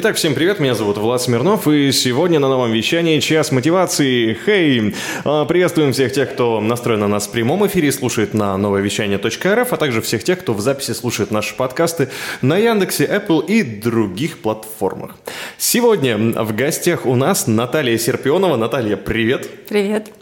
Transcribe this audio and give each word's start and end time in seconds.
Итак, 0.00 0.14
всем 0.14 0.36
привет, 0.36 0.60
меня 0.60 0.76
зовут 0.76 0.96
Влад 0.96 1.20
Смирнов, 1.20 1.66
и 1.66 1.90
сегодня 1.90 2.38
на 2.38 2.48
новом 2.48 2.70
вещании 2.70 3.18
«Час 3.18 3.50
мотивации». 3.50 4.32
Хей! 4.46 4.94
А, 5.24 5.44
приветствуем 5.44 5.92
всех 5.92 6.12
тех, 6.12 6.32
кто 6.34 6.60
настроен 6.60 7.00
на 7.00 7.08
нас 7.08 7.26
в 7.26 7.32
прямом 7.32 7.66
эфире, 7.66 7.90
слушает 7.90 8.32
на 8.32 8.56
нововещание.рф, 8.56 9.72
а 9.72 9.76
также 9.76 10.00
всех 10.00 10.22
тех, 10.22 10.38
кто 10.38 10.54
в 10.54 10.60
записи 10.60 10.92
слушает 10.92 11.32
наши 11.32 11.52
подкасты 11.56 12.10
на 12.42 12.56
Яндексе, 12.58 13.06
Apple 13.06 13.44
и 13.46 13.64
других 13.64 14.38
платформах. 14.38 15.16
Сегодня 15.56 16.16
в 16.16 16.54
гостях 16.54 17.04
у 17.04 17.16
нас 17.16 17.48
Наталья 17.48 17.98
Серпионова. 17.98 18.54
Наталья, 18.54 18.96
привет! 18.96 19.66
Привет! 19.66 20.12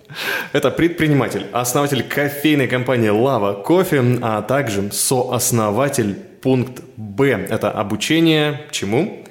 Это 0.55 0.71
предприниматель, 0.71 1.49
основатель 1.53 2.03
кофейной 2.03 2.67
компании 2.67 3.11
«Лава 3.11 3.53
Кофе», 3.53 4.03
а 4.23 4.41
также 4.41 4.91
сооснователь 4.91 6.15
пункт 6.41 6.83
Б. 6.97 7.47
Это 7.51 7.71
обучение 7.71 8.63
чему? 8.71 9.26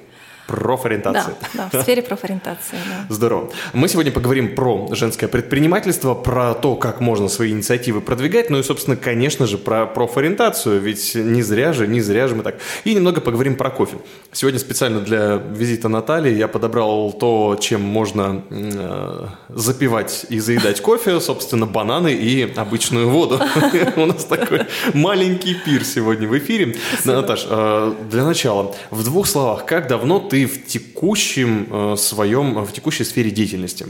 Профориентации. 0.46 1.34
Да, 1.54 1.68
да, 1.72 1.78
в 1.78 1.82
сфере 1.82 2.02
профориентации. 2.02 2.76
Да. 2.76 3.14
Здорово. 3.14 3.50
Мы 3.72 3.88
сегодня 3.88 4.12
поговорим 4.12 4.54
про 4.54 4.88
женское 4.92 5.26
предпринимательство, 5.26 6.14
про 6.14 6.54
то, 6.54 6.76
как 6.76 7.00
можно 7.00 7.28
свои 7.28 7.50
инициативы 7.50 8.00
продвигать, 8.00 8.48
ну 8.48 8.58
и, 8.58 8.62
собственно, 8.62 8.96
конечно 8.96 9.46
же, 9.46 9.58
про 9.58 9.86
профориентацию, 9.86 10.80
ведь 10.80 11.14
не 11.16 11.42
зря 11.42 11.72
же, 11.72 11.88
не 11.88 12.00
зря 12.00 12.28
же 12.28 12.36
мы 12.36 12.44
так. 12.44 12.56
И 12.84 12.94
немного 12.94 13.20
поговорим 13.20 13.56
про 13.56 13.70
кофе. 13.70 13.96
Сегодня 14.32 14.60
специально 14.60 15.00
для 15.00 15.34
визита 15.34 15.88
Натальи 15.88 16.34
я 16.34 16.46
подобрал 16.46 17.12
то, 17.12 17.56
чем 17.60 17.80
можно 17.80 18.42
э, 18.50 19.26
запивать 19.48 20.26
и 20.28 20.38
заедать 20.38 20.80
кофе, 20.80 21.20
собственно, 21.20 21.66
бананы 21.66 22.12
и 22.12 22.52
обычную 22.54 23.08
воду. 23.08 23.40
У 23.96 24.06
нас 24.06 24.24
такой 24.24 24.66
маленький 24.94 25.54
пир 25.54 25.84
сегодня 25.84 26.28
в 26.28 26.38
эфире. 26.38 26.76
Наташ, 27.04 27.46
э, 27.48 27.94
для 28.10 28.24
начала, 28.24 28.74
в 28.90 29.02
двух 29.02 29.26
словах, 29.26 29.66
как 29.66 29.88
давно 29.88 30.20
ты 30.20 30.35
ты 30.36 30.46
в 30.46 30.66
текущем 30.66 31.66
э, 31.70 31.96
своем, 31.96 32.62
в 32.62 32.70
текущей 32.70 33.04
сфере 33.04 33.30
деятельности? 33.30 33.86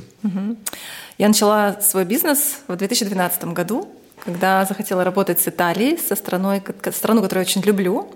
Я 1.19 1.28
начала 1.28 1.80
свой 1.80 2.05
бизнес 2.05 2.58
в 2.69 2.77
2012 2.77 3.47
году, 3.47 3.88
когда 4.25 4.64
захотела 4.64 5.03
работать 5.03 5.41
с 5.41 5.48
Италией, 5.48 5.98
со 5.98 6.14
страной, 6.14 6.62
страну, 6.92 7.20
которую 7.22 7.44
я 7.44 7.50
очень 7.50 7.62
люблю. 7.62 8.08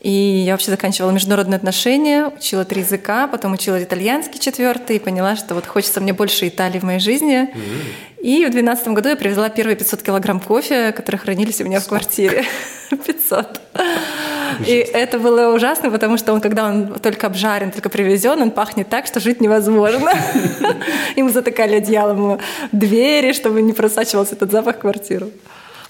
И 0.00 0.10
я 0.10 0.52
вообще 0.52 0.70
заканчивала 0.70 1.10
международные 1.10 1.56
отношения, 1.56 2.26
учила 2.26 2.64
три 2.64 2.82
языка, 2.82 3.26
потом 3.26 3.54
учила 3.54 3.82
итальянский 3.82 4.38
четвертый 4.38 4.96
и 4.96 4.98
поняла, 4.98 5.34
что 5.34 5.54
вот 5.54 5.66
хочется 5.66 6.00
мне 6.00 6.12
больше 6.12 6.46
Италии 6.46 6.78
в 6.78 6.84
моей 6.84 7.00
жизни. 7.00 7.50
Mm-hmm. 7.52 8.22
И 8.22 8.36
в 8.44 8.50
2012 8.50 8.88
году 8.88 9.08
я 9.10 9.16
привезла 9.16 9.48
первые 9.48 9.76
500 9.76 10.02
килограмм 10.02 10.40
кофе, 10.40 10.92
которые 10.92 11.18
хранились 11.18 11.60
у 11.60 11.64
меня 11.64 11.80
Сколько? 11.80 12.02
в 12.02 12.06
квартире. 12.06 12.44
500. 12.90 13.60
И 14.66 14.72
это 14.72 15.18
было 15.18 15.54
ужасно, 15.54 15.90
потому 15.90 16.16
что 16.16 16.32
он, 16.32 16.40
когда 16.40 16.66
он 16.66 16.98
только 16.98 17.26
обжарен, 17.26 17.70
только 17.70 17.88
привезен, 17.88 18.40
он 18.40 18.50
пахнет 18.50 18.88
так, 18.88 19.06
что 19.06 19.20
жить 19.20 19.40
невозможно. 19.40 20.12
И 21.16 21.22
мы 21.22 21.30
затыкали 21.30 21.76
одеялом 21.76 22.40
двери, 22.72 23.32
чтобы 23.32 23.62
не 23.62 23.72
просачивался 23.72 24.34
этот 24.34 24.50
запах 24.50 24.76
в 24.76 24.80
квартиру. 24.80 25.30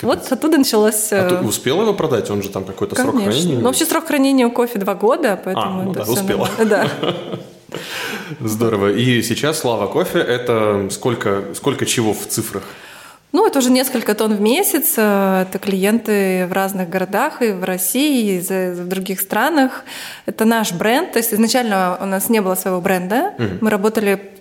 Вот 0.02 0.30
оттуда 0.30 0.58
началось... 0.58 1.12
А 1.12 1.28
ты 1.28 1.34
э, 1.34 1.42
успела 1.42 1.82
его 1.82 1.94
продать? 1.94 2.30
Он 2.30 2.42
же 2.42 2.50
там 2.50 2.64
какой-то 2.64 2.94
срок 2.94 3.16
хранения? 3.16 3.58
Ну, 3.58 3.64
вообще 3.64 3.84
срок 3.84 4.06
хранения 4.06 4.46
у 4.46 4.50
кофе 4.50 4.78
два 4.78 4.94
года, 4.94 5.40
поэтому... 5.42 5.80
А, 5.80 5.84
ну 5.84 5.92
да, 5.92 6.02
успела. 6.02 6.48
Да. 6.64 6.88
Здорово. 8.40 8.92
И 8.92 9.22
сейчас 9.22 9.60
Слава 9.60 9.86
Кофе– 9.86 10.18
это 10.20 10.88
сколько, 10.90 11.44
сколько 11.54 11.84
чего 11.86 12.12
в 12.14 12.26
цифрах? 12.26 12.62
Ну, 13.30 13.46
это 13.46 13.58
уже 13.58 13.70
несколько 13.70 14.14
тонн 14.14 14.34
в 14.36 14.40
месяц. 14.40 14.94
Э, 14.96 15.42
это 15.42 15.58
клиенты 15.58 16.46
в 16.46 16.52
разных 16.52 16.88
городах, 16.88 17.42
и 17.42 17.52
в 17.52 17.62
России, 17.62 18.38
и 18.38 18.72
в 18.72 18.88
других 18.88 19.20
странах. 19.20 19.84
Это 20.24 20.46
наш 20.46 20.72
бренд. 20.72 21.12
То 21.12 21.18
есть 21.18 21.34
изначально 21.34 21.98
у 22.00 22.06
нас 22.06 22.30
не 22.30 22.40
было 22.40 22.54
своего 22.54 22.80
бренда. 22.80 23.34
Угу. 23.38 23.48
Мы 23.60 23.70
работали 23.70 24.32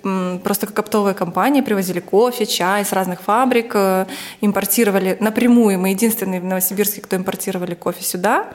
просто 0.44 0.68
как 0.68 0.80
оптовая 0.80 1.14
компания, 1.14 1.62
привозили 1.62 2.00
кофе, 2.00 2.46
чай 2.46 2.86
с 2.86 2.94
разных 2.94 3.22
фабрик, 3.22 3.72
э, 3.74 4.06
импортировали 4.40 5.18
напрямую. 5.20 5.80
Мы 5.80 5.90
единственные 5.90 6.40
в 6.40 6.46
Новосибирске, 6.46 7.02
кто 7.02 7.18
импортировали 7.18 7.76
кофе 7.76 8.04
сюда. 8.04 8.48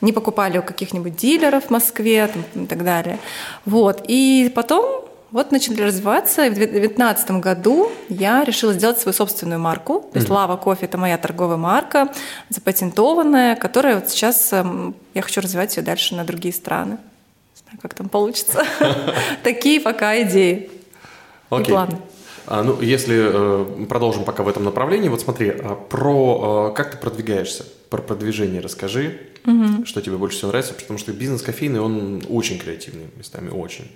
Не 0.00 0.12
покупали 0.12 0.58
у 0.58 0.62
каких-нибудь 0.62 1.16
дилеров 1.16 1.64
в 1.64 1.70
Москве 1.70 2.28
там, 2.28 2.64
и 2.64 2.66
так 2.66 2.84
далее. 2.84 3.18
Вот. 3.64 4.04
И 4.06 4.52
потом 4.54 5.11
вот 5.32 5.50
начали 5.50 5.82
развиваться, 5.82 6.44
и 6.44 6.50
в 6.50 6.54
2019 6.54 7.30
году 7.32 7.90
я 8.08 8.44
решила 8.44 8.72
сделать 8.74 8.98
свою 8.98 9.14
собственную 9.14 9.58
марку. 9.58 10.06
То 10.12 10.18
есть 10.18 10.28
mm-hmm. 10.28 10.34
Лава 10.34 10.56
Кофе– 10.56 10.86
это 10.86 10.98
моя 10.98 11.16
торговая 11.16 11.56
марка, 11.56 12.12
запатентованная, 12.50 13.56
которая 13.56 13.96
вот 13.96 14.10
сейчас 14.10 14.52
эм, 14.52 14.94
я 15.14 15.22
хочу 15.22 15.40
развивать 15.40 15.76
ее 15.76 15.82
дальше 15.82 16.14
на 16.14 16.24
другие 16.24 16.52
страны. 16.52 16.92
Не 16.92 17.62
знаю, 17.64 17.78
как 17.80 17.94
там 17.94 18.08
получится. 18.08 18.64
Такие 19.42 19.80
пока 19.80 20.20
идеи 20.22 20.70
и 21.50 21.64
планы. 21.64 21.98
А, 22.46 22.62
ну, 22.62 22.80
если 22.80 23.82
э, 23.82 23.86
продолжим 23.86 24.24
пока 24.24 24.42
в 24.42 24.48
этом 24.48 24.64
направлении, 24.64 25.08
вот 25.08 25.20
смотри, 25.20 25.50
а 25.50 25.74
про 25.74 26.70
э, 26.72 26.76
как 26.76 26.90
ты 26.90 26.96
продвигаешься, 26.98 27.64
про 27.88 28.02
продвижение 28.02 28.60
расскажи, 28.60 29.20
угу. 29.44 29.86
что 29.86 30.00
тебе 30.00 30.16
больше 30.16 30.38
всего 30.38 30.50
нравится, 30.50 30.74
потому 30.74 30.98
что 30.98 31.12
бизнес 31.12 31.42
кофейный, 31.42 31.80
он 31.80 32.22
очень 32.28 32.58
креативный 32.58 33.06
местами, 33.16 33.50
очень. 33.50 33.90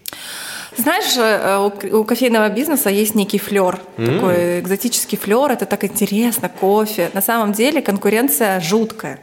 Знаешь, 0.76 1.16
э, 1.16 1.88
у 1.92 2.04
кофейного 2.04 2.48
бизнеса 2.48 2.90
есть 2.90 3.14
некий 3.14 3.38
флер, 3.38 3.80
mm-hmm. 3.96 4.14
такой 4.14 4.60
экзотический 4.60 5.16
флер, 5.16 5.50
это 5.52 5.64
так 5.64 5.84
интересно, 5.84 6.48
кофе. 6.48 7.10
На 7.14 7.22
самом 7.22 7.52
деле 7.52 7.80
конкуренция 7.80 8.60
жуткая. 8.60 9.20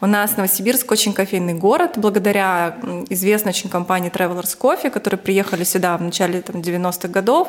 У 0.00 0.06
нас 0.06 0.36
Новосибирск 0.36 0.90
очень 0.90 1.12
кофейный 1.12 1.54
город, 1.54 1.92
благодаря 1.96 2.76
известной 3.08 3.50
очень 3.50 3.70
компании 3.70 4.10
Travelers 4.10 4.56
Coffee, 4.58 4.90
которые 4.90 5.18
приехали 5.18 5.64
сюда 5.64 5.96
в 5.96 6.02
начале 6.02 6.40
там, 6.42 6.60
90-х 6.60 7.08
годов 7.08 7.48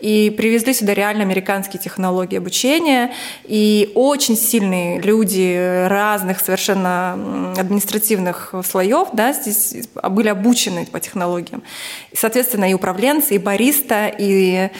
и 0.00 0.30
привезли 0.36 0.74
сюда 0.74 0.94
реально 0.94 1.22
американские 1.22 1.80
технологии 1.80 2.36
обучения. 2.36 3.12
И 3.44 3.90
очень 3.94 4.36
сильные 4.36 5.00
люди 5.00 5.86
разных 5.88 6.40
совершенно 6.40 7.54
административных 7.68 8.54
слоев 8.64 9.08
да, 9.12 9.32
здесь 9.32 9.86
были 10.10 10.28
обучены 10.28 10.86
по 10.86 10.98
технологиям. 10.98 11.62
И, 12.10 12.16
соответственно, 12.16 12.70
и 12.70 12.74
управленцы, 12.74 13.34
и 13.34 13.38
бариста, 13.38 14.10
и 14.18 14.70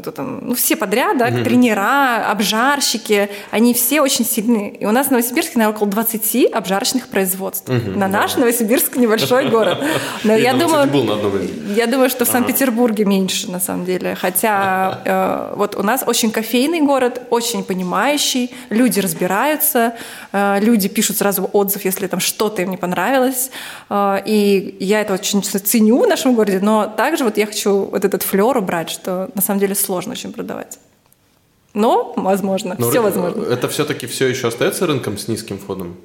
кто 0.00 0.10
там, 0.10 0.40
ну, 0.42 0.54
все 0.54 0.76
подряд, 0.76 1.18
да, 1.18 1.28
mm 1.28 1.42
тренера, 1.42 2.30
обжарщики, 2.30 3.28
они 3.50 3.74
все 3.74 4.00
очень 4.00 4.24
сильные. 4.24 4.70
И 4.74 4.86
у 4.86 4.90
нас 4.90 5.08
в 5.08 5.10
Новосибирске, 5.10 5.58
наверное, 5.58 5.76
около 5.76 5.90
20 5.90 6.52
обжарочных 6.52 7.08
производств. 7.08 7.68
mm 7.68 7.96
На 7.96 8.08
наш 8.08 8.36
Новосибирск 8.36 8.96
небольшой 8.96 9.48
город. 9.48 9.82
Но 10.24 10.34
я 10.36 10.54
думаю, 10.54 10.88
я 11.76 11.86
думаю, 11.86 12.10
что 12.10 12.24
в 12.24 12.28
Санкт-Петербурге 12.28 13.04
меньше, 13.04 13.50
на 13.50 13.60
самом 13.60 13.84
деле. 13.84 14.14
Хотя 14.14 15.00
э, 15.04 15.54
вот 15.56 15.76
у 15.76 15.82
нас 15.82 16.04
очень 16.06 16.30
кофейный 16.30 16.80
город, 16.80 17.22
очень 17.30 17.64
понимающий, 17.64 18.50
люди 18.70 19.00
разбираются, 19.00 19.94
э, 20.32 20.58
люди 20.60 20.88
пишут 20.88 21.18
сразу 21.18 21.48
отзыв, 21.52 21.84
если 21.84 22.06
там 22.06 22.20
что-то 22.20 22.62
им 22.62 22.70
не 22.70 22.76
понравилось. 22.76 23.50
И 23.92 24.76
я 24.80 25.00
это 25.00 25.14
очень 25.14 25.42
ценю 25.42 26.04
в 26.04 26.08
нашем 26.08 26.34
городе, 26.34 26.60
но 26.62 26.86
также 26.86 27.24
вот 27.24 27.36
я 27.36 27.46
хочу 27.46 27.84
вот 27.84 28.04
этот 28.04 28.22
флер 28.22 28.56
убрать, 28.56 28.90
что 28.90 29.30
на 29.34 29.42
самом 29.42 29.51
деле 29.58 29.74
сложно 29.74 30.12
очень 30.12 30.32
продавать. 30.32 30.78
Но 31.74 32.12
возможно, 32.16 32.76
Но 32.78 32.90
все 32.90 33.00
возможно. 33.00 33.44
Это 33.44 33.68
все-таки 33.68 34.06
все 34.06 34.26
еще 34.26 34.48
остается 34.48 34.86
рынком 34.86 35.16
с 35.16 35.28
низким 35.28 35.58
входом? 35.58 35.96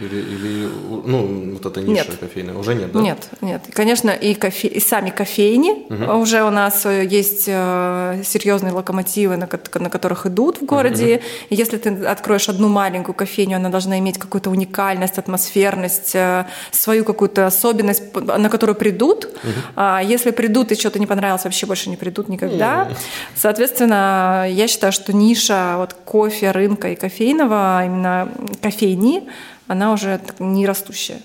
Или, 0.00 0.16
или 0.16 0.68
ну, 1.04 1.52
вот 1.52 1.66
эта 1.66 1.82
ниша 1.82 2.08
нет. 2.08 2.18
кофейная 2.18 2.54
уже 2.54 2.74
нет, 2.74 2.90
да? 2.92 3.00
Нет, 3.00 3.28
нет. 3.42 3.62
Конечно, 3.70 4.10
и, 4.10 4.34
кофе, 4.34 4.68
и 4.68 4.80
сами 4.80 5.10
кофейни 5.10 5.72
угу. 5.90 6.20
уже 6.22 6.42
у 6.42 6.50
нас 6.50 6.86
э, 6.86 7.04
есть 7.04 7.44
э, 7.46 8.22
серьезные 8.24 8.72
локомотивы, 8.72 9.36
на, 9.36 9.46
на 9.74 9.90
которых 9.90 10.24
идут 10.24 10.62
в 10.62 10.64
городе. 10.64 11.16
Угу. 11.16 11.24
И 11.50 11.54
если 11.54 11.76
ты 11.76 11.90
откроешь 12.06 12.48
одну 12.48 12.68
маленькую 12.68 13.14
кофейню, 13.14 13.56
она 13.56 13.68
должна 13.68 13.98
иметь 13.98 14.18
какую-то 14.18 14.48
уникальность, 14.48 15.18
атмосферность, 15.18 16.14
э, 16.14 16.46
свою 16.70 17.04
какую-то 17.04 17.46
особенность, 17.46 18.14
на 18.14 18.48
которую 18.48 18.76
придут. 18.76 19.26
Угу. 19.26 19.52
А 19.76 20.00
если 20.02 20.30
придут 20.30 20.72
и 20.72 20.76
что-то 20.76 20.98
не 20.98 21.06
понравилось, 21.06 21.44
вообще 21.44 21.66
больше 21.66 21.90
не 21.90 21.96
придут 21.96 22.28
никогда. 22.28 22.88
Угу. 22.88 22.96
Соответственно, 23.36 24.46
я 24.48 24.66
считаю, 24.66 24.94
что 24.94 25.12
ниша 25.12 25.74
вот 25.76 25.92
кофе, 25.92 26.52
рынка 26.52 26.88
и 26.88 26.96
кофейного, 26.96 27.84
именно 27.84 28.28
кофейни, 28.62 29.28
она 29.70 29.92
уже 29.92 30.20
не 30.40 30.66
растущая. 30.66 31.22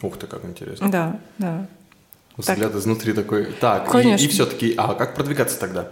Ух 0.00 0.16
ты, 0.16 0.26
как 0.26 0.42
интересно. 0.46 0.90
Да, 0.90 1.20
да. 1.36 1.66
Взгляд 2.38 2.72
так. 2.72 2.80
изнутри 2.80 3.12
такой. 3.12 3.44
Так, 3.60 3.90
Конечно. 3.90 4.24
и, 4.24 4.26
и 4.26 4.30
все-таки, 4.30 4.74
а 4.74 4.94
как 4.94 5.14
продвигаться 5.14 5.60
тогда? 5.60 5.88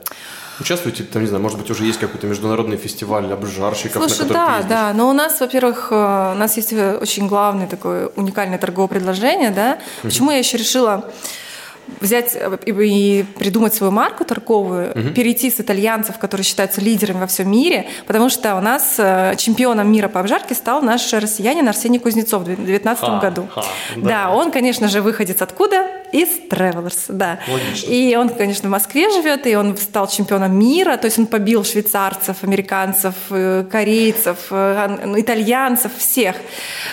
Участвуете, 0.59 1.05
там, 1.05 1.21
не 1.21 1.29
знаю, 1.29 1.43
может 1.43 1.59
быть, 1.59 1.71
уже 1.71 1.85
есть 1.85 1.99
какой-то 1.99 2.27
международный 2.27 2.79
фестиваль 2.79 3.31
обжарщиков, 3.31 4.03
Слушай, 4.05 4.27
на 4.27 4.33
да, 4.33 4.63
да, 4.63 4.93
но 4.95 5.11
у 5.11 5.13
нас, 5.13 5.39
во-первых, 5.39 5.89
э, 5.91 6.33
у 6.35 6.39
нас 6.39 6.57
есть 6.57 6.73
очень 6.73 7.29
главное 7.29 7.67
такое 7.67 8.07
уникальное 8.17 8.57
торговое 8.57 8.89
предложение, 8.89 9.51
да. 9.51 9.79
Почему 10.01 10.31
я 10.31 10.39
еще 10.39 10.57
решила 10.57 11.13
взять 12.01 12.35
э, 12.35 12.59
и, 12.67 13.25
придумать 13.39 13.75
свою 13.75 13.93
марку 13.93 14.25
торговую, 14.25 14.91
угу. 14.91 15.11
перейти 15.15 15.51
с 15.51 15.61
итальянцев, 15.61 16.19
которые 16.19 16.45
считаются 16.45 16.81
лидерами 16.81 17.21
во 17.21 17.27
всем 17.27 17.51
мире, 17.51 17.87
потому 18.07 18.29
что 18.29 18.57
у 18.57 18.61
нас 18.61 18.97
э, 18.99 19.35
чемпионом 19.37 19.91
мира 19.91 20.09
по 20.09 20.21
обжарке 20.21 20.55
стал 20.55 20.83
наш 20.83 21.13
россиянин 21.13 21.69
Арсений 21.69 21.99
Кузнецов 21.99 22.43
в 22.43 22.45
2019 22.47 23.21
году. 23.21 23.49
Ха, 23.55 23.65
да. 23.97 24.09
да, 24.09 24.31
он, 24.31 24.51
конечно 24.51 24.89
же, 24.89 25.01
выходец 25.01 25.43
откуда? 25.43 25.87
Из 26.13 26.29
Travelers, 26.51 27.07
да. 27.09 27.41
Логично. 27.49 27.91
И 27.91 28.17
он, 28.17 28.29
конечно, 28.29 28.69
в 28.69 28.73
Москве 28.73 29.11
живет, 29.11 29.47
и 29.47 29.57
он 29.57 29.77
стал 29.77 30.07
чемпионом 30.07 30.57
мира, 30.57 30.97
то 30.97 31.07
есть 31.07 31.19
он 31.19 31.27
побил 31.27 31.65
швейцарцев, 31.65 32.43
американцев, 32.43 33.15
э, 33.31 33.65
корейцев, 33.71 34.47
ну, 34.51 35.21
итальянцев, 35.21 35.93
всех. 35.97 36.37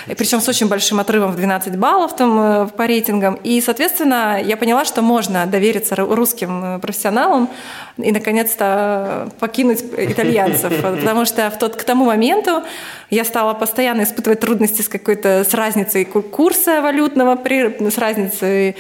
Причем 0.07 0.41
с 0.41 0.47
очень 0.47 0.67
большим 0.67 0.99
отрывом 0.99 1.31
в 1.31 1.35
12 1.35 1.77
баллов 1.77 2.15
там 2.15 2.69
по 2.69 2.85
рейтингам. 2.85 3.35
И, 3.35 3.61
соответственно, 3.61 4.41
я 4.43 4.57
поняла, 4.57 4.82
что 4.85 5.01
можно 5.01 5.45
довериться 5.45 5.95
русским 5.95 6.63
э, 6.63 6.79
профессионалам 6.79 7.49
и, 7.97 8.11
наконец-то, 8.11 9.29
покинуть 9.39 9.83
итальянцев. 9.97 10.73
Потому 10.81 11.25
что 11.25 11.49
в 11.49 11.57
тот, 11.57 11.75
к 11.75 11.83
тому 11.83 12.05
моменту 12.05 12.63
я 13.09 13.23
стала 13.25 13.53
постоянно 13.53 14.03
испытывать 14.03 14.39
трудности 14.39 14.81
с 14.81 14.89
какой-то 14.89 15.43
с 15.43 15.53
разницей 15.53 16.05
курса 16.05 16.81
валютного, 16.81 17.35
с 17.91 17.97
разницей 17.97 18.75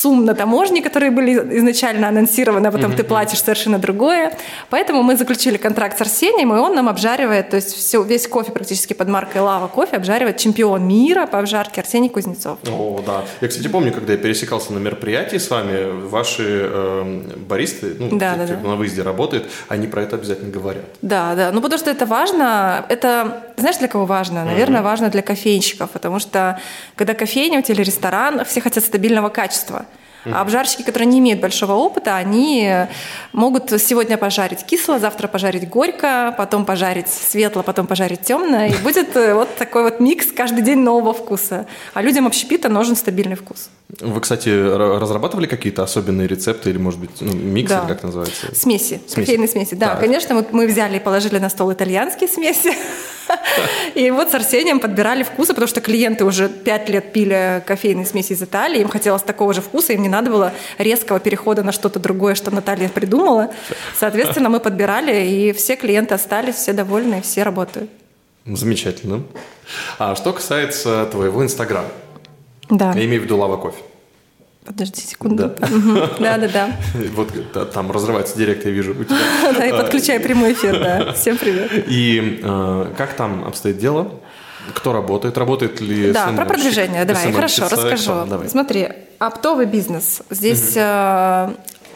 сумм 0.00 0.24
на 0.24 0.34
таможне, 0.34 0.82
которые 0.82 1.10
были 1.10 1.32
изначально 1.58 2.08
анонсированы, 2.08 2.68
а 2.68 2.70
потом 2.70 2.92
mm-hmm. 2.92 2.96
ты 2.96 3.04
платишь 3.04 3.42
совершенно 3.42 3.78
другое. 3.78 4.32
Поэтому 4.70 5.02
мы 5.02 5.16
заключили 5.16 5.58
контракт 5.58 5.98
с 5.98 6.00
Арсением, 6.00 6.54
и 6.54 6.58
он 6.58 6.74
нам 6.74 6.88
обжаривает, 6.88 7.50
то 7.50 7.56
есть 7.56 7.74
все, 7.74 8.02
весь 8.02 8.26
кофе 8.26 8.52
практически 8.52 8.94
под 8.94 9.08
маркой 9.08 9.42
Лава 9.42 9.68
кофе 9.68 9.96
обжаривает 9.96 10.38
чемпион 10.38 10.86
мира 10.86 11.26
по 11.26 11.38
обжарке 11.38 11.82
Арсений 11.82 12.08
Кузнецов. 12.08 12.58
О, 12.70 13.00
да. 13.06 13.24
Я, 13.40 13.48
кстати, 13.48 13.68
помню, 13.68 13.92
когда 13.92 14.12
я 14.12 14.18
пересекался 14.18 14.72
на 14.72 14.78
мероприятии 14.78 15.36
с 15.36 15.50
вами, 15.50 16.08
ваши 16.08 16.70
э, 16.72 17.22
баристы, 17.36 17.94
ну, 17.98 18.08
да, 18.18 18.32
те, 18.32 18.38
да, 18.38 18.44
кто 18.46 18.54
да. 18.54 18.68
на 18.68 18.76
выезде 18.76 19.02
работают, 19.02 19.50
они 19.68 19.86
про 19.86 20.02
это 20.02 20.16
обязательно 20.16 20.50
говорят. 20.50 20.84
Да, 21.02 21.34
да. 21.34 21.50
Ну, 21.52 21.60
потому 21.60 21.78
что 21.78 21.90
это 21.90 22.06
важно. 22.06 22.86
Это, 22.88 23.52
знаешь, 23.56 23.76
для 23.76 23.88
кого 23.88 24.06
важно? 24.06 24.44
Наверное, 24.44 24.80
mm-hmm. 24.80 24.84
важно 24.84 25.08
для 25.10 25.22
кофейщиков, 25.22 25.90
потому 25.90 26.20
что 26.20 26.58
когда 26.96 27.14
кофейня 27.14 27.58
у 27.58 27.62
тебя 27.62 27.74
или 27.74 27.84
ресторан, 27.84 28.44
все 28.44 28.60
хотят 28.60 28.84
стабильного 28.84 29.28
качества. 29.28 29.84
А 30.24 30.40
обжарщики, 30.40 30.82
которые 30.82 31.08
не 31.08 31.18
имеют 31.18 31.40
большого 31.40 31.72
опыта, 31.72 32.16
они 32.16 32.70
могут 33.32 33.70
сегодня 33.80 34.16
пожарить 34.18 34.64
кисло, 34.64 34.98
завтра 34.98 35.28
пожарить 35.28 35.68
горько, 35.68 36.34
потом 36.36 36.64
пожарить 36.64 37.08
светло, 37.08 37.62
потом 37.62 37.86
пожарить 37.86 38.22
темно. 38.22 38.64
И 38.64 38.74
будет 38.82 39.16
э, 39.16 39.34
вот 39.34 39.54
такой 39.56 39.84
вот 39.84 40.00
микс 40.00 40.26
каждый 40.32 40.62
день 40.62 40.78
нового 40.78 41.14
вкуса. 41.14 41.66
А 41.94 42.02
людям 42.02 42.26
общепита 42.26 42.68
нужен 42.68 42.96
стабильный 42.96 43.36
вкус. 43.36 43.70
Вы, 44.00 44.20
кстати, 44.20 44.48
разрабатывали 44.48 45.46
какие-то 45.46 45.82
особенные 45.82 46.28
рецепты 46.28 46.70
или, 46.70 46.78
может 46.78 47.00
быть, 47.00 47.10
ну, 47.20 47.32
миксы, 47.32 47.74
да. 47.74 47.86
как 47.86 48.02
называется? 48.02 48.54
Смеси, 48.54 49.00
смеси. 49.06 49.14
кофейные 49.14 49.48
смеси. 49.48 49.74
Да, 49.74 49.88
так. 49.88 50.00
конечно, 50.00 50.34
вот 50.34 50.52
мы 50.52 50.66
взяли 50.66 50.96
и 50.96 51.00
положили 51.00 51.38
на 51.38 51.48
стол 51.48 51.72
итальянские 51.72 52.28
смеси. 52.28 52.72
И 53.94 54.10
вот 54.10 54.30
с 54.30 54.34
Арсением 54.34 54.80
подбирали 54.80 55.22
вкусы, 55.22 55.48
потому 55.48 55.68
что 55.68 55.80
клиенты 55.80 56.24
уже 56.24 56.48
пять 56.48 56.88
лет 56.88 57.12
пили 57.12 57.62
кофейные 57.66 58.06
смеси 58.06 58.32
из 58.32 58.42
Италии, 58.42 58.80
им 58.80 58.88
хотелось 58.88 59.22
такого 59.22 59.54
же 59.54 59.60
вкуса, 59.60 59.92
им 59.92 60.02
не 60.02 60.08
надо 60.10 60.30
было 60.30 60.52
резкого 60.78 61.20
перехода 61.20 61.62
на 61.62 61.72
что-то 61.72 61.98
другое, 61.98 62.34
что 62.34 62.50
Наталья 62.50 62.88
придумала. 62.88 63.50
Соответственно, 63.96 64.48
мы 64.48 64.60
подбирали, 64.60 65.26
и 65.26 65.52
все 65.52 65.76
клиенты 65.76 66.14
остались, 66.14 66.56
все 66.56 66.72
довольны, 66.72 67.22
все 67.22 67.42
работают. 67.42 67.90
Замечательно. 68.46 69.22
А 69.98 70.14
что 70.14 70.32
касается 70.32 71.06
твоего 71.06 71.42
Инстаграма, 71.44 71.88
да. 72.68 72.92
я 72.92 73.04
имею 73.04 73.20
в 73.20 73.24
виду 73.24 73.36
Лава 73.36 73.56
Кофе. 73.56 73.82
Подожди 74.64 75.00
секунду. 75.00 75.54
Да, 76.18 76.38
да, 76.38 76.48
да. 76.48 76.76
Вот 77.14 77.30
там 77.72 77.90
разрывается 77.90 78.36
директ, 78.36 78.64
я 78.64 78.70
вижу. 78.70 78.94
Да, 79.56 79.66
и 79.66 79.72
подключай 79.72 80.20
прямой 80.20 80.52
эфир, 80.52 80.78
да. 80.78 81.12
Всем 81.12 81.36
привет. 81.38 81.70
И 81.88 82.40
э, 82.42 82.92
как 82.96 83.14
там 83.14 83.44
обстоит 83.44 83.78
дело? 83.78 84.12
Кто 84.74 84.92
работает? 84.92 85.36
Работает 85.38 85.80
ли 85.80 86.12
Да, 86.12 86.28
про 86.28 86.44
продвижение. 86.44 87.04
Давай, 87.04 87.32
хорошо, 87.32 87.68
расскажу. 87.70 88.26
Смотри, 88.48 88.88
оптовый 89.18 89.66
бизнес. 89.66 90.22
Здесь 90.30 90.76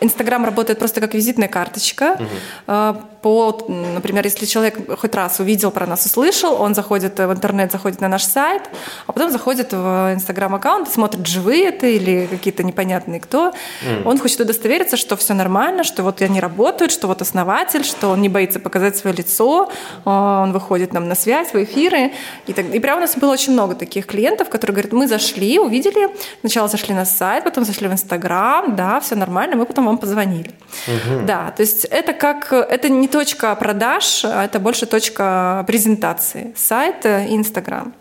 Инстаграм 0.00 0.44
работает 0.44 0.78
просто 0.78 1.00
как 1.00 1.14
визитная 1.14 1.48
карточка. 1.48 2.18
Угу. 2.66 2.98
По, 3.24 3.58
например, 3.68 4.22
если 4.26 4.44
человек 4.44 4.98
хоть 5.00 5.14
раз 5.14 5.40
увидел 5.40 5.70
про 5.70 5.86
нас, 5.86 6.04
услышал, 6.04 6.60
он 6.60 6.74
заходит 6.74 7.18
в 7.18 7.32
интернет, 7.32 7.72
заходит 7.72 8.02
на 8.02 8.08
наш 8.08 8.22
сайт, 8.24 8.62
а 9.06 9.12
потом 9.12 9.30
заходит 9.30 9.72
в 9.72 10.12
Инстаграм-аккаунт, 10.12 10.90
смотрит, 10.90 11.26
живые 11.26 11.68
это 11.68 11.86
или 11.86 12.26
какие-то 12.30 12.62
непонятные 12.62 13.20
кто. 13.20 13.54
Mm. 13.82 14.02
Он 14.04 14.18
хочет 14.18 14.40
удостовериться, 14.40 14.98
что 14.98 15.16
все 15.16 15.32
нормально, 15.32 15.84
что 15.84 16.02
вот 16.02 16.20
они 16.20 16.38
работают, 16.38 16.92
что 16.92 17.06
вот 17.06 17.22
основатель, 17.22 17.82
что 17.82 18.10
он 18.10 18.20
не 18.20 18.28
боится 18.28 18.60
показать 18.60 18.94
свое 18.98 19.16
лицо, 19.16 19.72
он 20.04 20.52
выходит 20.52 20.92
нам 20.92 21.08
на 21.08 21.14
связь, 21.14 21.54
в 21.54 21.64
эфиры. 21.64 22.12
И, 22.46 22.52
так, 22.52 22.66
и 22.66 22.78
прямо 22.78 22.98
у 22.98 23.00
нас 23.00 23.16
было 23.16 23.32
очень 23.32 23.54
много 23.54 23.74
таких 23.74 24.04
клиентов, 24.04 24.50
которые 24.50 24.74
говорят, 24.74 24.92
мы 24.92 25.08
зашли, 25.08 25.58
увидели, 25.58 26.10
сначала 26.40 26.68
зашли 26.68 26.94
на 26.94 27.06
сайт, 27.06 27.44
потом 27.44 27.64
зашли 27.64 27.88
в 27.88 27.92
Инстаграм, 27.92 28.76
да, 28.76 29.00
все 29.00 29.14
нормально, 29.14 29.56
мы 29.56 29.64
потом 29.64 29.86
вам 29.86 29.96
позвонили. 29.96 30.50
Угу. 30.86 31.24
Да, 31.24 31.54
то 31.56 31.62
есть 31.62 31.86
это 31.86 32.12
как, 32.12 32.52
это 32.52 32.90
не 32.90 33.08
точка 33.14 33.54
продаж, 33.54 34.24
это 34.24 34.58
больше 34.58 34.86
точка 34.86 35.62
презентации. 35.68 36.52
Сайт 36.56 37.06
Инстаграм. 37.06 37.94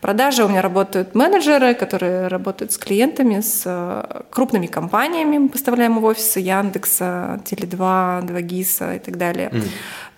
Продажи 0.00 0.44
у 0.44 0.48
меня 0.48 0.60
работают 0.60 1.14
менеджеры, 1.14 1.74
которые 1.74 2.26
работают 2.26 2.72
с 2.72 2.78
клиентами, 2.78 3.42
с 3.42 3.62
э, 3.66 4.22
крупными 4.30 4.66
компаниями. 4.66 5.38
Мы 5.38 5.48
поставляем 5.48 6.00
в 6.00 6.04
офисы 6.04 6.40
Яндекса, 6.40 7.40
Теле2, 7.44 8.22
2GIS 8.26 8.96
и 8.96 8.98
так 8.98 9.16
далее. 9.18 9.50
Mm. 9.52 9.62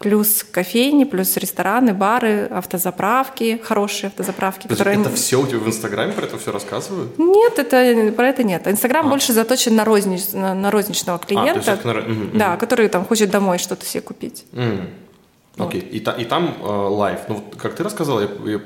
Плюс 0.03 0.45
кофейни, 0.51 1.05
плюс 1.05 1.37
рестораны, 1.37 1.95
бары, 1.95 2.47
автозаправки, 2.51 3.61
хорошие 3.63 4.09
автозаправки. 4.09 4.63
Подожди, 4.63 4.85
которые... 4.85 5.01
Это 5.01 5.15
все 5.15 5.41
у 5.41 5.47
тебя 5.47 5.59
в 5.59 5.67
Инстаграме 5.67 6.13
про 6.13 6.27
это 6.27 6.39
все 6.39 6.53
рассказывают? 6.53 7.19
Нет, 7.19 7.59
это, 7.59 8.13
про 8.13 8.29
это 8.29 8.43
нет. 8.43 8.67
Инстаграм 8.67 9.07
а. 9.07 9.11
больше 9.11 9.33
заточен 9.33 9.75
на, 9.75 9.85
рознич, 9.85 10.33
на, 10.33 10.55
на 10.55 10.71
розничного 10.71 11.19
клиента, 11.19 11.79
а, 11.85 11.93
есть, 11.95 12.35
да, 12.35 12.57
который 12.57 12.89
там 12.89 13.05
хочет 13.05 13.31
домой 13.31 13.59
что-то 13.59 13.87
себе 13.87 14.03
купить. 14.03 14.45
Mm. 14.53 14.89
Окей, 15.59 15.83
okay. 15.83 15.89
и, 15.91 16.01
та, 16.01 16.13
и 16.13 16.25
там 16.25 16.57
э, 16.63 16.67
live. 16.67 17.21
ну, 17.29 17.35
вот, 17.35 17.57
как 17.61 17.75
ты 17.75 17.83
рассказал, 17.83 18.21
я, 18.23 18.29
я, 18.47 18.59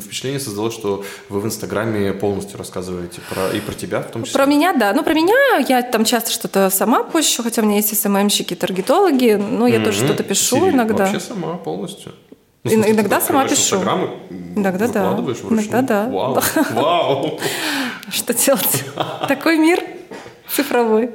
впечатление 0.00 0.40
создалось, 0.40 0.74
что 0.74 1.04
вы 1.28 1.40
в 1.40 1.46
Инстаграме 1.46 2.12
полностью 2.12 2.58
рассказываете 2.58 3.20
про, 3.30 3.50
и 3.50 3.60
про 3.60 3.72
тебя 3.72 4.00
в 4.00 4.10
том 4.10 4.24
числе. 4.24 4.36
Про 4.36 4.46
меня, 4.46 4.72
да. 4.72 4.92
Ну, 4.92 5.04
про 5.04 5.14
меня 5.14 5.58
я 5.68 5.82
там 5.82 6.04
часто 6.04 6.32
что-то 6.32 6.70
сама 6.70 7.04
пущу, 7.04 7.44
хотя 7.44 7.62
у 7.62 7.64
меня 7.64 7.76
есть 7.76 7.96
SMM 7.96 8.12
щики, 8.12 8.54
таргетологи, 8.54 9.34
но 9.34 9.68
я 9.68 9.76
mm-hmm. 9.76 9.84
тоже 9.84 10.04
что-то 10.04 10.24
пишу 10.24 10.56
stories, 10.56 10.70
иногда. 10.70 11.04
Вообще 11.04 11.20
сама 11.20 11.54
полностью? 11.54 12.12
Ну, 12.64 12.70
смысле, 12.70 12.92
иногда 12.92 13.20
сама 13.20 13.46
пишу. 13.46 13.76
Иногда 14.56 14.88
да. 14.88 15.12
Иногда 15.50 15.82
да. 15.82 16.08
Вау. 16.08 16.40
Вау. 16.72 17.40
Что 18.10 18.34
делать? 18.34 18.84
Такой 19.28 19.58
мир 19.58 19.80
цифровой. 20.48 21.10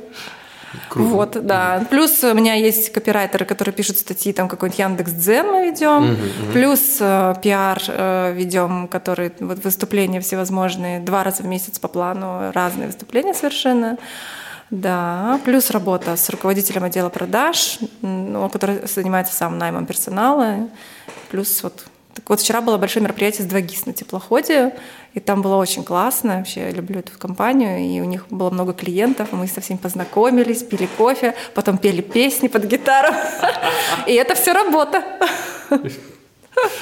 Круто. 0.87 1.09
Вот, 1.09 1.45
да. 1.45 1.85
Плюс 1.89 2.23
у 2.23 2.33
меня 2.33 2.53
есть 2.53 2.91
копирайтеры, 2.91 3.45
которые 3.45 3.73
пишут 3.73 3.97
статьи, 3.97 4.33
там 4.33 4.47
какой-нибудь 4.47 4.79
Яндекс 4.79 5.11
Дзен 5.11 5.47
мы 5.47 5.67
ведем. 5.67 6.03
Угу, 6.03 6.11
угу. 6.11 6.53
Плюс 6.53 6.97
э, 6.99 7.35
пиар 7.41 7.81
э, 7.87 8.33
ведем, 8.33 8.87
которые 8.87 9.31
вот 9.39 9.63
выступления 9.63 10.21
всевозможные, 10.21 10.99
два 10.99 11.23
раза 11.23 11.43
в 11.43 11.45
месяц 11.45 11.79
по 11.79 11.87
плану, 11.87 12.51
разные 12.53 12.87
выступления 12.87 13.33
совершенно. 13.33 13.97
Да, 14.69 15.39
плюс 15.45 15.71
работа 15.71 16.15
с 16.15 16.29
руководителем 16.29 16.83
отдела 16.83 17.09
продаж, 17.09 17.79
который 18.51 18.85
занимается 18.87 19.35
сам 19.35 19.57
наймом 19.57 19.87
персонала. 19.87 20.69
Плюс 21.31 21.63
вот 21.63 21.85
так 22.19 22.29
вот 22.31 22.41
вчера 22.41 22.59
было 22.59 22.77
большое 22.77 23.01
мероприятие 23.01 23.47
с 23.47 23.49
2GIS 23.49 23.83
на 23.85 23.93
теплоходе, 23.93 24.75
и 25.13 25.21
там 25.21 25.41
было 25.41 25.55
очень 25.55 25.85
классно. 25.85 26.39
Вообще 26.39 26.63
я 26.63 26.71
люблю 26.71 26.99
эту 26.99 27.17
компанию, 27.17 27.79
и 27.79 28.01
у 28.01 28.03
них 28.03 28.25
было 28.29 28.49
много 28.49 28.73
клиентов, 28.73 29.29
мы 29.31 29.47
со 29.47 29.61
всеми 29.61 29.77
познакомились, 29.77 30.61
пили 30.63 30.89
кофе, 30.97 31.33
потом 31.55 31.77
пели 31.77 32.01
песни 32.01 32.49
под 32.49 32.65
гитару. 32.65 33.13
И 34.05 34.13
это 34.13 34.35
все 34.35 34.51
работа. 34.51 35.01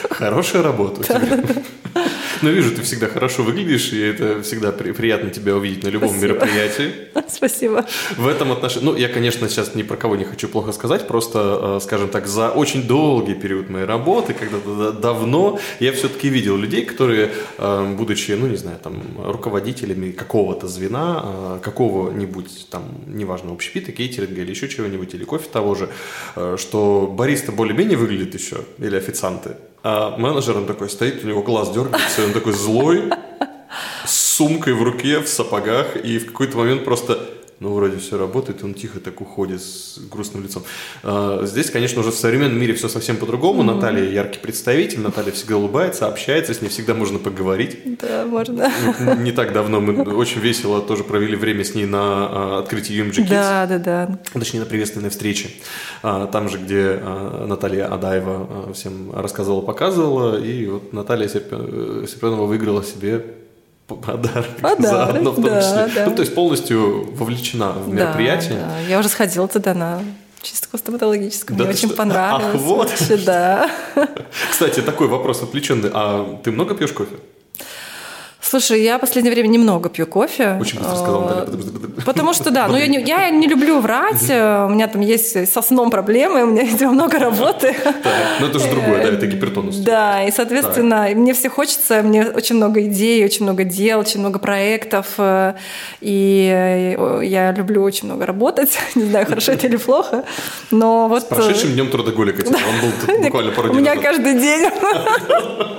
Хорошая 0.10 0.64
работа 0.64 1.02
у 1.02 1.04
тебя. 1.04 1.40
Ну, 2.42 2.52
вижу, 2.52 2.76
ты 2.76 2.82
всегда 2.84 3.08
хорошо 3.08 3.44
выглядишь, 3.44 3.94
и 3.94 4.00
это 4.00 4.42
всегда 4.44 4.72
при, 4.72 4.92
приятно 4.92 5.30
тебя 5.30 5.56
увидеть 5.56 5.84
на 5.84 5.88
любом 5.88 6.10
Спасибо. 6.10 6.34
мероприятии. 6.34 6.92
Спасибо. 7.30 7.86
В 8.16 8.28
этом 8.28 8.52
отношении, 8.52 8.86
ну, 8.86 8.96
я, 8.96 9.10
конечно, 9.10 9.50
сейчас 9.50 9.76
ни 9.76 9.84
про 9.84 9.98
кого 9.98 10.16
не 10.16 10.24
хочу 10.24 10.48
плохо 10.48 10.72
сказать, 10.72 11.08
просто, 11.08 11.78
э, 11.78 11.80
скажем 11.82 12.10
так, 12.10 12.28
за 12.28 12.50
очень 12.50 12.84
долгий 12.84 13.34
период 13.34 13.70
моей 13.70 13.86
работы, 13.86 14.34
когда-то 14.34 14.92
давно, 14.92 15.60
я 15.80 15.92
все-таки 15.94 16.30
видел 16.30 16.58
людей, 16.58 16.86
которые, 16.86 17.32
э, 17.58 17.96
будучи, 17.98 18.32
ну, 18.32 18.48
не 18.48 18.58
знаю, 18.58 18.78
там, 18.84 19.02
руководителями 19.18 20.12
какого-то 20.12 20.68
звена, 20.68 21.24
э, 21.24 21.60
какого-нибудь, 21.64 22.68
там, 22.70 22.84
неважно, 23.08 23.52
общепита, 23.52 23.92
кейтеринга 23.92 24.42
или 24.42 24.52
еще 24.52 24.68
чего-нибудь, 24.68 25.14
или 25.14 25.24
кофе 25.24 25.50
того 25.52 25.76
же, 25.76 25.90
что 26.58 27.14
бариста 27.18 27.52
более-менее 27.52 27.98
выглядит 27.98 28.34
еще, 28.36 28.58
или 28.78 28.96
официанты, 28.96 29.56
а 29.84 30.18
менеджер, 30.18 30.58
он 30.58 30.66
такой 30.66 30.90
стоит, 30.90 31.24
у 31.24 31.28
него 31.28 31.42
глаз 31.42 31.72
дергается, 31.72 32.24
он 32.24 32.34
такой 32.34 32.54
злой, 32.54 33.12
с 34.06 34.36
сумкой 34.36 34.74
в 34.74 34.84
руке, 34.84 35.20
в 35.20 35.28
сапогах, 35.28 35.96
и 35.96 36.20
в 36.20 36.28
какой-то 36.28 36.58
момент 36.58 36.86
просто 36.86 37.37
ну, 37.60 37.74
вроде 37.74 37.98
все 37.98 38.20
работает, 38.20 38.62
и 38.62 38.66
он 38.66 38.76
тихо 38.76 39.00
так 39.00 39.20
уходит 39.20 39.62
с 39.62 39.98
грустным 40.12 40.44
лицом. 40.44 40.64
А, 41.02 41.44
здесь, 41.44 41.72
конечно, 41.72 42.02
уже 42.02 42.12
в 42.12 42.16
современном 42.16 42.60
мире 42.60 42.76
все 42.76 42.88
совсем 42.88 43.18
по-другому. 43.18 43.64
Mm-hmm. 43.64 43.76
Наталья 43.76 44.10
яркий 44.10 44.40
представитель, 44.40 45.00
Наталья 45.00 45.32
всегда 45.32 45.58
улыбается, 45.58 46.08
общается, 46.08 46.54
с 46.54 46.62
ней 46.62 46.70
всегда 46.70 46.94
можно 46.94 47.18
поговорить. 47.18 47.98
Да, 48.00 48.26
можно. 48.26 48.72
Не 49.18 49.32
так 49.32 49.54
давно 49.54 49.82
мы 49.82 50.04
очень 50.16 50.40
весело 50.40 50.82
тоже 50.82 51.04
провели 51.04 51.36
время 51.36 51.64
с 51.64 51.74
ней 51.74 51.86
на 51.88 52.00
а, 52.00 52.60
открытии 52.60 52.96
UMG 53.04 53.24
Kids. 53.24 53.30
Да, 53.30 53.66
да, 53.66 53.80
да. 53.80 54.20
Точнее, 54.34 54.60
на 54.60 54.66
приветственной 54.68 55.10
встрече. 55.10 55.50
А, 56.04 56.28
там 56.28 56.50
же, 56.50 56.60
где 56.60 57.00
Наталья 57.48 57.92
Адаева 57.92 58.72
всем 58.74 59.12
рассказывала, 59.14 59.62
показывала, 59.62 60.40
и 60.40 60.68
вот 60.68 60.94
Наталья 60.94 61.28
Серпенова 61.28 62.46
выиграла 62.46 62.84
себе 62.84 63.24
подарок, 63.96 64.58
подарок 64.62 64.82
заодно 64.82 65.32
в 65.32 65.36
том 65.36 65.44
да, 65.46 65.62
числе. 65.62 65.96
Да. 65.96 66.06
Ну, 66.10 66.16
то 66.16 66.22
есть 66.22 66.36
полностью 66.36 67.12
вовлечена 67.14 67.72
в 67.72 67.88
мероприятие. 67.88 68.60
Да, 68.60 68.68
да. 68.68 68.80
Я 68.90 69.00
уже 69.00 69.10
сходила 69.10 69.48
туда 69.48 69.74
на 69.74 70.02
чистку 70.42 70.78
стоматологическую. 70.78 71.58
Да, 71.58 71.64
Мне 71.64 71.74
очень 71.74 71.90
что? 71.90 71.98
понравилось. 71.98 72.56
Ах, 72.56 72.62
вот. 72.62 72.90
Вообще, 72.90 73.18
да. 73.18 73.70
Кстати, 74.52 74.82
такой 74.82 75.08
вопрос 75.08 75.42
отвлеченный. 75.42 75.90
А 75.94 76.40
ты 76.44 76.52
много 76.52 76.76
пьешь 76.76 76.92
кофе? 76.92 77.16
Слушай, 78.50 78.82
я 78.82 78.98
в 78.98 79.02
последнее 79.02 79.34
время 79.34 79.48
немного 79.48 79.90
пью 79.90 80.08
кофе. 80.08 80.58
Очень 80.60 80.80
быстро 80.80 80.96
сказал. 80.96 81.24
А, 81.30 81.48
потому 82.06 82.34
что, 82.34 82.50
да, 82.50 82.68
ну 82.68 82.78
я 82.78 82.88
не, 82.88 83.02
я 83.02 83.30
не 83.30 83.46
люблю 83.46 83.80
врать. 83.82 84.24
У 84.24 84.70
меня 84.70 84.88
там 84.88 85.02
есть 85.02 85.52
со 85.52 85.62
сном 85.62 85.90
проблемы, 85.90 86.44
у 86.44 86.48
меня, 86.48 86.64
видимо, 86.64 86.94
много 86.94 87.20
работы. 87.20 87.76
Ну 88.40 88.48
это 88.48 88.60
же 88.60 88.70
другое, 88.70 89.04
да, 89.04 89.10
это 89.10 89.28
гипертонус. 89.28 89.76
Да, 89.78 90.24
и, 90.24 90.32
соответственно, 90.32 91.10
мне 91.14 91.34
все 91.34 91.50
хочется, 91.50 92.02
мне 92.04 92.26
очень 92.26 92.56
много 92.56 92.82
идей, 92.86 93.26
очень 93.26 93.44
много 93.44 93.66
дел, 93.66 94.00
очень 94.00 94.22
много 94.22 94.40
проектов. 94.40 95.08
Э, 95.18 95.56
и 96.00 96.96
я 97.24 97.52
люблю 97.52 97.84
очень 97.84 98.06
много 98.06 98.26
работать. 98.26 98.78
Не 98.96 99.04
знаю, 99.04 99.26
хорошо 99.26 99.52
это 99.52 99.68
или 99.68 99.76
плохо. 99.76 100.24
Но 100.72 101.10
вот... 101.10 101.24
С 101.24 101.26
прошедшим 101.26 101.74
днем 101.74 101.90
трудоголика. 101.90 102.46
Он 102.48 102.54
был 102.54 103.22
буквально 103.24 103.52
пару 103.52 103.70
дней 103.70 103.78
У 103.78 103.82
меня 103.82 103.96
каждый 103.98 104.40
день. 104.40 104.70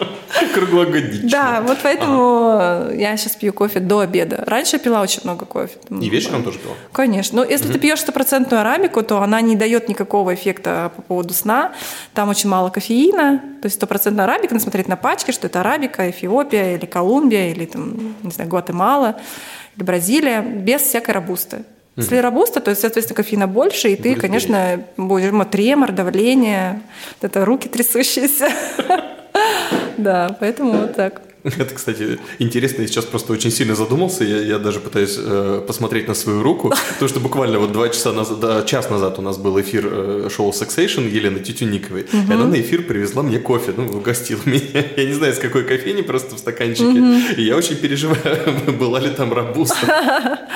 Круглогодично. 0.54 1.28
Да, 1.28 1.60
вот 1.66 1.78
поэтому 1.82 2.50
ага. 2.52 2.92
я 2.94 3.16
сейчас 3.16 3.36
пью 3.36 3.52
кофе 3.52 3.80
до 3.80 4.00
обеда. 4.00 4.44
Раньше 4.46 4.76
я 4.76 4.78
пила 4.80 5.00
очень 5.00 5.20
много 5.24 5.44
кофе. 5.46 5.76
И 5.90 6.08
вечером 6.08 6.42
тоже 6.42 6.58
пила? 6.58 6.74
Конечно. 6.92 7.42
Но 7.42 7.44
если 7.44 7.66
угу. 7.66 7.74
ты 7.74 7.78
пьешь 7.78 8.00
стопроцентную 8.00 8.60
арабику, 8.60 9.02
то 9.02 9.22
она 9.22 9.40
не 9.40 9.56
дает 9.56 9.88
никакого 9.88 10.34
эффекта 10.34 10.92
по 10.94 11.02
поводу 11.02 11.34
сна. 11.34 11.72
Там 12.14 12.28
очень 12.28 12.48
мало 12.48 12.70
кофеина. 12.70 13.42
То 13.60 13.66
есть 13.66 13.76
стопроцентная 13.76 14.24
арабика, 14.24 14.54
надо 14.54 14.62
смотреть 14.62 14.88
на 14.88 14.96
пачке, 14.96 15.32
что 15.32 15.46
это 15.46 15.60
арабика, 15.60 16.08
Эфиопия 16.10 16.76
или 16.76 16.86
Колумбия, 16.86 17.50
или 17.50 17.64
там, 17.64 18.14
не 18.22 18.30
знаю, 18.30 18.48
Гватемала, 18.48 19.16
или 19.76 19.84
Бразилия, 19.84 20.40
без 20.40 20.82
всякой 20.82 21.12
рабусты. 21.12 21.64
Если 21.98 22.16
робуста, 22.18 22.60
то, 22.60 22.72
соответственно, 22.76 23.16
кофеина 23.16 23.48
больше, 23.48 23.88
и 23.88 23.96
ты, 23.96 24.10
Будет 24.10 24.20
конечно, 24.20 24.84
будешь 24.96 25.50
тремор, 25.50 25.90
давление, 25.90 26.80
это 27.20 27.44
руки 27.44 27.68
трясущиеся. 27.68 28.50
Да, 29.96 30.34
поэтому 30.38 30.72
вот 30.72 30.94
так. 30.94 31.20
Это, 31.58 31.74
кстати, 31.74 32.18
интересно, 32.38 32.82
я 32.82 32.88
сейчас 32.88 33.04
просто 33.04 33.32
очень 33.32 33.50
сильно 33.50 33.74
задумался, 33.74 34.24
я, 34.24 34.40
я 34.40 34.58
даже 34.58 34.80
пытаюсь 34.80 35.16
э, 35.18 35.62
посмотреть 35.66 36.08
на 36.08 36.14
свою 36.14 36.42
руку, 36.42 36.72
потому 36.92 37.08
что 37.08 37.20
буквально 37.20 37.58
вот 37.58 37.72
два 37.72 37.88
часа 37.88 38.12
назад, 38.12 38.40
да, 38.40 38.62
час 38.62 38.90
назад 38.90 39.18
у 39.18 39.22
нас 39.22 39.38
был 39.38 39.60
эфир 39.60 39.88
э, 39.90 40.28
шоу 40.30 40.50
Succession 40.50 41.08
Елены 41.08 41.40
Тютюниковой, 41.40 42.02
угу. 42.02 42.30
и 42.30 42.32
она 42.32 42.46
на 42.46 42.60
эфир 42.60 42.82
привезла 42.82 43.22
мне 43.22 43.38
кофе, 43.38 43.72
ну, 43.76 43.86
угостила 43.86 44.40
меня, 44.44 44.84
я 44.96 45.04
не 45.04 45.14
знаю, 45.14 45.34
с 45.34 45.38
какой 45.38 45.64
кофейни, 45.64 46.02
просто 46.02 46.36
в 46.36 46.38
стаканчике, 46.38 46.84
угу. 46.84 47.14
и 47.36 47.42
я 47.42 47.56
очень 47.56 47.76
переживаю, 47.76 48.72
была 48.78 49.00
ли 49.00 49.10
там 49.10 49.32
рабуста. 49.32 50.48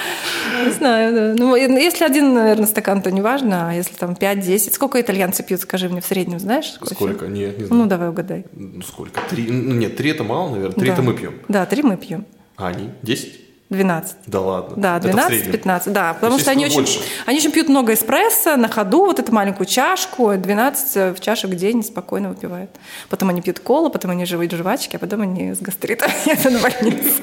Не 0.64 0.70
знаю, 0.70 1.14
да. 1.14 1.34
Ну, 1.36 1.56
если 1.56 2.04
один, 2.04 2.34
наверное, 2.34 2.66
стакан, 2.66 3.02
то 3.02 3.10
не 3.10 3.20
важно, 3.20 3.70
а 3.70 3.74
если 3.74 3.94
там 3.94 4.12
5-10, 4.12 4.72
сколько 4.72 5.00
итальянцы 5.00 5.42
пьют, 5.42 5.60
скажи 5.60 5.88
мне, 5.88 6.00
в 6.00 6.06
среднем, 6.06 6.38
знаешь? 6.38 6.74
Сколько? 6.82 7.26
Нет, 7.26 7.58
не 7.58 7.64
знаю. 7.64 7.82
Ну, 7.82 7.88
давай 7.88 8.08
угадай. 8.08 8.44
Ну, 8.52 8.82
сколько? 8.82 9.20
Три? 9.30 9.46
Ну, 9.50 9.74
нет, 9.74 9.96
три 9.96 10.10
это 10.10 10.24
мало, 10.24 10.50
наверное. 10.50 10.81
Три 10.82 10.90
да. 10.92 11.02
мы 11.02 11.14
пьем. 11.14 11.34
Да, 11.48 11.66
три 11.66 11.82
мы 11.82 11.96
пьем. 11.96 12.26
А 12.56 12.68
они? 12.68 12.90
Десять? 13.02 13.42
12. 13.72 14.16
Да 14.26 14.40
ладно. 14.40 14.74
Да, 14.76 14.98
12-15, 14.98 15.82
да. 15.86 16.14
Потому 16.14 16.38
что 16.38 16.50
они 16.50 16.66
очень, 16.66 17.02
они 17.26 17.38
очень 17.38 17.50
пьют 17.50 17.68
много 17.68 17.94
эспрессо 17.94 18.56
на 18.56 18.68
ходу, 18.68 19.06
вот 19.06 19.18
эту 19.18 19.32
маленькую 19.32 19.66
чашку, 19.66 20.34
12 20.36 21.16
в 21.16 21.20
чашек 21.20 21.50
в 21.50 21.54
день 21.54 21.82
спокойно 21.82 22.28
выпивают. 22.28 22.70
Потом 23.08 23.30
они 23.30 23.40
пьют 23.40 23.60
колу, 23.60 23.90
потом 23.90 24.10
они 24.10 24.26
живут 24.26 24.52
жвачки, 24.52 24.96
а 24.96 24.98
потом 24.98 25.22
они 25.22 25.54
с 25.54 25.60
гастритом 25.60 26.10
едут 26.26 26.52
на 26.52 26.58
больницу. 26.58 27.22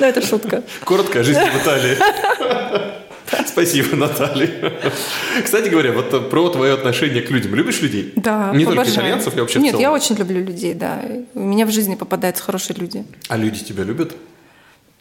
Ну, 0.00 0.08
это 0.08 0.20
шутка. 0.20 0.64
Короткая 0.84 1.22
жизнь 1.22 1.38
в 1.38 1.62
Италии. 1.62 1.96
Спасибо, 3.46 3.96
Наталья. 3.96 4.72
Кстати 5.42 5.68
говоря, 5.68 5.92
вот 5.92 6.30
про 6.30 6.48
твое 6.50 6.74
отношение 6.74 7.22
к 7.22 7.30
людям. 7.30 7.54
Любишь 7.54 7.80
людей? 7.80 8.12
Да, 8.16 8.52
Не 8.54 8.64
обожаю. 8.64 8.84
только 8.84 8.90
итальянцев, 8.90 9.34
я 9.34 9.42
вообще 9.42 9.58
Нет, 9.58 9.78
я 9.78 9.92
очень 9.92 10.16
люблю 10.16 10.42
людей, 10.42 10.74
да. 10.74 11.02
У 11.34 11.40
меня 11.40 11.66
в 11.66 11.70
жизни 11.70 11.94
попадаются 11.94 12.42
хорошие 12.42 12.76
люди. 12.76 13.04
А 13.28 13.36
люди 13.36 13.64
тебя 13.64 13.84
любят? 13.84 14.14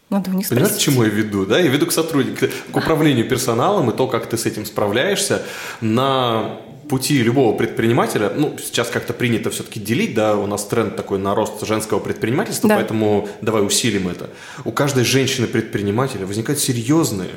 Надо 0.10 0.30
у 0.32 0.34
них 0.34 0.50
Понимаешь, 0.50 0.76
к 0.76 0.78
чему 0.78 1.04
я 1.04 1.10
веду? 1.10 1.46
Да? 1.46 1.58
Я 1.60 1.70
веду 1.70 1.86
к 1.86 1.92
сотруднику, 1.94 2.48
к 2.72 2.76
управлению 2.76 3.28
персоналом 3.30 3.90
и 3.90 3.96
то, 3.96 4.08
как 4.08 4.28
ты 4.28 4.38
с 4.38 4.46
этим 4.46 4.66
справляешься 4.66 5.42
на 5.80 6.60
пути 6.90 7.24
любого 7.24 7.56
предпринимателя, 7.56 8.30
ну, 8.36 8.58
сейчас 8.62 8.90
как-то 8.90 9.14
принято 9.14 9.50
все-таки 9.50 9.80
делить, 9.80 10.14
да, 10.14 10.36
у 10.36 10.46
нас 10.48 10.66
тренд 10.66 10.98
такой 10.98 11.20
на 11.20 11.34
рост 11.34 11.66
женского 11.66 12.00
предпринимательства, 12.00 12.68
да. 12.68 12.76
поэтому 12.76 13.30
давай 13.40 13.66
усилим 13.66 14.10
это. 14.10 14.30
У 14.66 14.74
каждой 14.74 15.06
женщины-предпринимателя 15.06 16.26
возникают 16.26 16.60
серьезные 16.60 17.30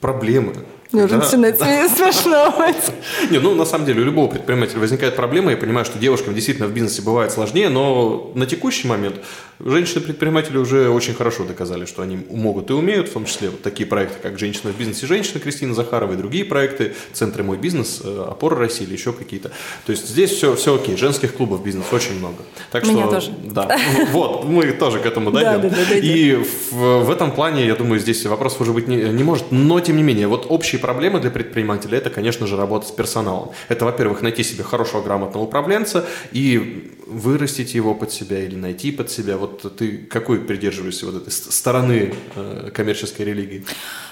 проблемы. 0.00 0.54
Мне 0.92 1.04
уже 1.04 1.16
начинает 1.16 1.58
смешно. 1.58 2.54
Не, 3.30 3.38
ну 3.38 3.54
на 3.54 3.64
самом 3.64 3.86
деле 3.86 4.02
у 4.02 4.04
любого 4.04 4.28
предпринимателя 4.28 4.80
возникает 4.80 5.14
проблема. 5.16 5.52
Я 5.52 5.56
понимаю, 5.56 5.84
что 5.84 5.98
девушкам 5.98 6.34
действительно 6.34 6.66
в 6.68 6.72
бизнесе 6.72 7.02
бывает 7.02 7.32
сложнее, 7.32 7.68
но 7.68 8.32
на 8.34 8.46
текущий 8.46 8.88
момент 8.88 9.16
женщины-предприниматели 9.64 10.56
уже 10.56 10.88
очень 10.88 11.14
хорошо 11.14 11.44
доказали, 11.44 11.84
что 11.84 12.02
они 12.02 12.18
могут 12.30 12.70
и 12.70 12.72
умеют, 12.72 13.08
в 13.08 13.12
том 13.12 13.26
числе 13.26 13.50
вот 13.50 13.62
такие 13.62 13.86
проекты, 13.86 14.16
как 14.20 14.38
«Женщина 14.38 14.72
в 14.72 14.78
бизнесе», 14.78 15.06
«Женщина» 15.06 15.40
Кристина 15.40 15.74
Захарова 15.74 16.14
и 16.14 16.16
другие 16.16 16.44
проекты, 16.44 16.94
центры 17.12 17.42
«Мой 17.42 17.58
бизнес», 17.58 18.00
э, 18.02 18.26
«Опора 18.28 18.56
России» 18.56 18.84
или 18.84 18.94
еще 18.94 19.12
какие-то. 19.12 19.50
То 19.86 19.92
есть 19.92 20.08
здесь 20.08 20.30
все, 20.30 20.54
все 20.56 20.74
окей, 20.74 20.96
женских 20.96 21.34
клубов 21.34 21.62
бизнес 21.62 21.86
очень 21.92 22.18
много. 22.18 22.36
Так 22.70 22.86
Меня 22.86 23.04
что, 23.04 23.14
тоже. 23.14 23.32
Да, 23.44 23.78
вот, 24.12 24.44
мы 24.44 24.72
тоже 24.72 24.98
к 24.98 25.06
этому 25.06 25.30
дойдем. 25.30 25.70
И 26.02 26.42
в, 26.70 27.10
этом 27.10 27.32
плане, 27.32 27.66
я 27.66 27.74
думаю, 27.74 28.00
здесь 28.00 28.24
вопрос 28.26 28.56
уже 28.60 28.72
быть 28.72 28.88
не, 28.88 28.96
не 28.96 29.22
может, 29.22 29.46
но 29.50 29.80
тем 29.80 29.96
не 29.96 30.02
менее, 30.02 30.26
вот 30.26 30.46
общие 30.80 30.92
проблемы 30.92 31.20
для 31.20 31.30
предпринимателя– 31.30 31.98
это, 32.00 32.10
конечно 32.10 32.46
же, 32.46 32.56
работа 32.56 32.86
с 32.86 32.90
персоналом. 32.90 33.50
Это, 33.68 33.84
во-первых, 33.84 34.22
найти 34.22 34.44
себе 34.44 34.64
хорошего, 34.64 35.02
грамотного 35.02 35.44
управленца 35.44 36.04
и 36.32 36.90
вырастить 37.06 37.74
его 37.74 37.94
под 37.94 38.12
себя 38.12 38.38
или 38.38 38.56
найти 38.56 38.92
под 38.92 39.10
себя. 39.10 39.36
Вот 39.36 39.76
ты 39.76 39.98
какой 40.10 40.38
придерживаешься 40.38 41.06
вот 41.06 41.16
этой 41.16 41.30
стороны 41.30 42.14
э, 42.36 42.70
коммерческой 42.72 43.26
религии? 43.26 43.64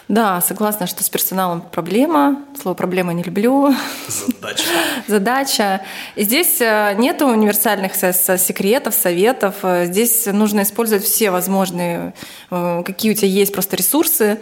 Да, 0.08 0.40
согласна, 0.40 0.86
что 0.86 1.02
с 1.04 1.08
персоналом 1.08 1.60
проблема. 1.60 2.36
Слово 2.60 2.74
«проблема» 2.74 3.12
не 3.12 3.22
люблю. 3.22 3.74
Задача. 4.08 4.64
Задача. 5.06 5.80
И 6.16 6.24
здесь 6.24 6.60
э, 6.60 6.94
нет 6.98 7.22
универсальных 7.22 7.94
секретов, 7.94 8.94
советов. 8.94 9.54
Здесь 9.62 10.26
нужно 10.26 10.62
использовать 10.62 11.04
все 11.04 11.30
возможные, 11.30 12.14
э, 12.50 12.82
какие 12.84 13.12
у 13.12 13.14
тебя 13.14 13.28
есть 13.28 13.52
просто 13.52 13.76
ресурсы, 13.76 14.38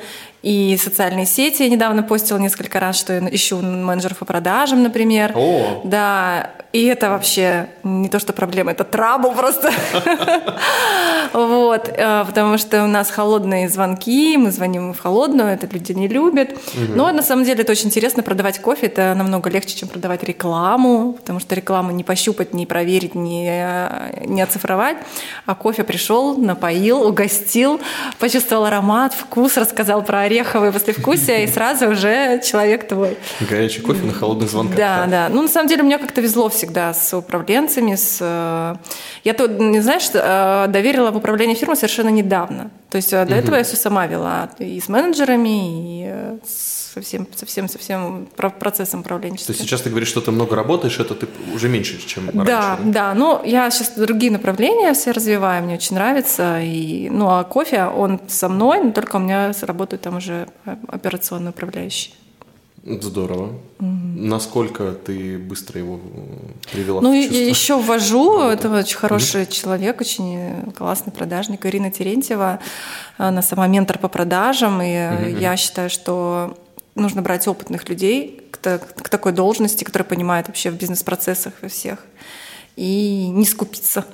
и 0.47 0.77
социальные 0.77 1.27
сети. 1.27 1.65
Я 1.65 1.69
недавно 1.69 2.05
постила 2.05 2.39
несколько 2.39 2.79
раз, 2.79 2.97
что 2.97 3.13
я 3.15 3.19
ищу 3.31 3.59
менеджеров 3.61 4.19
по 4.19 4.25
продажам, 4.25 4.81
например. 4.81 5.33
О. 5.35 5.81
Да, 5.83 6.53
и 6.73 6.85
это 6.85 7.11
вообще 7.11 7.69
не 7.83 8.09
то, 8.09 8.19
что 8.19 8.33
проблема, 8.33 8.71
это 8.71 8.85
трабл 8.85 9.33
просто. 9.33 9.73
Вот, 11.33 11.89
э, 11.89 12.25
потому 12.25 12.57
что 12.57 12.85
у 12.85 12.87
нас 12.87 13.11
холодные 13.11 13.69
звонки, 13.69 14.37
мы 14.39 14.51
звоним 14.53 14.95
в 14.95 15.01
холодную, 15.01 15.49
это 15.49 15.67
люди 15.67 15.93
не 15.93 16.09
любят. 16.09 16.51
Но 16.95 17.11
на 17.13 17.23
самом 17.23 17.45
деле 17.45 17.63
это 17.63 17.73
очень 17.73 17.87
интересно, 17.87 18.23
продавать 18.23 18.59
кофе, 18.61 18.87
это 18.87 19.13
намного 19.15 19.51
легче, 19.51 19.77
чем 19.77 19.89
продавать 19.89 20.23
рекламу, 20.23 21.15
потому 21.15 21.41
что 21.41 21.55
рекламу 21.55 21.91
не 21.91 22.05
пощупать, 22.05 22.55
не 22.55 22.65
проверить, 22.65 23.15
не, 23.15 23.67
не 24.25 24.41
оцифровать. 24.41 24.97
А 25.45 25.55
кофе 25.55 25.85
пришел, 25.85 26.37
напоил, 26.39 27.03
угостил, 27.03 27.81
почувствовал 28.19 28.67
аромат, 28.67 29.13
вкус, 29.13 29.57
рассказал 29.57 30.03
про 30.05 30.29
ореховое 30.41 30.73
послевкусие, 30.73 31.45
и 31.45 31.47
сразу 31.47 31.89
уже 31.89 32.41
человек 32.45 32.89
твой. 32.89 33.17
Горячий 33.41 33.81
кофе 33.81 34.05
на 34.05 34.13
холодных 34.13 34.51
звонках. 34.51 34.77
Да, 34.77 35.07
да. 35.07 35.29
Ну, 35.31 35.43
на 35.43 35.49
самом 35.49 35.69
деле, 35.69 35.83
мне 35.83 35.99
как-то 35.99 36.21
везло 36.21 36.49
всегда 36.49 36.95
с 36.95 37.17
управленцами. 37.17 37.95
С... 37.95 38.19
Э, 38.21 38.77
я 39.25 39.35
тут, 39.35 39.59
не 39.59 39.81
знаешь, 39.81 40.09
э, 40.13 40.67
доверила 40.69 41.11
в 41.11 41.17
управление 41.17 41.57
фирмы 41.57 41.77
совершенно 41.77 42.09
недавно. 42.09 42.71
То 42.91 42.97
есть 42.97 43.13
э, 43.13 43.25
до 43.25 43.35
этого 43.35 43.57
я 43.57 43.65
все 43.65 43.77
сама 43.77 44.07
вела. 44.07 44.51
И 44.59 44.81
с 44.81 44.89
менеджерами, 44.89 46.05
и 46.05 46.39
с 46.47 46.86
со 46.97 47.03
всем, 47.03 47.27
со 47.35 47.45
всем, 47.45 47.69
со 47.69 47.79
всем 47.79 48.27
процессом 48.59 49.01
управленческим. 49.01 49.47
То 49.49 49.53
есть 49.53 49.61
сейчас 49.61 49.83
ты 49.83 49.91
говоришь, 49.91 50.09
что 50.09 50.23
ты 50.23 50.31
много 50.31 50.57
работаешь, 50.57 50.99
это 50.99 51.15
ты 51.15 51.29
уже 51.55 51.69
меньше, 51.69 51.99
чем 52.07 52.31
раньше? 52.31 52.47
Да, 52.47 52.79
да. 52.85 53.15
Ну, 53.15 53.45
я 53.45 53.71
сейчас 53.71 53.91
другие 53.97 54.33
направления 54.33 54.95
все 54.95 55.11
развиваю, 55.11 55.63
мне 55.63 55.75
очень 55.75 55.95
нравится. 55.95 56.59
И, 56.63 57.11
ну, 57.11 57.29
а 57.29 57.45
кофе, 57.45 57.85
он 57.85 58.19
со 58.29 58.49
мной, 58.49 58.83
но 58.83 58.93
только 58.93 59.17
у 59.17 59.19
меня 59.19 59.53
работают 59.61 60.03
там 60.03 60.17
уже 60.17 60.49
операционные 60.89 61.51
управляющие. 61.51 62.15
Здорово. 62.87 63.47
Угу. 63.81 63.89
Насколько 64.17 64.93
ты 64.93 65.39
быстро 65.39 65.81
его 65.81 66.01
привела 66.73 67.03
ну, 67.03 67.11
в 67.11 67.21
чувство? 67.21 67.37
я 67.37 67.49
еще 67.49 67.79
ввожу. 67.79 68.41
Это 68.41 68.71
очень 68.71 68.97
хороший 68.97 69.43
угу. 69.43 69.51
человек, 69.51 70.01
очень 70.01 70.73
классный 70.73 71.13
продажник. 71.13 71.67
Ирина 71.67 71.91
Терентьева. 71.91 72.61
Она 73.19 73.43
сама 73.43 73.67
ментор 73.67 73.99
по 73.99 74.09
продажам. 74.09 74.81
И 74.81 75.09
угу. 75.09 75.39
я 75.39 75.57
считаю, 75.57 75.91
что 75.91 76.57
нужно 76.97 77.23
брать 77.23 77.47
опытных 77.47 77.89
людей 77.89 78.43
к, 78.51 78.79
к 78.79 79.09
такой 79.09 79.33
должности, 79.33 79.85
которые 79.85 80.07
понимают 80.07 80.49
вообще 80.49 80.71
в 80.71 80.75
бизнес-процессах 80.75 81.55
во 81.63 81.69
всех 81.69 82.01
и 82.77 83.29
не 83.29 83.47
скупиться 83.47 84.05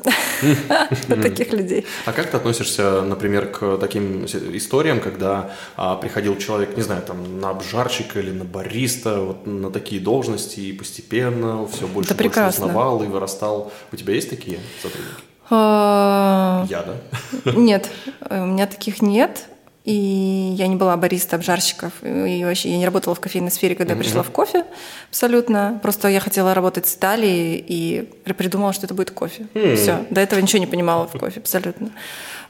на 1.09 1.17
таких 1.17 1.53
людей. 1.53 1.85
А 2.07 2.12
как 2.12 2.31
ты 2.31 2.37
относишься, 2.37 3.03
например, 3.03 3.49
к 3.49 3.77
таким 3.79 4.25
историям, 4.25 5.01
когда 5.01 5.51
а, 5.77 5.97
приходил 5.97 6.39
человек, 6.39 6.77
не 6.77 6.83
знаю, 6.83 7.03
там 7.03 7.41
на 7.41 7.51
обжарщика 7.51 8.21
или 8.21 8.31
на 8.31 8.45
бариста, 8.45 9.21
вот 9.21 9.47
на 9.47 9.71
такие 9.71 10.01
должности, 10.01 10.61
и 10.61 10.73
постепенно 10.73 11.67
все 11.67 11.89
больше, 11.89 12.15
и 12.15 12.17
больше 12.17 12.47
узнавал 12.47 13.03
и 13.03 13.07
вырастал. 13.07 13.73
У 13.91 13.97
тебя 13.97 14.15
есть 14.15 14.31
такие 14.31 14.61
сотрудники? 14.81 15.23
А, 15.51 16.65
Я, 16.71 16.83
да? 16.85 17.53
Нет, 17.53 17.91
у 18.31 18.47
меня 18.47 18.69
таких 18.69 19.03
нет. 19.03 19.49
И 19.85 20.55
я 20.57 20.69
не 20.69 20.77
была 20.77 20.97
бариста, 20.97 21.35
обжарщиков. 21.37 21.93
И 22.05 22.45
вообще 22.45 22.71
я 22.71 22.79
не 22.79 22.85
работала 22.85 23.17
в 23.17 23.21
кофейной 23.21 23.51
сфере, 23.51 23.75
когда 23.75 23.95
mm-hmm. 23.95 23.99
пришла 23.99 24.23
в 24.23 24.31
кофе 24.31 24.65
абсолютно. 25.11 25.81
Просто 25.83 26.09
я 26.09 26.21
хотела 26.21 26.55
работать 26.55 26.87
с 26.87 26.95
Италией 26.95 27.65
и 27.67 28.09
придумала, 28.37 28.73
что 28.73 28.87
это 28.87 28.95
будет 28.95 29.11
кофе. 29.11 29.47
Mm-hmm. 29.55 29.77
Все. 29.77 30.07
До 30.11 30.21
этого 30.21 30.39
ничего 30.39 30.61
не 30.61 30.69
понимала 30.69 31.09
в 31.09 31.19
кофе 31.19 31.41
абсолютно. 31.41 31.91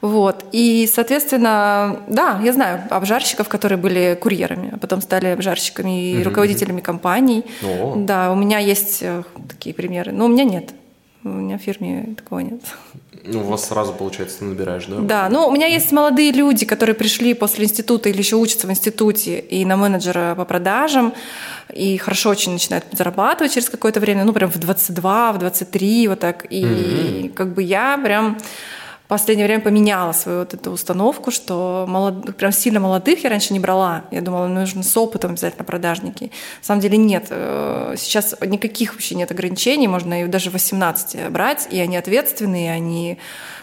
Вот. 0.02 0.44
И, 0.52 0.86
соответственно, 0.92 2.00
да, 2.06 2.38
я 2.44 2.52
знаю 2.52 2.82
обжарщиков, 2.90 3.48
которые 3.48 3.78
были 3.78 4.18
курьерами, 4.20 4.70
а 4.74 4.78
потом 4.78 5.00
стали 5.00 5.28
обжарщиками 5.28 6.10
и 6.10 6.16
mm-hmm. 6.16 6.22
руководителями 6.24 6.80
компаний. 6.82 7.44
Oh. 7.62 8.04
Да, 8.04 8.30
у 8.30 8.34
меня 8.34 8.58
есть 8.58 8.98
э, 9.00 9.22
такие 9.48 9.74
примеры. 9.74 10.12
Но 10.12 10.26
у 10.26 10.28
меня 10.28 10.44
нет. 10.44 10.74
У 11.24 11.28
меня 11.28 11.56
в 11.56 11.62
фирме 11.62 12.14
такого 12.16 12.40
нет. 12.40 12.60
Ну, 13.24 13.40
у 13.40 13.44
вас 13.44 13.68
сразу, 13.68 13.92
получается, 13.92 14.40
ты 14.40 14.44
набираешь, 14.44 14.86
да? 14.86 14.96
Да, 14.98 15.28
ну, 15.28 15.46
у 15.46 15.52
меня 15.52 15.66
есть 15.66 15.92
молодые 15.92 16.32
люди, 16.32 16.66
которые 16.66 16.94
пришли 16.94 17.34
после 17.34 17.64
института 17.64 18.08
или 18.08 18.18
еще 18.18 18.36
учатся 18.36 18.66
в 18.66 18.70
институте 18.70 19.38
и 19.38 19.64
на 19.64 19.76
менеджера 19.76 20.34
по 20.34 20.44
продажам, 20.44 21.14
и 21.72 21.96
хорошо 21.98 22.30
очень 22.30 22.52
начинают 22.52 22.84
зарабатывать 22.92 23.54
через 23.54 23.68
какое-то 23.68 24.00
время, 24.00 24.24
ну, 24.24 24.32
прям 24.32 24.50
в 24.50 24.58
22, 24.58 25.32
в 25.32 25.38
23, 25.38 26.08
вот 26.08 26.20
так. 26.20 26.46
И 26.50 26.64
mm-hmm. 26.64 27.32
как 27.34 27.54
бы 27.54 27.62
я 27.62 27.98
прям 28.02 28.38
последнее 29.12 29.46
время 29.46 29.62
поменяла 29.62 30.12
свою 30.12 30.38
вот 30.38 30.54
эту 30.54 30.70
установку, 30.70 31.30
что 31.30 31.84
молод... 31.86 32.34
прям 32.36 32.50
сильно 32.50 32.80
молодых 32.80 33.24
я 33.24 33.30
раньше 33.30 33.52
не 33.52 33.60
брала. 33.60 34.04
Я 34.10 34.22
думала, 34.22 34.46
нужно 34.46 34.82
с 34.82 34.96
опытом 34.96 35.32
обязательно 35.32 35.64
продажники. 35.64 36.24
На 36.24 36.64
самом 36.64 36.80
деле 36.80 36.96
нет. 36.96 37.26
Э, 37.28 37.94
сейчас 37.98 38.34
никаких 38.40 38.94
вообще 38.94 39.14
нет 39.14 39.30
ограничений. 39.30 39.86
Можно 39.86 40.24
и 40.24 40.26
даже 40.28 40.48
18 40.48 41.28
брать, 41.30 41.68
и 41.70 41.78
они 41.78 41.98
ответственные, 41.98 42.72
они 42.72 43.18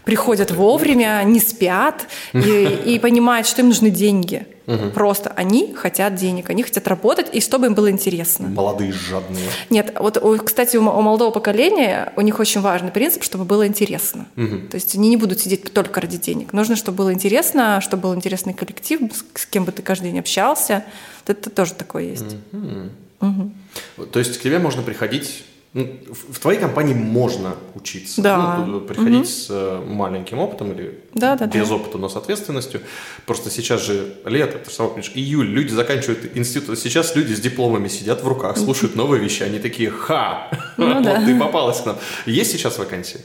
приходят 0.10 0.50
вовремя, 0.50 1.22
не 1.24 1.40
спят 1.40 2.08
и, 2.34 2.82
и 2.84 2.98
понимают, 3.08 3.46
что 3.46 3.62
им 3.62 3.68
нужны 3.68 3.92
деньги. 3.92 4.48
Угу. 4.66 4.90
Просто 4.96 5.32
они 5.36 5.76
хотят 5.76 6.16
денег, 6.16 6.50
они 6.50 6.64
хотят 6.64 6.88
работать, 6.88 7.28
и 7.32 7.40
чтобы 7.40 7.68
им 7.68 7.76
было 7.76 7.92
интересно. 7.92 8.48
Молодые 8.48 8.92
жадные. 8.92 9.46
Нет, 9.70 9.96
вот, 10.00 10.18
кстати, 10.44 10.78
у 10.78 10.82
молодого 10.82 11.30
поколения 11.30 12.12
у 12.16 12.22
них 12.22 12.40
очень 12.40 12.60
важный 12.62 12.90
принцип, 12.90 13.22
чтобы 13.22 13.46
было 13.46 13.68
интересно. 13.68 14.26
Угу. 14.36 14.70
То 14.72 14.76
есть 14.76 14.96
они 14.96 15.10
не 15.10 15.18
будут 15.18 15.42
сидеть 15.42 15.72
только 15.72 16.02
ради 16.02 16.18
денег. 16.18 16.54
Нужно, 16.54 16.76
чтобы 16.76 16.98
было 16.98 17.14
интересно, 17.14 17.80
чтобы 17.80 18.02
был 18.02 18.16
интересный 18.16 18.56
коллектив, 18.56 19.02
с 19.36 19.46
кем 19.46 19.64
бы 19.64 19.72
ты 19.72 19.84
каждый 19.84 20.10
день 20.10 20.20
общался. 20.20 20.86
Это 21.28 21.52
тоже 21.52 21.76
такое 21.76 22.06
есть. 22.06 22.36
Угу. 22.52 23.28
Угу. 23.28 24.06
То 24.08 24.18
есть 24.18 24.40
к 24.40 24.42
тебе 24.42 24.58
можно 24.58 24.82
приходить 24.82 25.44
в 25.74 26.40
твоей 26.40 26.60
компании 26.60 26.96
можно 26.96 27.56
учиться. 27.76 28.22
Да. 28.22 28.66
Ну, 28.66 28.82
приходить 28.82 29.20
угу. 29.20 29.26
с 29.26 29.48
э, 29.52 29.84
маленьким 29.86 30.40
опытом 30.40 30.72
или 30.72 31.00
да, 31.14 31.36
да, 31.36 31.46
без 31.46 31.70
да. 31.70 31.76
опыта, 31.76 32.00
но 32.00 32.10
с 32.10 32.16
ответственностью. 32.16 32.82
Просто 33.28 33.52
сейчас 33.52 33.84
же 33.84 34.16
лето, 34.26 34.58
ты 34.58 34.72
сама 34.72 34.90
понимаешь, 34.90 35.12
июль, 35.14 35.46
люди 35.46 35.72
заканчивают 35.72 36.36
институт. 36.36 36.80
Сейчас 36.80 37.16
люди 37.16 37.34
с 37.34 37.40
дипломами 37.40 37.88
сидят 37.88 38.24
в 38.24 38.28
руках, 38.28 38.58
слушают 38.58 38.96
новые 38.96 39.22
вещи. 39.22 39.44
Они 39.44 39.60
такие, 39.60 39.92
ха, 39.92 40.50
ну, 40.78 40.92
вот 40.96 41.04
да. 41.04 41.24
ты 41.24 41.38
попалась 41.38 41.82
к 41.82 41.86
нам. 41.86 41.98
Есть 42.26 42.52
сейчас 42.52 42.80
вакансии? 42.80 43.22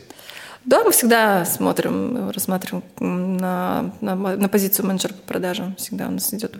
Да, 0.64 0.82
мы 0.82 0.92
всегда 0.92 1.44
смотрим, 1.44 2.30
рассматриваем 2.30 2.84
на, 2.98 3.92
на, 4.00 4.14
на 4.14 4.48
позицию 4.48 4.86
менеджера 4.86 5.12
по 5.12 5.22
продажам. 5.28 5.76
Всегда 5.76 6.08
у 6.08 6.10
нас 6.10 6.32
идет 6.32 6.56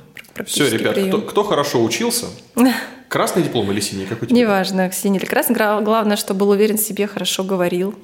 Все, 0.47 0.69
ребят, 0.69 0.99
кто, 0.99 1.21
кто 1.23 1.45
хорошо 1.45 1.83
учился, 1.83 2.27
Красный 3.09 3.43
диплом 3.45 3.71
или 3.71 3.81
синий? 3.81 4.07
Как 4.07 4.23
у 4.23 4.27
тебя? 4.27 4.37
Неважно, 4.37 4.90
синий 4.93 5.19
или 5.19 5.25
красный. 5.25 5.55
Главное, 5.55 6.17
что 6.17 6.35
был 6.35 6.51
уверен 6.51 6.79
в 6.79 6.81
себе, 6.81 7.07
хорошо 7.07 7.45
говорил, 7.45 7.95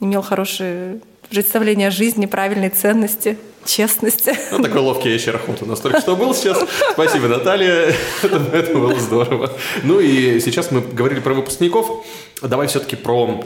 имел 0.00 0.22
хорошее 0.22 1.00
представление 1.28 1.88
о 1.88 1.90
жизни, 1.90 2.26
правильные 2.26 2.70
ценности, 2.70 3.38
честности. 3.66 4.34
Ну, 4.50 4.62
такой 4.62 4.80
ловкий 4.80 5.14
Ахмут 5.30 5.62
у 5.62 5.66
нас 5.66 5.80
только 5.80 6.00
что 6.00 6.16
был 6.16 6.34
сейчас. 6.34 6.58
Спасибо, 6.92 7.28
Наталья. 7.28 7.94
Это, 8.22 8.36
это 8.52 8.72
было 8.72 8.98
здорово. 8.98 9.52
Ну 9.82 10.00
и 10.00 10.40
сейчас 10.40 10.70
мы 10.70 10.80
говорили 10.80 11.20
про 11.20 11.34
выпускников. 11.34 12.06
Давай 12.40 12.66
все-таки 12.68 12.96
про 12.96 13.44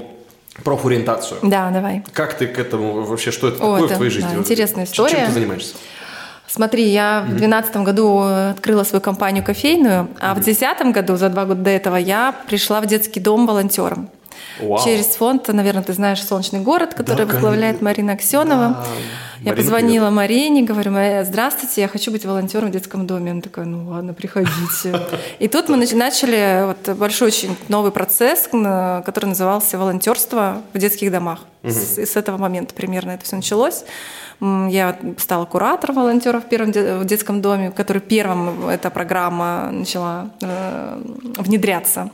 профориентацию. 0.65 1.41
Да, 1.43 1.71
давай. 1.71 2.05
Как 2.13 2.37
ты 2.37 2.47
к 2.47 2.59
этому 2.59 3.03
вообще, 3.03 3.31
что 3.31 3.49
это 3.49 3.57
О, 3.57 3.73
такое 3.73 3.85
это, 3.85 3.95
в 3.95 3.97
твоей 3.97 4.11
жизни? 4.11 4.29
Да, 4.33 4.39
интересная 4.39 4.85
история. 4.85 5.17
Чем 5.17 5.27
ты 5.27 5.33
занимаешься? 5.33 5.75
Смотри, 6.47 6.85
я 6.85 7.23
в 7.23 7.29
2012 7.29 7.77
году 7.79 8.19
открыла 8.21 8.85
свою 8.85 9.01
компанию 9.01 9.43
кофейную, 9.43 10.09
а 10.21 10.33
в 10.35 10.41
2010 10.41 10.93
году, 10.93 11.17
за 11.17 11.31
два 11.31 11.47
года 11.47 11.63
до 11.63 11.71
этого, 11.71 11.97
я 11.97 12.35
пришла 12.47 12.83
в 12.83 12.87
детский 12.87 13.21
дом 13.21 13.47
волонтером. 13.47 14.11
Вау. 14.61 14.85
Через 14.85 15.07
фонд, 15.17 15.49
наверное, 15.49 15.83
ты 15.83 15.93
знаешь 15.93 16.23
«Солнечный 16.23 16.61
город», 16.61 16.95
который 16.95 17.27
да, 17.27 17.33
возглавляет 17.33 17.81
Марина 17.83 18.13
Аксенова. 18.13 18.69
Да. 18.69 18.85
Я 19.41 19.51
Марина, 19.51 19.57
позвонила 19.57 20.05
привет. 20.07 20.17
Марине, 20.17 20.63
говорю, 20.63 20.93
здравствуйте, 21.25 21.81
я 21.81 21.89
хочу 21.89 22.13
быть 22.13 22.25
волонтером 22.25 22.69
в 22.69 22.73
детском 22.73 23.07
доме. 23.07 23.33
Она 23.33 23.41
такая, 23.41 23.65
ну 23.65 23.91
ладно, 23.91 24.15
приходите. 24.15 25.01
И 25.41 25.49
тут 25.49 25.69
мы 25.69 25.77
начали 25.77 26.67
вот 26.67 26.97
большой 26.97 27.29
очень 27.29 27.57
новый 27.69 27.91
процесс, 27.91 28.49
который 28.51 29.27
назывался 29.27 29.79
«Волонтерство 29.79 30.63
в 30.73 30.79
детских 30.79 31.11
домах». 31.11 31.41
С, 31.65 31.99
с 31.99 32.17
этого 32.17 32.39
момента 32.39 32.75
примерно 32.75 33.13
это 33.13 33.25
все 33.25 33.37
началось. 33.37 33.85
Я 34.41 34.99
стала 35.19 35.45
куратором 35.45 35.97
волонтеров 35.97 36.45
в 36.45 36.49
первом 36.49 36.73
в 36.73 37.05
детском 37.05 37.41
доме, 37.41 37.71
в 37.71 37.75
который 37.75 38.03
первым 38.03 38.69
эта 38.69 38.91
программа 38.91 39.71
начала 39.71 40.31
э, 40.41 41.01
внедряться. 41.39 42.11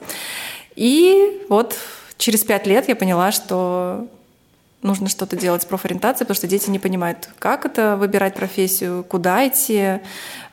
И 0.77 1.43
вот 1.49 1.77
через 2.19 2.45
пять 2.45 2.67
лет 2.67 2.89
я 2.89 2.97
поняла, 2.97 3.33
что 3.33 4.07
нужно 4.83 5.09
что-то 5.09 5.37
делать 5.37 5.63
с 5.63 5.65
профориентацией, 5.65 6.27
потому 6.27 6.37
что 6.37 6.47
дети 6.47 6.71
не 6.71 6.79
понимают, 6.79 7.31
как 7.39 7.65
это 7.65 7.97
выбирать 7.97 8.35
профессию, 8.35 9.03
куда 9.03 9.49
идти, 9.49 10.01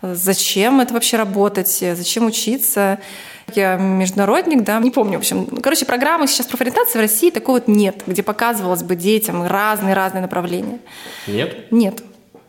зачем 0.02 0.80
это 0.80 0.94
вообще 0.94 1.18
работать, 1.18 1.70
зачем 1.70 2.26
учиться. 2.26 3.00
Я 3.54 3.76
международник, 3.76 4.64
да, 4.64 4.80
не 4.80 4.90
помню, 4.90 5.18
в 5.18 5.22
общем. 5.22 5.46
Короче, 5.62 5.86
программы 5.86 6.28
сейчас 6.28 6.48
профориентации 6.48 6.98
в 6.98 7.02
России 7.02 7.30
такой 7.30 7.56
вот 7.60 7.68
нет, 7.68 8.02
где 8.08 8.24
показывалось 8.24 8.82
бы 8.82 8.96
детям 8.96 9.46
разные-разные 9.46 10.22
направления. 10.22 10.80
Нет? 11.28 11.72
Нет. 11.72 12.02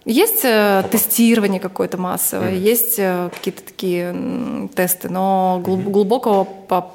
Есть 0.07 0.45
э, 0.45 0.85
тестирование 0.89 1.59
какое-то 1.59 1.99
массовое, 1.99 2.53
mm. 2.53 2.59
есть 2.59 2.95
э, 2.99 3.29
какие-то 3.35 3.65
такие 3.65 4.69
тесты, 4.77 5.09
но 5.09 5.61
глуб, 5.65 5.83
глубокого 5.83 6.47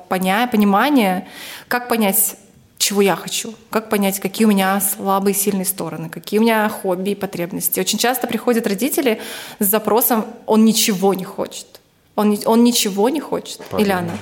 поня- 0.09 0.47
понимания, 0.49 1.27
как 1.67 1.89
понять, 1.89 2.37
чего 2.77 3.01
я 3.01 3.15
хочу, 3.15 3.53
как 3.69 3.89
понять, 3.89 4.19
какие 4.19 4.45
у 4.45 4.49
меня 4.49 4.79
слабые 4.79 5.33
и 5.33 5.37
сильные 5.37 5.65
стороны, 5.65 6.09
какие 6.09 6.39
у 6.39 6.41
меня 6.43 6.67
хобби 6.69 7.11
и 7.11 7.15
потребности. 7.15 7.79
Очень 7.79 7.99
часто 7.99 8.27
приходят 8.27 8.65
родители 8.65 9.19
с 9.59 9.65
запросом 9.65 10.25
«он 10.45 10.65
ничего 10.65 11.13
не 11.13 11.23
хочет». 11.23 11.70
Он, 12.15 12.37
он 12.45 12.63
ничего 12.63 13.09
не 13.09 13.21
хочет. 13.21 13.59
Понятно. 13.69 13.77
Или 13.79 13.91
она. 13.91 14.13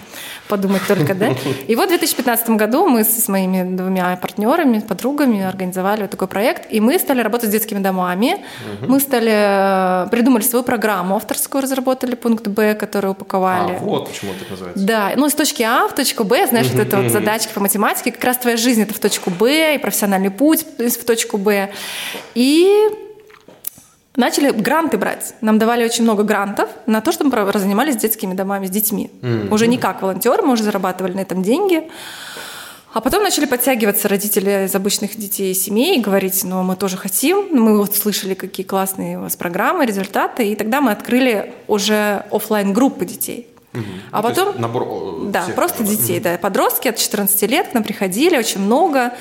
Подумать 0.48 0.82
только, 0.88 1.14
да? 1.14 1.34
И 1.68 1.76
вот 1.76 1.86
в 1.86 1.90
2015 1.90 2.50
году 2.52 2.88
мы 2.88 3.04
с 3.04 3.28
моими 3.28 3.76
двумя 3.76 4.16
партнерами, 4.16 4.80
подругами 4.80 5.44
организовали 5.44 6.02
вот 6.02 6.12
такой 6.12 6.28
проект, 6.28 6.72
и 6.72 6.80
мы 6.82 6.98
стали 7.00 7.22
работать 7.22 7.50
с 7.50 7.52
детскими 7.52 7.80
домами. 7.80 8.44
Угу. 8.82 8.92
Мы 8.92 9.00
стали, 9.00 10.06
э, 10.06 10.10
придумали 10.10 10.44
свою 10.44 10.64
программу 10.64 11.16
авторскую, 11.16 11.62
разработали 11.62 12.16
пункт 12.16 12.48
Б, 12.48 12.76
который 12.76 13.12
упаковали. 13.12 13.76
А, 13.76 13.80
вот 13.80 14.10
почему 14.10 14.32
это 14.34 14.50
называется. 14.50 14.86
Да, 14.86 15.12
ну 15.16 15.30
с 15.30 15.34
точки 15.34 15.64
А 15.64 15.88
в 15.88 15.94
точку 15.94 16.24
Б, 16.24 16.48
знаешь, 16.48 16.68
вот 16.72 16.82
это 16.82 16.98
вот 16.98 17.12
задачки 17.12 17.52
по 17.54 17.60
математике, 17.60 18.12
как 18.12 18.24
раз 18.24 18.38
твоя 18.38 18.58
жизнь 18.58 18.82
это 18.82 18.94
в 18.94 19.00
точку 19.00 19.32
Б, 19.32 19.76
и 19.76 19.78
профессиональный 19.78 20.32
путь 20.32 20.66
в 20.78 21.04
точку 21.06 21.38
Б. 21.38 21.72
И 22.34 22.90
начали 24.20 24.52
гранты 24.52 24.98
брать. 24.98 25.34
Нам 25.42 25.58
давали 25.58 25.84
очень 25.84 26.04
много 26.04 26.24
грантов 26.24 26.70
на 26.86 27.02
то, 27.02 27.12
чтобы 27.12 27.36
мы 27.36 27.60
занимались 27.60 27.96
детскими 27.96 28.34
домами 28.34 28.68
с 28.68 28.70
детьми. 28.70 29.10
Mm-hmm. 29.22 29.54
Уже 29.54 29.68
не 29.68 29.78
как 29.78 30.02
волонтеры, 30.02 30.44
мы 30.44 30.54
уже 30.54 30.64
зарабатывали 30.64 31.14
на 31.14 31.22
этом 31.22 31.42
деньги. 31.42 31.90
А 32.92 33.02
потом 33.02 33.24
начали 33.24 33.46
подтягиваться 33.46 34.08
родители 34.08 34.66
из 34.66 34.76
обычных 34.76 35.16
детей 35.16 35.52
и 35.52 35.54
семей 35.54 36.00
и 36.00 36.02
говорить, 36.02 36.44
ну, 36.44 36.64
мы 36.64 36.76
тоже 36.76 36.98
хотим. 36.98 37.48
Мы 37.52 37.78
вот 37.78 37.96
слышали, 37.96 38.34
какие 38.34 38.66
классные 38.66 39.20
у 39.20 39.22
вас 39.22 39.36
программы, 39.36 39.86
результаты. 39.86 40.48
И 40.52 40.56
тогда 40.56 40.82
мы 40.82 40.92
открыли 40.92 41.54
уже 41.68 42.26
офлайн 42.32 42.74
группы 42.74 43.06
детей. 43.06 43.48
Угу. 43.74 43.84
А 44.12 44.22
ну, 44.22 44.28
потом... 44.28 44.60
набор 44.60 45.30
Да, 45.30 45.46
просто 45.56 45.84
детей, 45.84 46.18
угу. 46.18 46.24
да. 46.24 46.38
Подростки 46.40 46.88
от 46.88 46.98
14 46.98 47.42
лет 47.44 47.68
к 47.68 47.74
нам 47.76 47.84
приходили, 47.84 48.38
очень 48.38 48.62
много. 48.62 49.14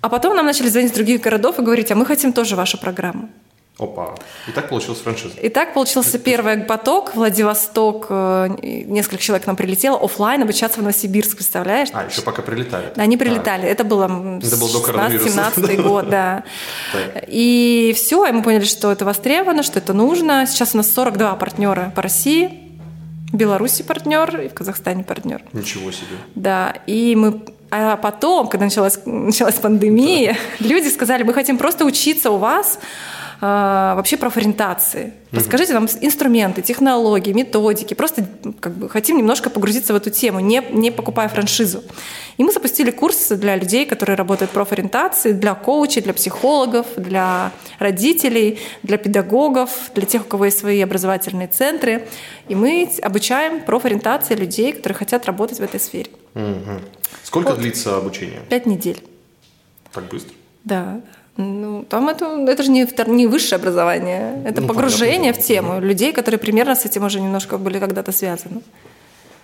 А 0.00 0.08
потом 0.08 0.34
нам 0.34 0.46
начали 0.46 0.68
звонить 0.68 0.90
из 0.90 0.94
других 0.94 1.20
городов 1.20 1.58
и 1.58 1.62
говорить, 1.62 1.92
а 1.92 1.94
мы 1.94 2.06
хотим 2.06 2.32
тоже 2.32 2.56
вашу 2.56 2.78
программу. 2.78 3.28
Опа. 3.76 4.14
И 4.46 4.52
так 4.52 4.68
получилась 4.68 5.00
франшиза. 5.00 5.34
И 5.40 5.48
так 5.48 5.74
получился 5.74 6.20
первый 6.20 6.58
поток. 6.58 7.16
Владивосток, 7.16 8.06
э, 8.08 8.56
несколько 8.62 9.18
человек 9.18 9.44
к 9.44 9.46
нам 9.48 9.56
прилетело 9.56 9.98
офлайн 9.98 10.42
обучаться 10.42 10.78
в 10.78 10.82
Новосибирск, 10.82 11.34
представляешь? 11.34 11.88
А, 11.92 12.04
еще 12.04 12.22
пока 12.22 12.42
прилетали. 12.42 12.92
Да, 12.94 13.02
они 13.02 13.16
прилетали. 13.16 13.66
А. 13.66 13.68
Это 13.68 13.82
было 13.82 14.04
это 14.40 14.56
был 14.56 14.68
17 14.68 15.82
год, 15.82 16.08
да. 16.08 16.44
И 17.26 17.92
все, 17.96 18.26
и 18.26 18.32
мы 18.32 18.42
поняли, 18.42 18.64
что 18.64 18.92
это 18.92 19.04
востребовано, 19.04 19.64
что 19.64 19.80
это 19.80 19.92
нужно. 19.92 20.46
Сейчас 20.46 20.74
у 20.74 20.76
нас 20.76 20.92
42 20.92 21.34
партнера 21.34 21.92
по 21.96 22.02
России. 22.02 22.60
В 23.32 23.36
Беларуси 23.36 23.82
партнер 23.82 24.42
и 24.42 24.48
в 24.48 24.54
Казахстане 24.54 25.02
партнер. 25.02 25.42
Ничего 25.52 25.90
себе. 25.90 26.16
Да, 26.36 26.72
и 26.86 27.16
мы 27.16 27.40
а 27.76 27.96
потом, 27.96 28.46
когда 28.46 28.66
началась, 28.66 29.00
началась 29.04 29.56
пандемия, 29.56 30.36
да. 30.60 30.68
люди 30.68 30.86
сказали, 30.86 31.24
мы 31.24 31.34
хотим 31.34 31.58
просто 31.58 31.84
учиться 31.84 32.30
у 32.30 32.36
вас, 32.36 32.78
а, 33.40 33.94
вообще 33.94 34.16
профориентации. 34.16 35.12
Расскажите 35.32 35.74
нам 35.74 35.86
инструменты, 36.00 36.62
технологии, 36.62 37.32
методики. 37.32 37.94
Просто 37.94 38.26
как 38.60 38.74
бы, 38.74 38.88
хотим 38.88 39.16
немножко 39.16 39.50
погрузиться 39.50 39.92
в 39.92 39.96
эту 39.96 40.10
тему, 40.10 40.40
не, 40.40 40.62
не 40.70 40.90
покупая 40.90 41.28
франшизу. 41.28 41.82
И 42.36 42.44
мы 42.44 42.52
запустили 42.52 42.90
курсы 42.90 43.36
для 43.36 43.56
людей, 43.56 43.86
которые 43.86 44.16
работают 44.16 44.50
в 44.50 44.54
профориентации, 44.54 45.32
для 45.32 45.54
коучей, 45.54 46.02
для 46.02 46.14
психологов, 46.14 46.86
для 46.96 47.52
родителей, 47.78 48.58
для 48.82 48.96
педагогов, 48.96 49.70
для 49.94 50.06
тех, 50.06 50.22
у 50.22 50.24
кого 50.24 50.46
есть 50.46 50.58
свои 50.58 50.80
образовательные 50.80 51.48
центры. 51.48 52.08
И 52.48 52.54
мы 52.54 52.90
обучаем 53.02 53.60
профориентации 53.64 54.34
людей, 54.34 54.72
которые 54.72 54.96
хотят 54.96 55.26
работать 55.26 55.58
в 55.58 55.62
этой 55.62 55.80
сфере. 55.80 56.10
Угу. 56.34 56.80
Сколько 57.22 57.50
вот. 57.50 57.58
длится 57.58 57.96
обучение? 57.96 58.40
Пять 58.48 58.66
недель. 58.66 59.02
Так 59.92 60.04
быстро? 60.04 60.34
Да. 60.64 61.00
Ну, 61.36 61.84
там 61.88 62.08
это, 62.08 62.26
это 62.48 62.62
же 62.62 62.70
не, 62.70 62.86
не 63.06 63.26
высшее 63.26 63.58
образование, 63.58 64.42
это 64.44 64.60
ну, 64.60 64.68
погружение 64.68 65.32
понятно. 65.32 65.42
в 65.42 65.46
тему 65.46 65.80
людей, 65.80 66.12
которые 66.12 66.38
примерно 66.38 66.76
с 66.76 66.84
этим 66.84 67.04
уже 67.04 67.20
немножко 67.20 67.58
были 67.58 67.80
когда-то 67.80 68.12
связаны. 68.12 68.60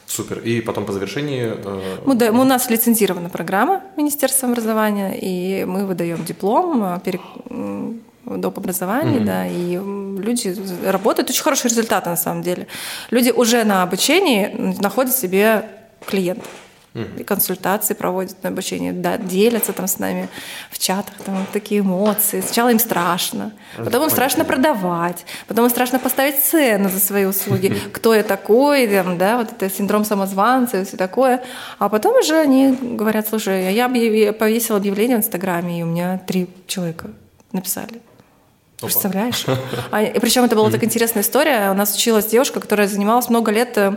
Супер. 0.06 0.38
И 0.40 0.60
потом 0.60 0.84
по 0.84 0.92
завершении... 0.92 1.52
Э... 1.52 1.98
Мы, 2.04 2.14
да, 2.14 2.30
у 2.30 2.44
нас 2.44 2.70
лицензирована 2.70 3.28
программа 3.28 3.82
Министерства 3.96 4.48
образования, 4.48 5.16
и 5.20 5.64
мы 5.64 5.86
выдаем 5.86 6.24
диплом 6.24 6.82
э, 6.82 7.00
перек... 7.04 7.20
доп. 8.24 8.58
образования, 8.58 9.18
mm-hmm. 9.18 9.24
да, 9.24 9.46
и 9.46 9.78
люди 10.24 10.56
работают. 10.84 11.30
Очень 11.30 11.42
хорошие 11.42 11.70
результаты 11.70 12.10
на 12.10 12.16
самом 12.16 12.42
деле. 12.42 12.66
Люди 13.10 13.30
уже 13.30 13.64
на 13.64 13.82
обучении 13.82 14.76
находят 14.80 15.14
себе 15.14 15.64
клиентов 16.06 16.48
и 16.94 17.22
консультации 17.22 17.94
проводят 17.94 18.42
на 18.42 18.48
обучение, 18.48 18.92
да, 18.92 19.16
делятся 19.16 19.72
там 19.72 19.86
с 19.86 19.98
нами 19.98 20.28
в 20.70 20.78
чатах, 20.78 21.14
там 21.24 21.46
такие 21.52 21.82
эмоции. 21.82 22.40
Сначала 22.40 22.70
им 22.70 22.80
страшно, 22.80 23.52
потом 23.76 24.04
им 24.04 24.10
страшно 24.10 24.44
продавать, 24.44 25.24
потом 25.46 25.66
им 25.66 25.70
страшно 25.70 26.00
поставить 26.00 26.42
цену 26.42 26.88
за 26.88 26.98
свои 26.98 27.26
услуги, 27.26 27.76
кто 27.92 28.12
я 28.14 28.24
такой, 28.24 28.88
там, 28.88 29.18
да, 29.18 29.38
вот 29.38 29.52
это 29.52 29.70
синдром 29.70 30.04
самозванца 30.04 30.80
и 30.80 30.84
все 30.84 30.96
такое. 30.96 31.42
А 31.78 31.88
потом 31.88 32.16
уже 32.16 32.36
они 32.36 32.76
говорят, 32.80 33.28
слушай, 33.28 33.72
я 33.72 33.86
объяв... 33.86 34.36
повесила 34.36 34.78
объявление 34.78 35.16
в 35.16 35.20
Инстаграме, 35.20 35.80
и 35.80 35.82
у 35.84 35.86
меня 35.86 36.18
три 36.26 36.48
человека 36.66 37.10
написали. 37.52 38.00
Представляешь? 38.80 39.44
А, 39.90 40.02
и 40.02 40.18
причем 40.18 40.44
это 40.44 40.56
была 40.56 40.70
так 40.70 40.82
интересная 40.84 41.22
история. 41.22 41.70
У 41.70 41.74
нас 41.74 41.94
училась 41.94 42.26
девушка, 42.26 42.60
которая 42.60 42.88
занималась 42.88 43.28
много 43.28 43.50
лет 43.50 43.76
э, 43.76 43.96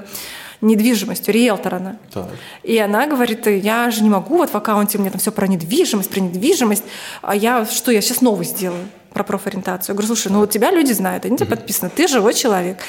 недвижимостью, 0.61 1.33
риэлтор 1.33 1.75
она. 1.75 1.97
Так. 2.13 2.29
И 2.63 2.77
она 2.77 3.07
говорит, 3.07 3.47
я 3.47 3.89
же 3.91 4.03
не 4.03 4.09
могу, 4.09 4.37
вот 4.37 4.49
в 4.49 4.55
аккаунте 4.55 4.97
меня 4.97 5.11
там 5.11 5.19
все 5.19 5.31
про 5.31 5.47
недвижимость, 5.47 6.09
про 6.09 6.19
недвижимость, 6.19 6.83
а 7.21 7.35
я 7.35 7.65
что, 7.65 7.91
я 7.91 8.01
сейчас 8.01 8.21
новый 8.21 8.45
сделаю 8.45 8.85
про 9.13 9.23
профориентацию. 9.23 9.93
Я 9.93 9.95
говорю, 9.95 10.07
слушай, 10.07 10.31
ну 10.31 10.39
вот 10.39 10.49
тебя 10.49 10.71
люди 10.71 10.91
знают, 10.91 11.25
они 11.25 11.37
тебе 11.37 11.47
подписаны, 11.47 11.91
ты 11.95 12.07
живой 12.07 12.33
человек. 12.33 12.79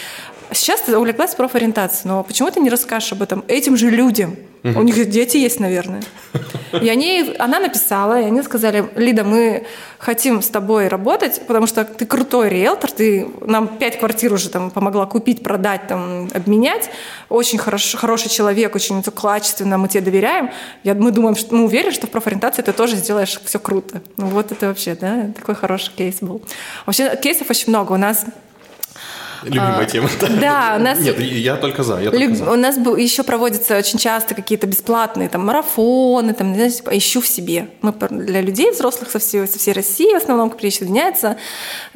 Сейчас 0.55 0.81
ты 0.83 0.97
увлеклась 0.97 1.35
профориентацией, 1.35 2.09
но 2.09 2.23
почему 2.23 2.51
ты 2.51 2.61
не 2.61 2.71
расскажешь 2.71 3.13
об 3.13 3.23
этом 3.23 3.45
этим 3.49 3.77
же 3.77 3.91
людям? 3.91 4.37
У 4.65 4.83
них 4.83 5.11
дети 5.11 5.37
есть, 5.37 5.61
наверное. 5.61 6.03
И 6.73 6.89
они, 6.89 7.37
она 7.39 7.61
написала, 7.61 8.19
и 8.19 8.25
они 8.25 8.43
сказали, 8.43 8.89
Лида, 8.97 9.23
мы 9.23 9.67
хотим 9.99 10.41
с 10.41 10.49
тобой 10.49 10.89
работать, 10.89 11.43
потому 11.47 11.67
что 11.67 11.85
ты 11.85 12.07
крутой 12.07 12.49
риэлтор, 12.49 12.91
ты 12.91 13.29
нам 13.43 13.69
пять 13.69 13.99
квартир 13.99 14.33
уже 14.33 14.49
там 14.49 14.71
помогла 14.71 15.05
купить, 15.05 15.43
продать, 15.43 15.87
там, 15.87 16.31
обменять. 16.33 16.89
Очень 17.29 17.59
хорош, 17.59 17.95
хороший 17.95 18.31
человек, 18.31 18.75
очень 18.75 19.03
качественно, 19.03 19.77
мы 19.77 19.89
тебе 19.89 20.01
доверяем. 20.01 20.51
Я, 20.83 20.95
мы 20.95 21.11
думаем, 21.11 21.37
что 21.37 21.55
мы 21.55 21.65
уверены, 21.65 21.93
что 21.93 22.07
в 22.07 22.11
профориентации 22.11 22.63
ты 22.63 22.73
тоже 22.73 22.97
сделаешь 22.97 23.39
все 23.45 23.59
круто. 23.59 24.03
Ну 24.17 24.27
вот 24.29 24.51
это 24.51 24.69
вообще, 24.69 24.95
да, 24.95 25.31
такой 25.37 25.55
хороший 25.55 25.93
кейс 25.95 26.17
был. 26.21 26.41
Вообще 26.87 27.15
кейсов 27.23 27.51
очень 27.51 27.69
много. 27.69 27.93
У 27.93 27.99
нас 27.99 28.25
Любимая 29.43 29.81
а, 29.81 29.85
тема. 29.85 30.09
Да, 30.41 30.77
у 30.79 30.83
нас... 30.83 31.01
Нет, 31.01 31.19
я 31.21 31.57
только 31.57 31.83
за. 31.83 32.01
Я 32.01 32.11
только 32.11 32.35
за. 32.35 32.51
У 32.51 32.57
нас 32.57 32.77
еще 32.77 33.23
проводятся 33.23 33.77
очень 33.77 33.99
часто 33.99 34.35
какие-то 34.35 34.67
бесплатные 34.67 35.29
там 35.29 35.45
марафоны, 35.45 36.35
там, 36.35 36.55
знаете, 36.55 36.77
типа, 36.77 36.97
ищу 36.97 37.21
в 37.21 37.27
себе. 37.27 37.69
Мы 37.83 37.93
для 38.11 38.41
людей 38.41 38.71
взрослых 38.71 39.11
со 39.11 39.19
всей, 39.19 39.47
со 39.47 39.59
всей 39.59 39.73
России 39.73 40.13
в 40.13 40.17
основном 40.17 40.51
присоединяются 40.51 41.37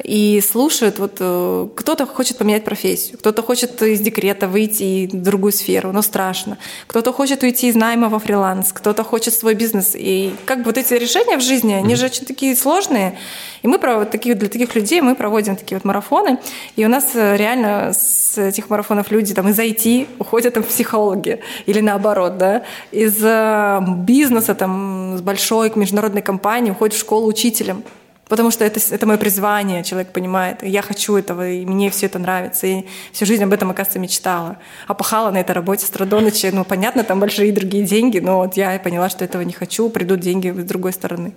и 0.03 0.41
слушают. 0.41 0.99
Вот 0.99 1.17
э, 1.19 1.67
кто-то 1.75 2.05
хочет 2.05 2.37
поменять 2.37 2.63
профессию, 2.63 3.17
кто-то 3.17 3.41
хочет 3.41 3.81
из 3.81 3.99
декрета 3.99 4.47
выйти 4.47 5.09
в 5.11 5.23
другую 5.23 5.51
сферу, 5.51 5.91
но 5.91 6.01
страшно. 6.01 6.57
Кто-то 6.87 7.13
хочет 7.13 7.43
уйти 7.43 7.67
из 7.67 7.75
найма 7.75 8.09
во 8.09 8.19
фриланс, 8.19 8.71
кто-то 8.73 9.03
хочет 9.03 9.33
свой 9.33 9.53
бизнес. 9.53 9.95
И 9.95 10.33
как 10.45 10.59
бы 10.59 10.65
вот 10.65 10.77
эти 10.77 10.93
решения 10.93 11.37
в 11.37 11.41
жизни, 11.41 11.73
они 11.73 11.95
же 11.95 12.05
очень 12.05 12.25
такие 12.25 12.55
сложные. 12.55 13.17
И 13.61 13.67
мы 13.67 13.77
для 13.77 14.05
таких 14.05 14.75
людей 14.75 15.01
мы 15.01 15.15
проводим 15.15 15.55
такие 15.55 15.77
вот 15.77 15.85
марафоны. 15.85 16.39
И 16.75 16.85
у 16.85 16.89
нас 16.89 17.09
э, 17.13 17.28
реально 17.35 17.91
с 17.93 18.37
этих 18.37 18.69
марафонов 18.69 19.11
люди 19.11 19.33
там 19.33 19.49
из 19.49 19.59
IT 19.59 20.07
уходят 20.19 20.53
там 20.53 20.63
в 20.63 20.67
психологи 20.67 21.39
или 21.65 21.81
наоборот, 21.81 22.37
да, 22.37 22.63
из 22.91 23.17
э, 23.23 23.79
бизнеса 23.97 24.55
там 24.55 25.17
с 25.17 25.21
большой 25.21 25.71
международной 25.75 26.21
компании 26.21 26.71
уходят 26.71 26.95
в 26.95 26.99
школу 26.99 27.27
учителем. 27.27 27.83
Потому 28.29 28.51
что 28.51 28.63
это, 28.63 28.79
это 28.91 29.05
мое 29.05 29.17
призвание, 29.17 29.83
человек 29.83 30.13
понимает. 30.13 30.63
И 30.63 30.69
я 30.69 30.81
хочу 30.81 31.17
этого, 31.17 31.49
и 31.49 31.65
мне 31.65 31.89
все 31.89 32.05
это 32.05 32.19
нравится. 32.19 32.67
И 32.67 32.85
всю 33.11 33.25
жизнь 33.25 33.43
об 33.43 33.51
этом, 33.51 33.71
оказывается, 33.71 33.99
мечтала. 33.99 34.57
А 34.87 34.93
пахала 34.93 35.31
на 35.31 35.37
этой 35.37 35.51
работе 35.51 35.85
с 35.85 35.89
Традоныча. 35.89 36.51
Ну, 36.53 36.63
понятно, 36.63 37.03
там 37.03 37.19
большие 37.19 37.51
другие 37.51 37.83
деньги, 37.85 38.19
но 38.19 38.37
вот 38.37 38.55
я 38.55 38.79
поняла, 38.79 39.09
что 39.09 39.25
этого 39.25 39.41
не 39.41 39.53
хочу, 39.53 39.89
придут 39.89 40.19
деньги 40.19 40.49
с 40.49 40.63
другой 40.63 40.93
стороны. 40.93 41.33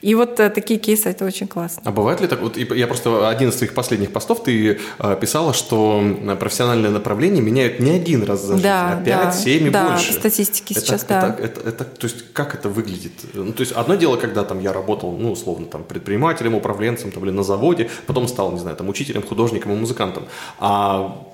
И 0.00 0.14
вот 0.14 0.38
э, 0.40 0.48
такие 0.50 0.78
кейсы, 0.78 1.08
это 1.10 1.24
очень 1.24 1.48
классно. 1.48 1.82
А 1.84 1.90
бывает 1.90 2.20
ли 2.20 2.28
так? 2.28 2.40
Вот 2.40 2.56
я 2.56 2.86
просто 2.86 3.28
один 3.28 3.48
из 3.48 3.56
твоих 3.56 3.74
последних 3.74 4.12
постов 4.12 4.44
ты 4.44 4.78
э, 4.98 5.16
писала, 5.20 5.52
что 5.52 6.02
профессиональное 6.38 6.90
направление 6.90 7.42
меняют 7.42 7.80
не 7.80 7.90
один 7.90 8.22
раз 8.22 8.42
за 8.42 8.52
жизнь, 8.52 8.62
да, 8.62 8.92
а 8.92 9.04
5, 9.04 9.04
да, 9.04 9.32
7 9.32 9.66
и 9.66 9.70
да, 9.70 9.88
больше. 9.88 10.12
Да, 10.12 10.18
статистики 10.20 10.72
это, 10.72 10.80
сейчас, 10.80 11.02
это, 11.02 11.08
да. 11.08 11.28
Это, 11.28 11.42
это, 11.42 11.68
это, 11.68 11.84
то 11.84 12.06
есть 12.06 12.32
как 12.32 12.54
это 12.54 12.68
выглядит? 12.68 13.12
Ну, 13.34 13.52
то 13.52 13.62
есть 13.62 13.72
одно 13.72 13.96
дело, 13.96 14.16
когда 14.16 14.44
там 14.44 14.60
я 14.60 14.72
работал, 14.72 15.12
ну, 15.12 15.32
условно, 15.32 15.66
там, 15.66 15.82
предпринимателем, 15.82 16.35
предпринимателем, 16.36 16.54
управленцем 16.54 17.10
там, 17.10 17.24
или 17.24 17.32
на 17.32 17.42
заводе, 17.42 17.88
потом 18.06 18.28
стал, 18.28 18.52
не 18.52 18.58
знаю, 18.58 18.76
там, 18.76 18.88
учителем, 18.88 19.22
художником 19.22 19.72
и 19.72 19.76
музыкантом. 19.76 20.24
А 20.58 21.24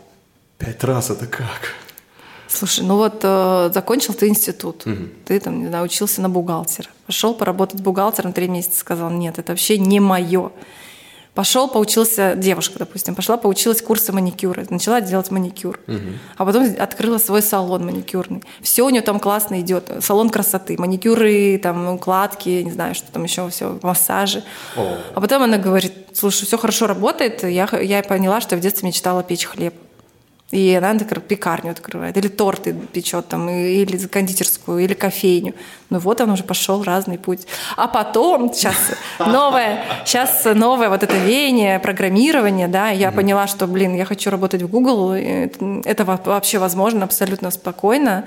пять 0.59 0.85
раз 0.85 1.11
это 1.11 1.27
как? 1.27 1.75
Слушай, 2.49 2.85
ну 2.85 2.97
вот 2.97 3.21
э, 3.23 3.71
закончил 3.73 4.15
ты 4.15 4.29
институт, 4.29 4.87
угу. 4.87 5.09
ты 5.25 5.41
там, 5.41 5.61
не 5.61 5.69
знаю, 5.69 5.85
учился 5.85 6.21
на 6.21 6.29
бухгалтера, 6.29 6.89
пошел 7.07 7.35
поработать 7.35 7.81
бухгалтером 7.81 8.33
три 8.33 8.49
месяца, 8.49 8.79
сказал, 8.79 9.11
нет, 9.11 9.39
это 9.39 9.53
вообще 9.53 9.79
не 9.79 10.01
мое. 10.01 10.51
Пошел, 11.35 11.67
поучился, 11.67 12.35
девушка, 12.37 12.79
допустим, 12.79 13.15
пошла, 13.15 13.39
поучилась 13.39 13.81
курсы 13.81 14.13
маникюра, 14.13 14.67
начала 14.69 15.01
делать 15.01 15.31
маникюр. 15.31 15.81
Угу. 15.89 15.99
А 16.37 16.45
потом 16.45 16.69
открыла 16.79 17.17
свой 17.17 17.41
салон 17.41 17.87
маникюрный. 17.87 18.43
Все 18.61 18.85
у 18.85 18.91
нее 18.91 19.01
там 19.01 19.19
классно 19.19 19.59
идет. 19.63 19.91
Салон 20.01 20.29
красоты, 20.29 20.77
маникюры, 20.79 21.59
там, 21.63 21.95
укладки, 21.95 22.51
не 22.63 22.71
знаю, 22.71 22.95
что 22.95 23.11
там 23.11 23.25
еще, 23.25 23.49
все, 23.49 23.79
массажи. 23.83 24.45
О. 24.77 24.99
А 25.15 25.21
потом 25.23 25.43
она 25.43 25.57
говорит, 25.57 25.95
слушай, 26.13 26.45
все 26.45 26.59
хорошо 26.59 26.87
работает. 26.87 27.45
Я, 27.45 27.67
я 27.81 28.03
поняла, 28.03 28.43
что 28.43 28.55
я 28.55 28.59
в 28.59 28.63
детстве 28.63 28.89
мечтала 28.89 29.23
печь 29.23 29.47
хлеб. 29.47 29.75
И 30.53 30.75
она, 30.75 30.93
например, 30.93 31.21
пекарню 31.21 31.71
открывает, 31.71 32.17
или 32.19 32.29
торты 32.29 32.75
печет, 32.93 33.27
там, 33.29 33.49
или 33.49 33.97
кондитерскую, 34.07 34.85
или 34.85 34.93
кофейню. 34.93 35.55
Ну 35.89 35.99
вот 35.99 36.21
он 36.21 36.31
уже 36.31 36.43
пошел 36.45 36.83
разный 36.83 37.19
путь. 37.19 37.47
А 37.77 37.89
потом, 37.89 38.53
сейчас 38.53 38.77
новое, 39.19 39.83
сейчас 40.05 40.45
новое 40.45 40.91
вот 40.91 41.03
это 41.03 41.17
веяние, 41.17 41.79
программирование, 41.79 42.69
да, 42.69 42.91
я 42.91 43.09
mm-hmm. 43.09 43.15
поняла, 43.15 43.47
что, 43.47 43.67
блин, 43.67 43.95
я 43.95 44.05
хочу 44.05 44.31
работать 44.31 44.63
в 44.63 44.69
Google, 44.69 45.13
это 45.13 46.05
вообще 46.05 46.59
возможно 46.59 47.05
абсолютно 47.05 47.51
спокойно, 47.51 48.25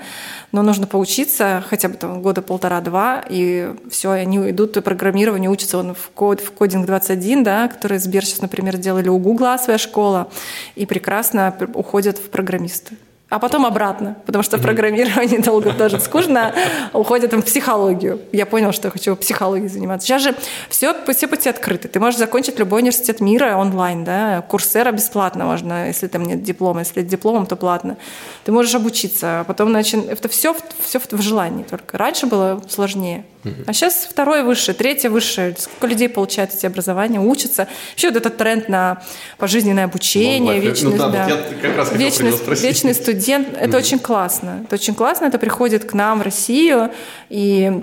но 0.52 0.62
нужно 0.62 0.86
поучиться 0.86 1.64
хотя 1.68 1.88
бы 1.88 1.94
там 1.94 2.22
года 2.22 2.42
полтора-два, 2.42 3.22
и 3.28 3.72
все, 3.90 4.10
они 4.10 4.50
идут 4.50 4.82
программирование, 4.84 5.50
учатся 5.50 5.78
он 5.78 5.94
в, 5.94 6.10
код, 6.10 6.40
в 6.40 6.52
кодинг 6.52 6.86
21, 6.86 7.44
да, 7.44 7.68
который 7.68 7.98
Сбер 7.98 8.24
сейчас, 8.24 8.42
например, 8.42 8.76
сделали 8.76 9.08
у 9.08 9.18
Гугла 9.18 9.58
своя 9.58 9.78
школа, 9.78 10.28
и 10.74 10.86
прекрасно 10.86 11.54
уходят 11.74 12.15
в 12.18 12.30
программисты 12.30 12.96
а 13.28 13.40
потом 13.40 13.66
обратно, 13.66 14.16
потому 14.24 14.44
что 14.44 14.56
программирование 14.58 15.40
долго 15.40 15.72
тоже 15.72 15.98
скучно, 15.98 16.54
уходит 16.92 17.32
в 17.32 17.42
психологию. 17.42 18.20
Я 18.30 18.46
понял, 18.46 18.72
что 18.72 18.86
я 18.86 18.92
хочу 18.92 19.16
психологией 19.16 19.68
заниматься. 19.68 20.06
Сейчас 20.06 20.22
же 20.22 20.34
все, 20.68 20.94
все 21.12 21.26
пути 21.26 21.48
открыты. 21.48 21.88
Ты 21.88 21.98
можешь 21.98 22.18
закончить 22.18 22.58
любой 22.60 22.82
университет 22.82 23.20
мира 23.20 23.56
онлайн, 23.56 24.04
да, 24.04 24.42
курсера 24.42 24.92
бесплатно 24.92 25.44
можно, 25.44 25.88
если 25.88 26.06
там 26.06 26.22
нет 26.22 26.44
диплома, 26.44 26.80
если 26.80 27.02
дипломом, 27.02 27.46
то 27.46 27.56
платно. 27.56 27.96
Ты 28.44 28.52
можешь 28.52 28.74
обучиться, 28.76 29.40
а 29.40 29.44
потом 29.44 29.72
начин... 29.72 30.04
это 30.08 30.28
все, 30.28 30.56
все 30.84 31.00
в 31.00 31.20
желании 31.20 31.64
только. 31.64 31.98
Раньше 31.98 32.26
было 32.26 32.62
сложнее. 32.68 33.24
А 33.66 33.72
сейчас 33.72 34.08
второе 34.10 34.42
высшее, 34.42 34.76
третье 34.76 35.08
высшее. 35.08 35.54
Сколько 35.56 35.86
людей 35.86 36.08
получают 36.08 36.52
эти 36.52 36.66
образования, 36.66 37.20
учатся. 37.20 37.68
Еще 37.96 38.08
вот 38.08 38.16
этот 38.16 38.36
тренд 38.36 38.68
на 38.68 39.02
пожизненное 39.38 39.84
обучение, 39.84 40.58
вечный, 40.58 40.92
ну, 40.92 40.96
да, 40.96 41.08
да. 41.08 41.28
Вот 41.28 41.44
как 41.62 41.76
раз 41.76 41.92
вечный, 41.92 42.32
вечный 42.60 42.94
студент. 42.94 43.15
Это 43.18 43.76
очень 43.76 43.98
классно. 43.98 44.62
Это 44.64 44.76
очень 44.76 44.94
классно. 44.94 45.26
Это 45.26 45.38
приходит 45.38 45.84
к 45.84 45.94
нам 45.94 46.20
в 46.20 46.22
Россию. 46.22 46.90
И 47.30 47.82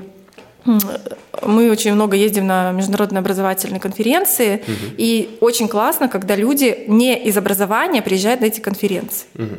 мы 0.66 1.70
очень 1.72 1.94
много 1.94 2.16
ездим 2.16 2.48
на 2.48 2.72
международные 2.72 3.20
образовательные 3.20 3.80
конференции, 3.80 4.64
угу. 4.66 4.96
и 4.98 5.38
очень 5.42 5.68
классно, 5.68 6.08
когда 6.08 6.36
люди 6.36 6.86
не 6.88 7.22
из 7.22 7.38
образования 7.38 8.02
приезжают 8.02 8.42
на 8.42 8.46
эти 8.46 8.62
конференции. 8.62 9.28
Угу. 9.36 9.58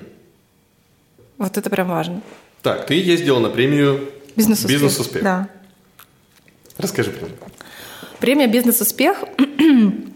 Вот 1.39 1.59
это 1.59 1.69
прям 1.69 1.89
важно. 1.89 2.23
Так, 2.63 2.87
ты 2.87 2.95
ездила 2.95 3.39
на 3.39 3.51
премию 3.51 4.09
«Бизнес-успех». 4.37 4.71
«Бизнес-успех». 4.71 5.23
Да. 5.23 5.49
Расскажи 6.79 7.11
про 7.11 7.29
Премия 8.19 8.47
«Бизнес-успех»– 8.47 9.25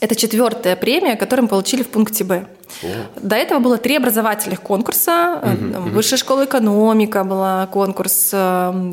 это 0.00 0.14
четвертая 0.14 0.76
премия, 0.76 1.16
которую 1.16 1.44
мы 1.44 1.48
получили 1.48 1.82
в 1.82 1.88
пункте 1.88 2.24
«Б». 2.24 2.46
О. 2.82 2.86
До 3.20 3.36
этого 3.36 3.60
было 3.60 3.78
три 3.78 3.96
образовательных 3.96 4.60
конкурса. 4.60 5.40
Угу, 5.42 5.90
Высшая 5.90 6.16
школа 6.16 6.44
экономика 6.44 7.24
была 7.24 7.66
конкурс, 7.66 8.30
э, 8.32 8.92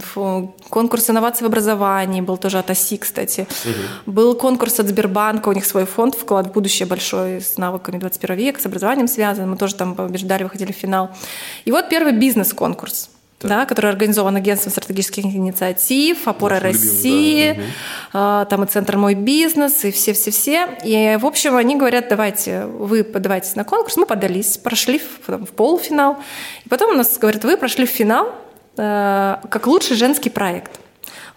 конкурс 0.70 1.10
инноваций 1.10 1.44
в 1.44 1.48
образовании 1.48 2.22
был 2.22 2.38
тоже 2.38 2.60
от 2.60 2.70
ОСИ, 2.70 2.98
кстати. 2.98 3.48
Угу. 3.66 4.12
Был 4.14 4.36
конкурс 4.36 4.80
от 4.80 4.88
Сбербанка, 4.88 5.50
у 5.50 5.54
них 5.54 5.66
свой 5.66 5.86
фонд 5.86 6.16
«Вклад 6.16 6.48
в 6.48 6.52
будущее» 6.52 6.88
большой 6.88 7.42
с 7.42 7.58
навыками 7.58 7.98
21 7.98 8.36
века, 8.36 8.62
с 8.62 8.66
образованием 8.66 9.08
связан. 9.08 9.50
Мы 9.50 9.58
тоже 9.58 9.76
там 9.76 9.96
побеждали, 9.96 10.44
выходили 10.44 10.72
в 10.72 10.76
финал. 10.76 11.10
И 11.66 11.72
вот 11.72 11.90
первый 11.90 12.14
бизнес-конкурс 12.14 13.10
да, 13.50 13.66
который 13.66 13.92
организован 13.92 14.36
агентством 14.36 14.72
стратегических 14.72 15.26
инициатив, 15.26 16.28
опора 16.28 16.56
Наш 16.56 16.64
России, 16.64 17.50
любим, 17.50 17.64
да. 18.14 18.46
там 18.46 18.64
и 18.64 18.68
центр 18.68 18.98
мой 18.98 19.16
бизнес 19.16 19.84
и 19.86 19.92
все-все-все. 19.92 20.68
И 20.84 21.18
в 21.20 21.26
общем 21.26 21.56
они 21.56 21.76
говорят, 21.76 22.08
давайте 22.10 22.66
вы 22.66 23.04
подавайтесь 23.04 23.56
на 23.56 23.64
конкурс, 23.64 23.98
мы 23.98 24.06
подались, 24.06 24.58
прошли 24.58 25.00
в, 25.00 25.46
в 25.46 25.52
полуфинал, 25.54 26.18
и 26.66 26.70
потом 26.70 26.92
у 26.92 26.98
нас 26.98 27.18
говорят, 27.18 27.44
вы 27.44 27.58
прошли 27.58 27.86
в 27.86 27.90
финал 27.90 28.34
э, 28.78 29.38
как 29.50 29.68
лучший 29.68 29.96
женский 29.96 30.30
проект. 30.30 30.80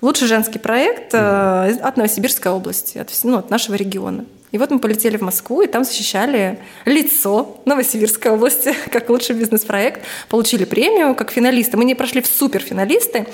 Лучший 0.02 0.28
женский 0.28 0.58
проект 0.58 1.14
э, 1.14 1.78
от 1.80 1.96
Новосибирской 1.96 2.52
области, 2.52 2.98
от, 2.98 3.10
ну, 3.24 3.38
от 3.38 3.50
нашего 3.50 3.76
региона. 3.76 4.26
И 4.52 4.58
вот 4.58 4.70
мы 4.70 4.78
полетели 4.78 5.16
в 5.16 5.22
Москву, 5.22 5.62
и 5.62 5.66
там 5.66 5.84
защищали 5.84 6.58
лицо 6.84 7.60
Новосибирской 7.64 8.30
области 8.30 8.74
как 8.90 9.08
лучший 9.08 9.36
бизнес-проект. 9.36 10.02
Получили 10.28 10.64
премию 10.64 11.14
как 11.14 11.30
финалисты. 11.30 11.76
Мы 11.76 11.84
не 11.84 11.94
прошли 11.94 12.20
в 12.20 12.26
суперфиналисты, 12.26 13.26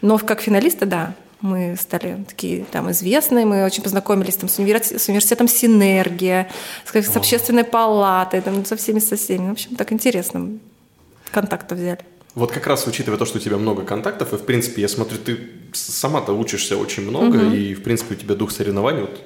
но 0.00 0.18
как 0.18 0.40
финалисты, 0.40 0.86
да, 0.86 1.14
мы 1.40 1.76
стали 1.80 2.24
такие 2.26 2.64
там 2.64 2.90
известные, 2.90 3.46
мы 3.46 3.64
очень 3.64 3.82
познакомились 3.82 4.34
там 4.36 4.48
с, 4.48 4.58
университетом, 4.58 4.98
с 4.98 5.08
университетом 5.08 5.48
Синергия, 5.48 6.50
с, 6.84 6.94
с 6.94 7.16
общественной 7.16 7.64
палатой, 7.64 8.40
там, 8.40 8.64
со 8.64 8.76
всеми, 8.76 8.98
со 8.98 9.16
всеми. 9.16 9.48
В 9.48 9.52
общем, 9.52 9.76
так 9.76 9.92
интересно 9.92 10.58
контакты 11.30 11.74
взяли. 11.74 12.00
Вот 12.38 12.52
как 12.52 12.68
раз 12.68 12.86
учитывая 12.86 13.18
то, 13.18 13.24
что 13.24 13.38
у 13.38 13.40
тебя 13.40 13.58
много 13.58 13.82
контактов, 13.82 14.32
и 14.32 14.36
в 14.36 14.42
принципе, 14.42 14.82
я 14.82 14.88
смотрю, 14.88 15.18
ты 15.18 15.38
сама-то 15.72 16.32
учишься 16.32 16.76
очень 16.76 17.02
много, 17.02 17.36
угу. 17.36 17.52
и 17.52 17.74
в 17.74 17.82
принципе 17.82 18.14
у 18.14 18.16
тебя 18.16 18.36
дух 18.36 18.52
соревнований, 18.52 19.00
вот 19.00 19.20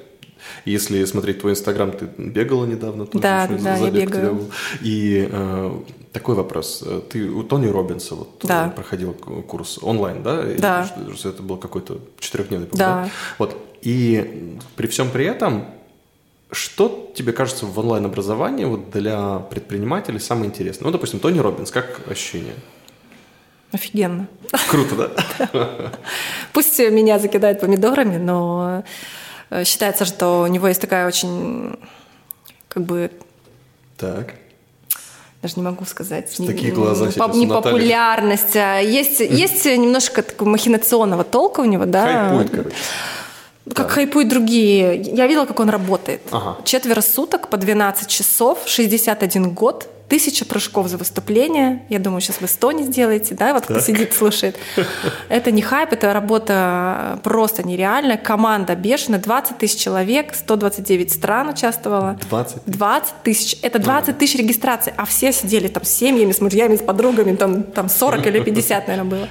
если 0.65 1.05
смотреть 1.05 1.39
твой 1.39 1.51
инстаграм, 1.51 1.91
ты 1.91 2.09
бегала 2.17 2.65
недавно 2.65 3.05
тоже. 3.05 3.21
Да, 3.21 3.47
да, 3.47 3.77
я 3.77 3.91
бегаю. 3.91 4.33
Был. 4.33 4.51
И 4.81 5.29
э, 5.31 5.71
такой 6.11 6.35
вопрос. 6.35 6.83
Ты 7.11 7.29
у 7.29 7.43
Тони 7.43 7.67
Робинса 7.67 8.15
вот 8.15 8.39
да. 8.43 8.73
проходил 8.75 9.13
курс 9.13 9.79
онлайн, 9.81 10.23
да? 10.23 10.43
Да. 10.57 10.91
Или, 10.97 11.29
это 11.29 11.43
был 11.43 11.57
какой-то 11.57 11.99
четырехдневный 12.19 12.67
курс, 12.67 12.79
да. 12.79 13.03
да? 13.03 13.09
Вот. 13.37 13.55
И 13.83 14.57
при 14.75 14.87
всем 14.87 15.11
при 15.11 15.25
этом 15.25 15.65
что 16.51 17.11
тебе 17.15 17.33
кажется 17.33 17.65
в 17.65 17.77
онлайн-образовании 17.79 18.65
вот 18.65 18.91
для 18.91 19.39
предпринимателей 19.39 20.19
самое 20.19 20.47
интересное? 20.47 20.85
Ну, 20.85 20.91
допустим, 20.91 21.19
Тони 21.19 21.39
Робинс, 21.39 21.71
как 21.71 22.01
ощущение? 22.07 22.53
Офигенно. 23.73 24.27
Круто, 24.69 24.95
да? 24.95 25.91
Пусть 26.53 26.79
меня 26.79 27.19
закидают 27.19 27.59
помидорами, 27.59 28.17
но 28.17 28.83
Э, 29.53 29.63
считается, 29.65 30.05
что 30.05 30.41
у 30.41 30.47
него 30.47 30.67
есть 30.67 30.81
такая 30.81 31.07
очень, 31.07 31.77
как 32.67 32.83
бы... 32.83 33.11
Так. 33.97 34.33
Даже 35.43 35.55
не 35.57 35.61
могу 35.61 35.85
сказать. 35.85 36.39
Не, 36.39 36.47
Такие 36.47 36.73
глаза 36.73 37.05
не, 37.05 37.39
не 37.39 37.47
популярность. 37.47 38.55
А 38.55 38.79
есть, 38.79 39.19
есть 39.19 39.65
немножко 39.65 40.23
такого 40.23 40.49
махинационного 40.49 41.23
толка 41.23 41.59
у 41.59 41.65
него, 41.65 41.85
да. 41.85 42.29
Хайпует, 42.29 42.49
короче. 42.49 42.75
Как 43.75 43.87
да. 43.87 43.93
хайпуют 43.93 44.29
другие. 44.29 44.99
Я 45.01 45.27
видела, 45.27 45.45
как 45.45 45.59
он 45.59 45.69
работает. 45.69 46.21
Ага. 46.31 46.57
Четверо 46.63 47.01
суток 47.01 47.49
по 47.49 47.57
12 47.57 48.07
часов, 48.07 48.59
61 48.65 49.51
год 49.51 49.87
тысяча 50.13 50.45
прыжков 50.45 50.89
за 50.89 50.97
выступление. 50.97 51.81
Я 51.89 51.97
думаю, 51.97 52.21
сейчас 52.21 52.39
вы 52.39 52.47
100 52.47 52.71
не 52.73 52.83
сделаете, 52.83 53.33
да, 53.33 53.51
вот 53.51 53.63
кто 53.63 53.73
так. 53.73 53.83
сидит, 53.83 54.13
слушает. 54.13 54.59
Это 55.27 55.49
не 55.49 55.63
хайп, 55.63 55.91
это 55.91 56.13
работа 56.13 57.19
просто 57.23 57.67
нереальная. 57.67 58.17
Команда 58.17 58.75
бешеная, 58.75 59.19
20 59.19 59.57
тысяч 59.57 59.79
человек, 59.79 60.35
129 60.35 61.11
стран 61.11 61.49
участвовало. 61.49 62.19
20? 62.29 62.61
20 62.67 63.13
тысяч. 63.23 63.57
Это 63.63 63.79
20 63.79 64.15
тысяч 64.15 64.37
регистраций, 64.37 64.93
а 64.97 65.05
все 65.05 65.33
сидели 65.33 65.67
там 65.67 65.83
с 65.83 65.89
семьями, 65.89 66.31
с 66.31 66.41
мужьями, 66.41 66.75
с 66.75 66.83
подругами, 66.83 67.35
там, 67.35 67.63
там 67.63 67.89
40 67.89 68.27
или 68.27 68.39
50, 68.39 68.87
наверное, 68.87 69.09
было. 69.09 69.27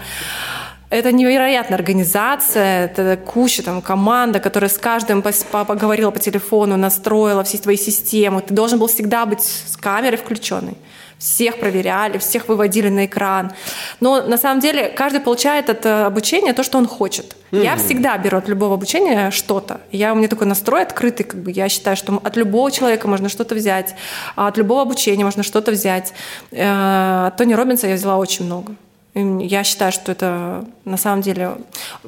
Это 0.92 1.11
невероятная 1.11 1.78
организация, 1.78 2.85
это 2.85 3.16
куча 3.16 3.62
там 3.62 3.81
команда, 3.81 4.40
которая 4.40 4.68
с 4.68 4.76
каждым 4.76 5.22
поговорила 5.22 6.11
по 6.11 6.18
телефону, 6.18 6.76
настроила 6.76 7.42
все 7.44 7.57
твои 7.57 7.78
системы. 7.78 8.42
Ты 8.42 8.52
должен 8.52 8.78
был 8.78 8.88
всегда 8.88 9.24
быть 9.24 9.40
с 9.40 9.74
камерой 9.78 10.18
включенной. 10.18 10.74
Всех 11.16 11.59
проверяли, 11.59 12.18
всех 12.18 12.46
выводили 12.46 12.90
на 12.90 13.07
экран. 13.07 13.52
Но 14.00 14.20
на 14.20 14.37
самом 14.37 14.61
деле 14.61 14.90
каждый 14.90 15.20
получает 15.20 15.70
от 15.70 15.87
э, 15.87 16.05
обучения 16.05 16.52
то, 16.52 16.62
что 16.62 16.76
он 16.76 16.87
хочет. 16.87 17.37
Mm-hmm. 17.52 17.64
Я 17.64 17.76
всегда 17.76 18.18
беру 18.18 18.37
от 18.37 18.48
любого 18.48 18.74
обучения 18.74 19.31
что-то. 19.31 19.81
Я, 19.92 20.12
у 20.12 20.16
меня 20.16 20.28
такой 20.28 20.46
настрой 20.46 20.83
открытый, 20.83 21.24
как 21.24 21.40
бы 21.40 21.52
я 21.52 21.70
считаю, 21.70 21.96
что 21.96 22.20
от 22.22 22.37
любого 22.37 22.70
человека 22.70 23.09
можно 23.09 23.31
что-то 23.31 23.55
взять, 23.55 23.94
а 24.37 24.48
от 24.48 24.59
любого 24.59 24.83
обучения 24.83 25.24
можно 25.24 25.42
что-то 25.42 25.70
взять. 25.70 26.12
Э, 26.50 27.31
Тони 27.38 27.55
Робинса 27.55 27.87
я 27.87 27.94
взяла 27.94 28.18
очень 28.18 28.44
много. 28.44 28.74
Я 29.14 29.62
считаю, 29.62 29.92
что 29.92 30.12
это 30.12 30.64
на 30.87 30.96
самом 30.96 31.20
деле... 31.20 31.57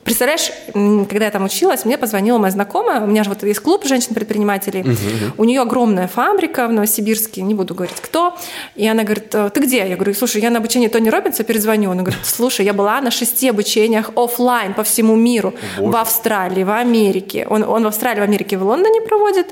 Представляешь, 0.04 0.50
когда 0.72 1.26
я 1.26 1.30
там 1.30 1.44
училась, 1.44 1.84
мне 1.84 1.98
позвонила 1.98 2.38
моя 2.38 2.50
знакомая, 2.50 3.02
у 3.02 3.06
меня 3.06 3.24
же 3.24 3.28
вот 3.28 3.42
есть 3.42 3.60
клуб 3.60 3.84
женщин-предпринимателей, 3.84 4.80
uh-huh, 4.80 4.92
uh-huh. 4.92 5.32
у 5.36 5.44
нее 5.44 5.60
огромная 5.60 6.08
фабрика 6.08 6.66
в 6.66 6.72
Новосибирске, 6.72 7.42
не 7.42 7.52
буду 7.52 7.74
говорить 7.74 8.00
кто, 8.00 8.34
и 8.74 8.88
она 8.88 9.02
говорит, 9.02 9.34
«Э, 9.34 9.50
ты 9.52 9.60
где? 9.60 9.86
Я 9.86 9.96
говорю, 9.96 10.14
слушай, 10.14 10.40
я 10.40 10.48
на 10.48 10.58
обучении 10.58 10.88
Тони 10.88 11.10
Робинса 11.10 11.44
перезвоню. 11.44 11.90
Она 11.90 12.02
говорит, 12.02 12.24
слушай, 12.24 12.64
я 12.64 12.72
была 12.72 13.00
на 13.02 13.10
шести 13.10 13.50
обучениях 13.50 14.10
офлайн 14.16 14.72
по 14.72 14.82
всему 14.82 15.14
миру, 15.14 15.52
Боже. 15.78 15.90
в 15.90 15.96
Австралии, 15.96 16.64
в 16.64 16.70
Америке. 16.70 17.46
Он, 17.50 17.64
он 17.64 17.84
в 17.84 17.86
Австралии, 17.86 18.20
в 18.20 18.24
Америке, 18.24 18.56
в 18.56 18.62
Лондоне 18.62 19.02
проводит, 19.02 19.48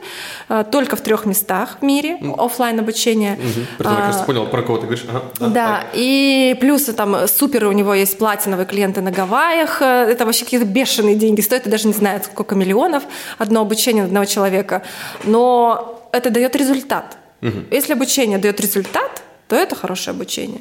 э, 0.49 0.65
только 0.73 0.97
в 0.97 1.03
трех 1.03 1.27
местах 1.27 1.79
в 1.81 1.85
мире 1.85 2.19
офлайн 2.39 2.81
обучение. 2.81 3.35
Угу. 3.35 3.67
Притом, 3.79 3.95
я, 3.95 4.01
кажется, 4.01 4.25
понял, 4.25 4.47
про 4.47 4.63
кого 4.63 4.79
ты 4.79 4.87
говоришь. 4.87 5.05
Ага, 5.09 5.23
да, 5.39 5.49
да. 5.49 5.85
и 5.93 6.57
плюс 6.59 6.85
там 6.85 7.29
супер, 7.43 7.67
у 7.67 7.73
него 7.73 7.93
есть 7.93 8.19
платиновые 8.19 8.67
клиенты 8.67 9.01
на 9.01 9.11
Гавайях, 9.11 9.83
э, 9.83 9.85
это 10.13 10.25
вообще 10.25 10.45
какие-то 10.45 10.67
бешеные 10.67 11.17
деньги 11.17 11.41
стоят, 11.41 11.65
я 11.65 11.73
даже 11.73 11.89
не 11.89 11.93
знаю, 11.93 12.23
сколько 12.23 12.55
миллионов 12.55 13.03
одно 13.37 13.63
обучение 13.63 14.05
одного 14.05 14.27
человека, 14.27 14.83
но 15.25 16.09
это 16.13 16.31
дает 16.31 16.55
результат. 16.55 17.17
Угу. 17.43 17.59
Если 17.73 17.95
обучение 17.95 18.39
дает 18.39 18.61
результат, 18.61 19.25
то 19.49 19.57
это 19.57 19.75
хорошее 19.75 20.15
обучение. 20.15 20.61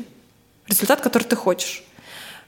Результат, 0.67 1.02
который 1.02 1.26
ты 1.26 1.36
хочешь. 1.36 1.84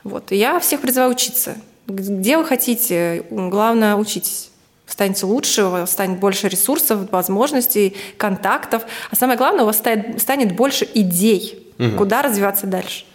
Вот. 0.04 0.32
И 0.32 0.36
я 0.36 0.60
всех 0.60 0.82
призываю 0.82 1.12
учиться. 1.12 1.56
Где 1.86 2.40
вы 2.40 2.46
хотите, 2.46 3.26
главное, 3.30 3.96
учитесь. 3.96 4.50
Станете 4.88 5.28
лучше, 5.28 5.66
у 5.66 5.70
вас 5.70 5.92
станет 5.92 6.20
больше 6.20 6.48
ресурсов, 6.48 7.12
возможностей, 7.12 7.96
контактов. 8.18 8.82
А 9.12 9.16
самое 9.16 9.38
главное, 9.38 9.62
у 9.62 9.68
вас 9.68 9.78
станет, 9.78 10.20
станет 10.20 10.56
больше 10.56 10.90
идей, 10.96 11.72
угу. 11.78 11.98
куда 11.98 12.24
развиваться 12.24 12.66
дальше. 12.66 13.06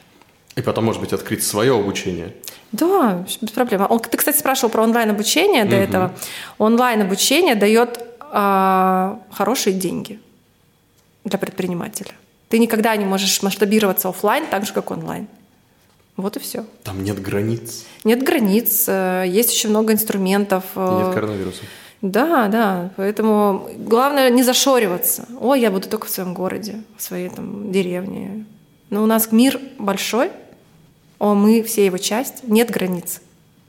И 0.59 0.63
потом, 0.63 0.87
может 0.87 1.01
быть, 1.01 1.13
открыть 1.13 1.45
свое 1.45 1.73
обучение. 1.73 2.35
Да, 2.73 3.25
без 3.41 3.51
проблем. 3.51 3.87
Он, 3.89 4.01
ты, 4.01 4.17
кстати, 4.17 4.37
спрашивал 4.39 4.71
про 4.71 4.83
онлайн-обучение 4.83 5.65
до 5.65 5.77
угу. 5.77 5.85
этого. 5.85 6.15
Онлайн-обучение 6.59 7.55
дает 7.55 8.01
э, 8.33 9.17
хорошие 9.31 9.75
деньги 9.75 10.19
для 11.25 11.39
предпринимателя. 11.39 12.11
Ты 12.49 12.59
никогда 12.59 12.97
не 12.97 13.05
можешь 13.05 13.41
масштабироваться 13.43 14.09
офлайн 14.09 14.47
так 14.51 14.67
же, 14.67 14.73
как 14.73 14.91
онлайн. 14.91 15.29
Вот 16.17 16.37
и 16.37 16.41
все. 16.41 16.65
Там 16.83 17.05
нет 17.05 17.23
границ. 17.23 17.85
Нет 18.03 18.25
границ, 18.25 18.87
э, 18.89 19.27
есть 19.29 19.51
очень 19.51 19.71
много 19.71 19.93
инструментов. 19.93 20.65
Э, 20.75 21.05
нет 21.05 21.15
коронавируса. 21.15 21.63
Да, 22.03 22.49
да. 22.49 22.91
Поэтому 22.97 23.71
главное 23.77 24.29
не 24.31 24.43
зашориваться. 24.43 25.29
Ой, 25.41 25.61
я 25.61 25.71
буду 25.71 25.89
только 25.89 26.09
в 26.09 26.11
своем 26.11 26.35
городе, 26.35 26.83
в 26.97 27.03
своей 27.03 27.29
там 27.29 27.71
деревне. 27.71 28.45
Но 28.91 29.05
у 29.05 29.07
нас 29.07 29.31
мир 29.31 29.61
большой, 29.79 30.31
о, 31.19 31.35
мы 31.35 31.63
все 31.63 31.87
его 31.87 31.99
часть, 31.99 32.45
нет 32.45 32.71
границ. 32.71 33.21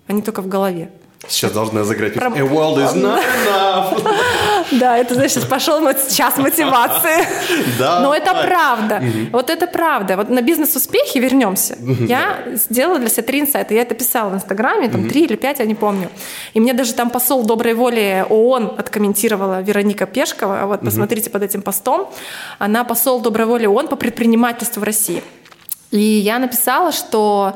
Они 0.08 0.22
только 0.22 0.42
в 0.42 0.48
голове. 0.48 0.90
Сейчас 1.28 1.52
должна 1.52 1.84
заграть 1.84 2.14
Про... 2.14 2.28
A 2.28 2.40
world 2.40 2.78
is 2.78 2.96
not 2.96 3.22
enough. 3.46 4.02
Да, 4.72 4.98
это 4.98 5.16
значит, 5.16 5.50
пошел 5.50 5.82
час 6.10 6.38
мотивации. 6.38 7.28
Да. 7.78 8.00
Но 8.02 8.14
это 8.14 8.34
правда. 8.34 9.02
Вот 9.32 9.50
это 9.50 9.68
правда. 9.68 10.18
Вот 10.18 10.30
на 10.30 10.42
бизнес-успехи 10.42 11.18
вернемся. 11.18 11.78
Я 12.08 12.44
сделала 12.54 13.00
для 13.00 13.10
себя 13.10 13.24
три 13.24 13.42
инсайта. 13.42 13.74
Я 13.74 13.82
это 13.82 13.96
писала 13.96 14.30
в 14.30 14.36
Инстаграме, 14.36 14.90
там 14.90 15.08
три 15.08 15.24
или 15.24 15.36
пять, 15.36 15.60
я 15.60 15.66
не 15.66 15.76
помню. 15.76 16.10
И 16.54 16.60
мне 16.60 16.74
даже 16.74 16.94
там 16.94 17.10
посол 17.10 17.44
доброй 17.44 17.74
воли 17.74 18.26
ООН 18.30 18.76
откомментировала 18.78 19.62
Вероника 19.62 20.06
Пешкова. 20.06 20.66
Вот 20.66 20.82
посмотрите 20.82 21.30
под 21.30 21.44
этим 21.44 21.62
постом. 21.62 22.10
Она 22.60 22.84
посол 22.84 23.22
доброй 23.22 23.46
воли 23.46 23.66
ООН 23.66 23.88
по 23.88 23.96
предпринимательству 23.96 24.82
в 24.82 24.84
России. 24.84 25.22
И 25.91 25.99
я 25.99 26.39
написала, 26.39 26.91
что 26.91 27.56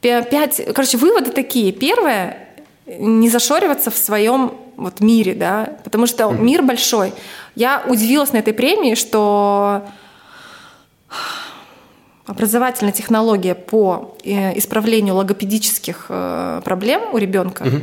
пять... 0.00 0.60
Короче, 0.74 0.98
выводы 0.98 1.30
такие. 1.30 1.72
Первое, 1.72 2.48
не 2.86 3.28
зашориваться 3.28 3.90
в 3.90 3.96
своем 3.96 4.54
вот 4.76 5.00
мире, 5.00 5.34
да, 5.34 5.76
потому 5.84 6.06
что 6.06 6.24
mm-hmm. 6.24 6.40
мир 6.40 6.62
большой. 6.62 7.12
Я 7.54 7.84
удивилась 7.86 8.32
на 8.32 8.38
этой 8.38 8.52
премии, 8.52 8.94
что 8.94 9.84
образовательная 12.26 12.92
технология 12.92 13.54
по 13.54 14.16
э, 14.24 14.58
исправлению 14.58 15.14
логопедических 15.14 16.06
э, 16.08 16.62
проблем 16.64 17.02
у 17.12 17.18
ребенка 17.18 17.64
mm-hmm. 17.64 17.82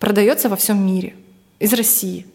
продается 0.00 0.48
во 0.48 0.56
всем 0.56 0.84
мире 0.84 1.14
из 1.60 1.72
России. 1.72 2.26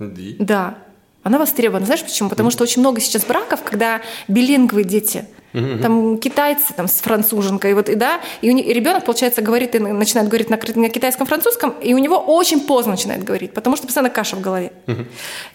Mm-hmm. 0.00 0.36
Да, 0.40 0.78
она 1.22 1.38
востребована. 1.38 1.86
Знаешь 1.86 2.02
почему? 2.02 2.28
Потому 2.30 2.48
mm-hmm. 2.48 2.52
что 2.52 2.64
очень 2.64 2.80
много 2.80 3.00
сейчас 3.00 3.24
браков, 3.24 3.62
когда 3.62 4.00
билингвые 4.26 4.84
дети– 4.84 5.24
Угу. 5.56 5.82
Там 5.82 6.18
китайцы 6.18 6.74
там, 6.74 6.86
с 6.86 7.00
француженкой, 7.00 7.72
вот, 7.72 7.88
и, 7.88 7.94
да, 7.94 8.20
и, 8.42 8.48
и 8.48 8.72
ребенок, 8.74 9.06
получается, 9.06 9.40
говорит 9.40 9.74
и 9.74 9.78
начинает 9.78 10.28
говорить 10.28 10.50
на, 10.50 10.58
на 10.74 10.88
китайском, 10.90 11.26
французском, 11.26 11.74
и 11.80 11.94
у 11.94 11.98
него 11.98 12.18
очень 12.18 12.60
поздно 12.60 12.92
начинает 12.92 13.24
говорить, 13.24 13.54
потому 13.54 13.76
что 13.76 13.86
постоянно 13.86 14.10
каша 14.10 14.36
в 14.36 14.42
голове. 14.42 14.72
Угу. 14.86 15.04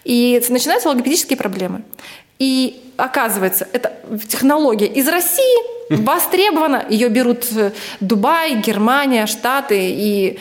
И 0.05 0.41
начинаются 0.49 0.89
логопедические 0.89 1.37
проблемы. 1.37 1.83
И 2.39 2.81
оказывается, 2.97 3.67
это 3.71 3.93
технология 4.27 4.87
из 4.87 5.07
России 5.07 5.95
востребована. 5.95 6.83
Ее 6.89 7.09
берут 7.09 7.45
Дубай, 7.99 8.55
Германия, 8.55 9.27
Штаты. 9.27 9.91
И 9.91 10.39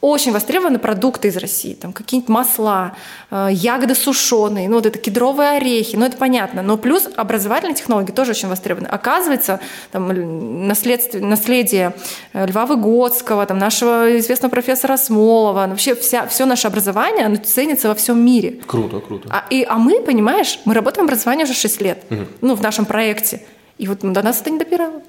очень 0.00 0.32
востребованы 0.32 0.78
продукты 0.78 1.28
из 1.28 1.36
России, 1.36 1.74
там 1.74 1.92
какие-нибудь 1.92 2.30
масла, 2.30 2.96
э, 3.30 3.48
ягоды 3.52 3.94
сушеные, 3.94 4.68
ну 4.68 4.76
вот 4.76 4.86
это 4.86 4.98
кедровые 4.98 5.50
орехи, 5.50 5.96
ну 5.96 6.06
это 6.06 6.16
понятно. 6.16 6.62
Но 6.62 6.78
плюс 6.78 7.08
образовательные 7.16 7.74
технологии 7.74 8.12
тоже 8.12 8.30
очень 8.30 8.48
востребованы. 8.48 8.88
Оказывается, 8.88 9.60
там 9.92 10.66
наследие, 10.66 11.22
наследие 11.22 11.94
э, 12.32 12.46
Льва 12.46 12.64
Выгодского, 12.64 13.44
там 13.44 13.58
нашего 13.58 14.18
известного 14.18 14.50
профессора 14.50 14.96
Смолова, 14.96 15.66
ну, 15.66 15.70
вообще 15.72 15.94
вся, 15.94 16.26
все 16.26 16.46
наше 16.46 16.66
образование, 16.66 17.26
оно 17.26 17.36
ценится 17.36 17.88
во 17.88 17.94
всем 17.94 18.24
мире. 18.24 18.60
Круто, 18.66 19.00
круто. 19.00 19.28
А, 19.30 19.44
и, 19.50 19.64
а 19.68 19.76
мы, 19.76 20.00
понимаешь, 20.00 20.60
мы 20.64 20.72
работаем 20.72 21.06
в 21.06 21.10
образовании 21.10 21.44
уже 21.44 21.54
6 21.54 21.80
лет, 21.82 22.04
угу. 22.10 22.22
ну 22.40 22.54
в 22.54 22.62
нашем 22.62 22.86
проекте. 22.86 23.42
И 23.76 23.86
вот 23.86 23.98
до 24.00 24.22
нас 24.22 24.40
это 24.40 24.50
не 24.50 24.58
допирало. 24.58 25.02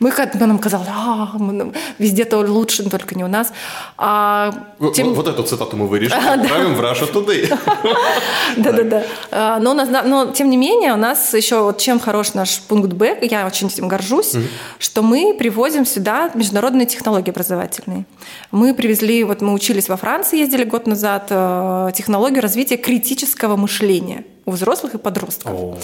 Мы 0.00 0.12
нам 0.40 0.58
казалось, 0.58 0.88
а, 0.90 1.30
мы, 1.38 1.72
везде 1.98 2.24
то 2.24 2.38
лучше, 2.38 2.88
только 2.90 3.14
не 3.14 3.24
у 3.24 3.28
нас. 3.28 3.52
А, 3.96 4.52
тем... 4.94 5.08
вот, 5.08 5.16
вот 5.16 5.28
эту 5.28 5.42
цитату 5.44 5.76
мы 5.76 5.86
вырежем, 5.86 6.18
отправим 6.28 6.74
в 6.74 6.80
Russia 6.80 7.10
Today. 7.12 7.48
Да-да-да. 8.56 9.04
А, 9.30 9.58
но, 9.60 9.74
но, 9.74 10.26
тем 10.32 10.50
не 10.50 10.56
менее, 10.56 10.92
у 10.94 10.96
нас 10.96 11.32
еще, 11.34 11.62
вот 11.62 11.78
чем 11.78 12.00
хорош 12.00 12.34
наш 12.34 12.60
пункт 12.60 12.92
Б, 12.92 13.18
я 13.22 13.46
очень 13.46 13.68
этим 13.68 13.88
горжусь, 13.88 14.34
что 14.78 15.02
мы 15.02 15.34
привозим 15.38 15.86
сюда 15.86 16.30
международные 16.34 16.86
технологии 16.86 17.30
образовательные. 17.30 18.04
Мы 18.50 18.74
привезли, 18.74 19.24
вот 19.24 19.40
мы 19.40 19.52
учились 19.52 19.88
во 19.88 19.96
Франции, 19.96 20.38
ездили 20.38 20.64
год 20.64 20.86
назад, 20.86 21.28
э, 21.30 21.90
технологию 21.94 22.42
развития 22.42 22.76
критического 22.76 23.56
мышления 23.56 24.24
у 24.46 24.50
взрослых 24.50 24.94
и 24.94 24.98
подростков. 24.98 25.52
О. 25.52 25.78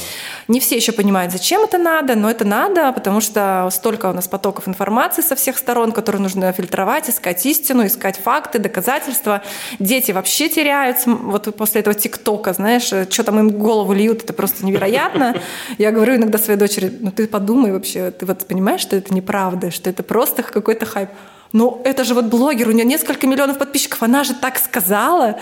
Не 0.48 0.60
все 0.60 0.76
еще 0.76 0.92
понимают, 0.92 1.32
зачем 1.32 1.62
это 1.62 1.78
надо, 1.78 2.14
но 2.14 2.30
это 2.30 2.44
надо, 2.44 2.92
потому 2.92 3.20
что 3.20 3.68
столько 3.72 4.10
у 4.10 4.12
нас 4.12 4.28
потоков 4.28 4.68
информации 4.68 5.22
со 5.22 5.34
всех 5.34 5.58
сторон, 5.58 5.92
которые 5.92 6.20
нужно 6.20 6.52
фильтровать, 6.52 7.08
искать 7.08 7.44
истину, 7.46 7.86
искать 7.86 8.18
факты, 8.18 8.58
доказательства. 8.58 9.42
Дети 9.78 10.12
вообще 10.12 10.48
теряются. 10.48 11.10
Вот 11.10 11.54
после 11.56 11.80
этого 11.80 11.94
ТикТока, 11.94 12.52
знаешь, 12.52 12.84
что 12.84 13.24
там 13.24 13.38
им 13.38 13.50
голову 13.50 13.92
льют, 13.92 14.24
это 14.24 14.32
просто 14.32 14.64
невероятно. 14.66 15.40
Я 15.78 15.90
говорю 15.90 16.16
иногда 16.16 16.38
своей 16.38 16.58
дочери, 16.58 16.92
ну 17.00 17.10
ты 17.10 17.26
подумай 17.26 17.72
вообще, 17.72 18.10
ты 18.10 18.26
вот 18.26 18.46
понимаешь, 18.46 18.80
что 18.80 18.96
это 18.96 19.14
неправда, 19.14 19.70
что 19.70 19.88
это 19.88 20.02
просто 20.02 20.42
какой-то 20.42 20.86
хайп. 20.86 21.10
Ну, 21.52 21.80
это 21.84 22.04
же 22.04 22.14
вот 22.14 22.26
блогер, 22.26 22.68
у 22.68 22.72
нее 22.72 22.84
несколько 22.84 23.26
миллионов 23.26 23.58
подписчиков, 23.58 24.02
она 24.02 24.24
же 24.24 24.34
так 24.34 24.58
сказала. 24.58 25.38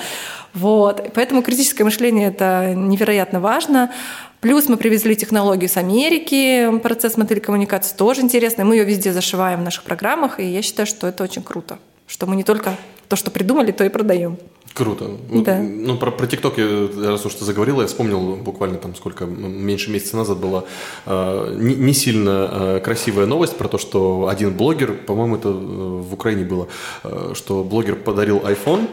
Вот. 0.54 1.12
Поэтому 1.14 1.42
критическое 1.42 1.84
мышление– 1.84 2.28
это 2.30 2.72
невероятно 2.74 3.40
важно. 3.40 3.92
Плюс 4.40 4.68
мы 4.68 4.76
привезли 4.76 5.16
технологию 5.16 5.68
с 5.68 5.76
Америки, 5.76 6.78
процесс 6.78 7.16
модели 7.16 7.40
коммуникации 7.40 7.96
тоже 7.96 8.20
интересный. 8.20 8.64
Мы 8.64 8.76
ее 8.76 8.84
везде 8.84 9.12
зашиваем 9.12 9.60
в 9.60 9.62
наших 9.64 9.82
программах, 9.82 10.38
и 10.38 10.44
я 10.44 10.62
считаю, 10.62 10.86
что 10.86 11.08
это 11.08 11.24
очень 11.24 11.42
круто, 11.42 11.78
что 12.06 12.26
мы 12.26 12.36
не 12.36 12.44
только 12.44 12.76
то, 13.08 13.16
что 13.16 13.30
придумали, 13.30 13.72
то 13.72 13.84
и 13.84 13.88
продаем. 13.88 14.38
Круто. 14.74 15.10
Да. 15.28 15.58
Ну, 15.58 15.96
про, 15.96 16.10
про 16.10 16.26
TikTok, 16.26 17.00
я, 17.02 17.10
раз 17.10 17.26
уж 17.26 17.34
ты 17.34 17.44
заговорила, 17.44 17.82
я 17.82 17.88
вспомнил 17.88 18.36
буквально 18.36 18.78
там 18.78 18.94
сколько, 18.94 19.24
меньше 19.24 19.90
месяца 19.90 20.16
назад 20.16 20.38
была 20.38 20.64
э, 21.06 21.56
не, 21.58 21.74
не 21.74 21.92
сильно 21.92 22.48
э, 22.50 22.80
красивая 22.84 23.26
новость 23.26 23.56
про 23.56 23.68
то, 23.68 23.78
что 23.78 24.28
один 24.28 24.56
блогер, 24.56 24.92
по-моему, 24.92 25.36
это 25.36 25.48
э, 25.48 25.52
в 25.52 26.14
Украине 26.14 26.44
было, 26.44 26.68
э, 27.02 27.32
что 27.34 27.64
блогер 27.64 27.96
подарил 27.96 28.38
iPhone 28.38 28.88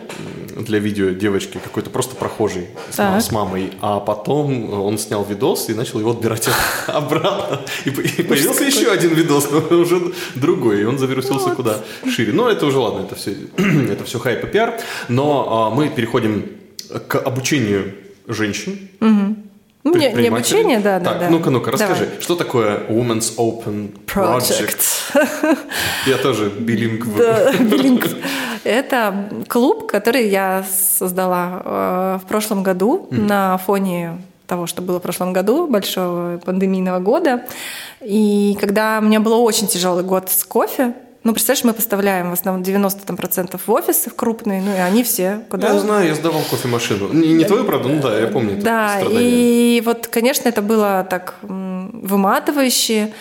для 0.55 0.79
видео 0.79 1.11
девочки, 1.11 1.59
какой-то 1.63 1.89
просто 1.89 2.15
прохожий 2.15 2.67
с, 2.89 2.99
с 2.99 3.31
мамой, 3.31 3.71
а 3.81 3.99
потом 3.99 4.73
он 4.73 4.97
снял 4.97 5.23
видос 5.23 5.69
и 5.69 5.73
начал 5.73 5.99
его 5.99 6.11
отбирать 6.11 6.49
обратно. 6.87 7.61
И, 7.85 7.89
и 7.89 8.23
появился 8.23 8.63
еще 8.63 8.91
один 8.91 9.13
видос, 9.13 9.49
но 9.51 9.77
уже 9.77 10.13
другой, 10.35 10.81
и 10.81 10.83
он 10.85 10.97
завирусился 10.97 11.49
вот. 11.49 11.55
куда 11.55 11.81
шире. 12.09 12.33
Но 12.33 12.49
это 12.49 12.65
уже 12.65 12.79
ладно, 12.79 13.05
это 13.05 13.15
все, 13.15 13.35
это 13.57 14.03
все 14.05 14.19
хайп 14.19 14.43
и 14.43 14.47
пиар. 14.47 14.79
Но 15.09 15.64
мы 15.69 15.89
переходим 15.89 16.45
к 17.07 17.15
обучению 17.15 17.93
женщин. 18.27 18.89
Угу. 19.01 19.95
Не, 19.97 20.13
не 20.13 20.27
обучение, 20.29 20.79
да, 20.79 20.99
так, 20.99 21.19
да. 21.19 21.29
Ну-ка, 21.29 21.51
ну-ка, 21.51 21.71
расскажи, 21.71 22.05
Давай. 22.05 22.21
что 22.21 22.35
такое 22.35 22.79
Women's 22.89 23.35
Open 23.37 23.95
Project? 24.07 24.79
Project. 25.13 25.57
Я 26.07 26.17
тоже 26.17 26.49
билингв. 26.49 27.07
Да. 27.15 27.51
Это 28.63 29.29
клуб, 29.47 29.85
который 29.85 30.27
я 30.27 30.65
создала 30.67 31.61
э, 31.63 32.19
в 32.23 32.27
прошлом 32.27 32.63
году 32.63 33.07
на 33.11 33.59
фоне 33.59 34.17
того, 34.47 34.65
что 34.65 34.81
было 34.81 34.99
в 34.99 35.03
прошлом 35.03 35.33
году, 35.33 35.67
большого 35.67 36.37
пандемийного 36.43 36.99
года. 36.99 37.45
И 38.01 38.57
когда 38.59 38.99
у 38.99 39.05
меня 39.05 39.19
был 39.19 39.39
очень 39.43 39.67
тяжелый 39.67 40.03
год 40.03 40.31
с 40.31 40.43
кофе, 40.43 40.93
ну, 41.25 41.33
представляешь, 41.33 41.63
мы 41.63 41.73
поставляем 41.73 42.29
в 42.29 42.33
основном 42.33 42.63
90% 42.63 43.59
в 43.65 43.71
офисы 43.71 44.11
в 44.11 44.15
крупные, 44.15 44.61
ну 44.61 44.71
и 44.71 44.77
они 44.77 45.03
все 45.03 45.41
куда... 45.49 45.73
Я 45.73 45.79
знаю, 45.79 46.07
я 46.07 46.13
сдавал 46.13 46.43
кофемашину. 46.43 47.11
Не, 47.11 47.33
не 47.33 47.45
твою, 47.45 47.63
правда, 47.65 47.89
ну 47.89 47.99
да, 47.99 48.19
я 48.19 48.27
помню. 48.27 48.61
Да, 48.61 48.99
и 49.01 49.81
вот, 49.83 50.05
конечно, 50.05 50.47
это 50.47 50.61
было 50.61 51.05
так 51.09 51.33
выматывающе, 51.41 53.11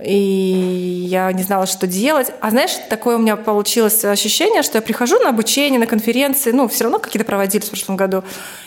и 0.00 1.06
я 1.10 1.32
не 1.32 1.42
знала, 1.42 1.66
что 1.66 1.88
делать. 1.88 2.32
А 2.40 2.50
знаешь, 2.50 2.70
такое 2.88 3.16
у 3.16 3.18
меня 3.18 3.34
получилось 3.34 4.04
ощущение, 4.04 4.62
что 4.62 4.78
я 4.78 4.82
прихожу 4.82 5.18
на 5.18 5.30
обучение, 5.30 5.80
на 5.80 5.88
конференции, 5.88 6.52
ну, 6.52 6.68
все 6.68 6.84
равно 6.84 7.00
какие-то 7.00 7.26
проводились 7.26 7.66
в 7.66 7.70
прошлом 7.70 7.96
году, 7.96 8.22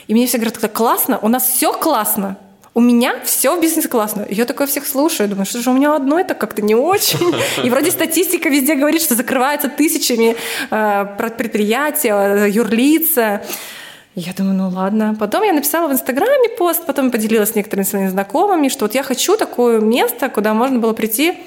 и 0.08 0.14
мне 0.14 0.28
все 0.28 0.40
говорят, 0.40 0.58
классно, 0.74 1.20
у 1.22 1.30
нас 1.30 1.48
все 1.48 1.72
классно, 1.72 2.38
у 2.76 2.82
меня 2.82 3.16
все 3.24 3.56
в 3.56 3.62
бизнесе 3.62 3.88
классно. 3.88 4.26
Я 4.30 4.46
такое 4.46 4.66
всех 4.66 4.88
слушаю, 4.88 5.30
думаю, 5.30 5.46
что 5.46 5.62
же 5.62 5.70
у 5.70 5.74
меня 5.74 5.96
одно 5.96 6.20
это 6.20 6.34
как-то 6.34 6.62
не 6.62 6.76
очень. 6.76 7.34
И 7.64 7.70
вроде 7.70 7.92
статистика 7.92 8.50
везде 8.50 8.76
говорит, 8.76 9.02
что 9.02 9.16
закрываются 9.16 9.70
тысячами 9.70 10.36
э, 10.72 11.06
предприятия, 11.18 12.48
юрлица. 12.48 13.44
Я 14.16 14.34
думаю, 14.34 14.56
ну 14.56 14.70
ладно. 14.70 15.16
Потом 15.20 15.44
я 15.44 15.54
написала 15.54 15.88
в 15.88 15.92
Инстаграме 15.92 16.50
пост, 16.58 16.86
потом 16.86 17.12
поделилась 17.12 17.52
с 17.52 17.56
некоторыми 17.56 17.86
своими 17.86 18.10
знакомыми, 18.10 18.70
что 18.70 18.86
вот 18.86 18.96
я 18.96 19.04
хочу 19.04 19.38
такое 19.38 19.80
место, 19.80 20.30
куда 20.30 20.54
можно 20.54 20.80
было 20.80 20.94
прийти 20.94 21.38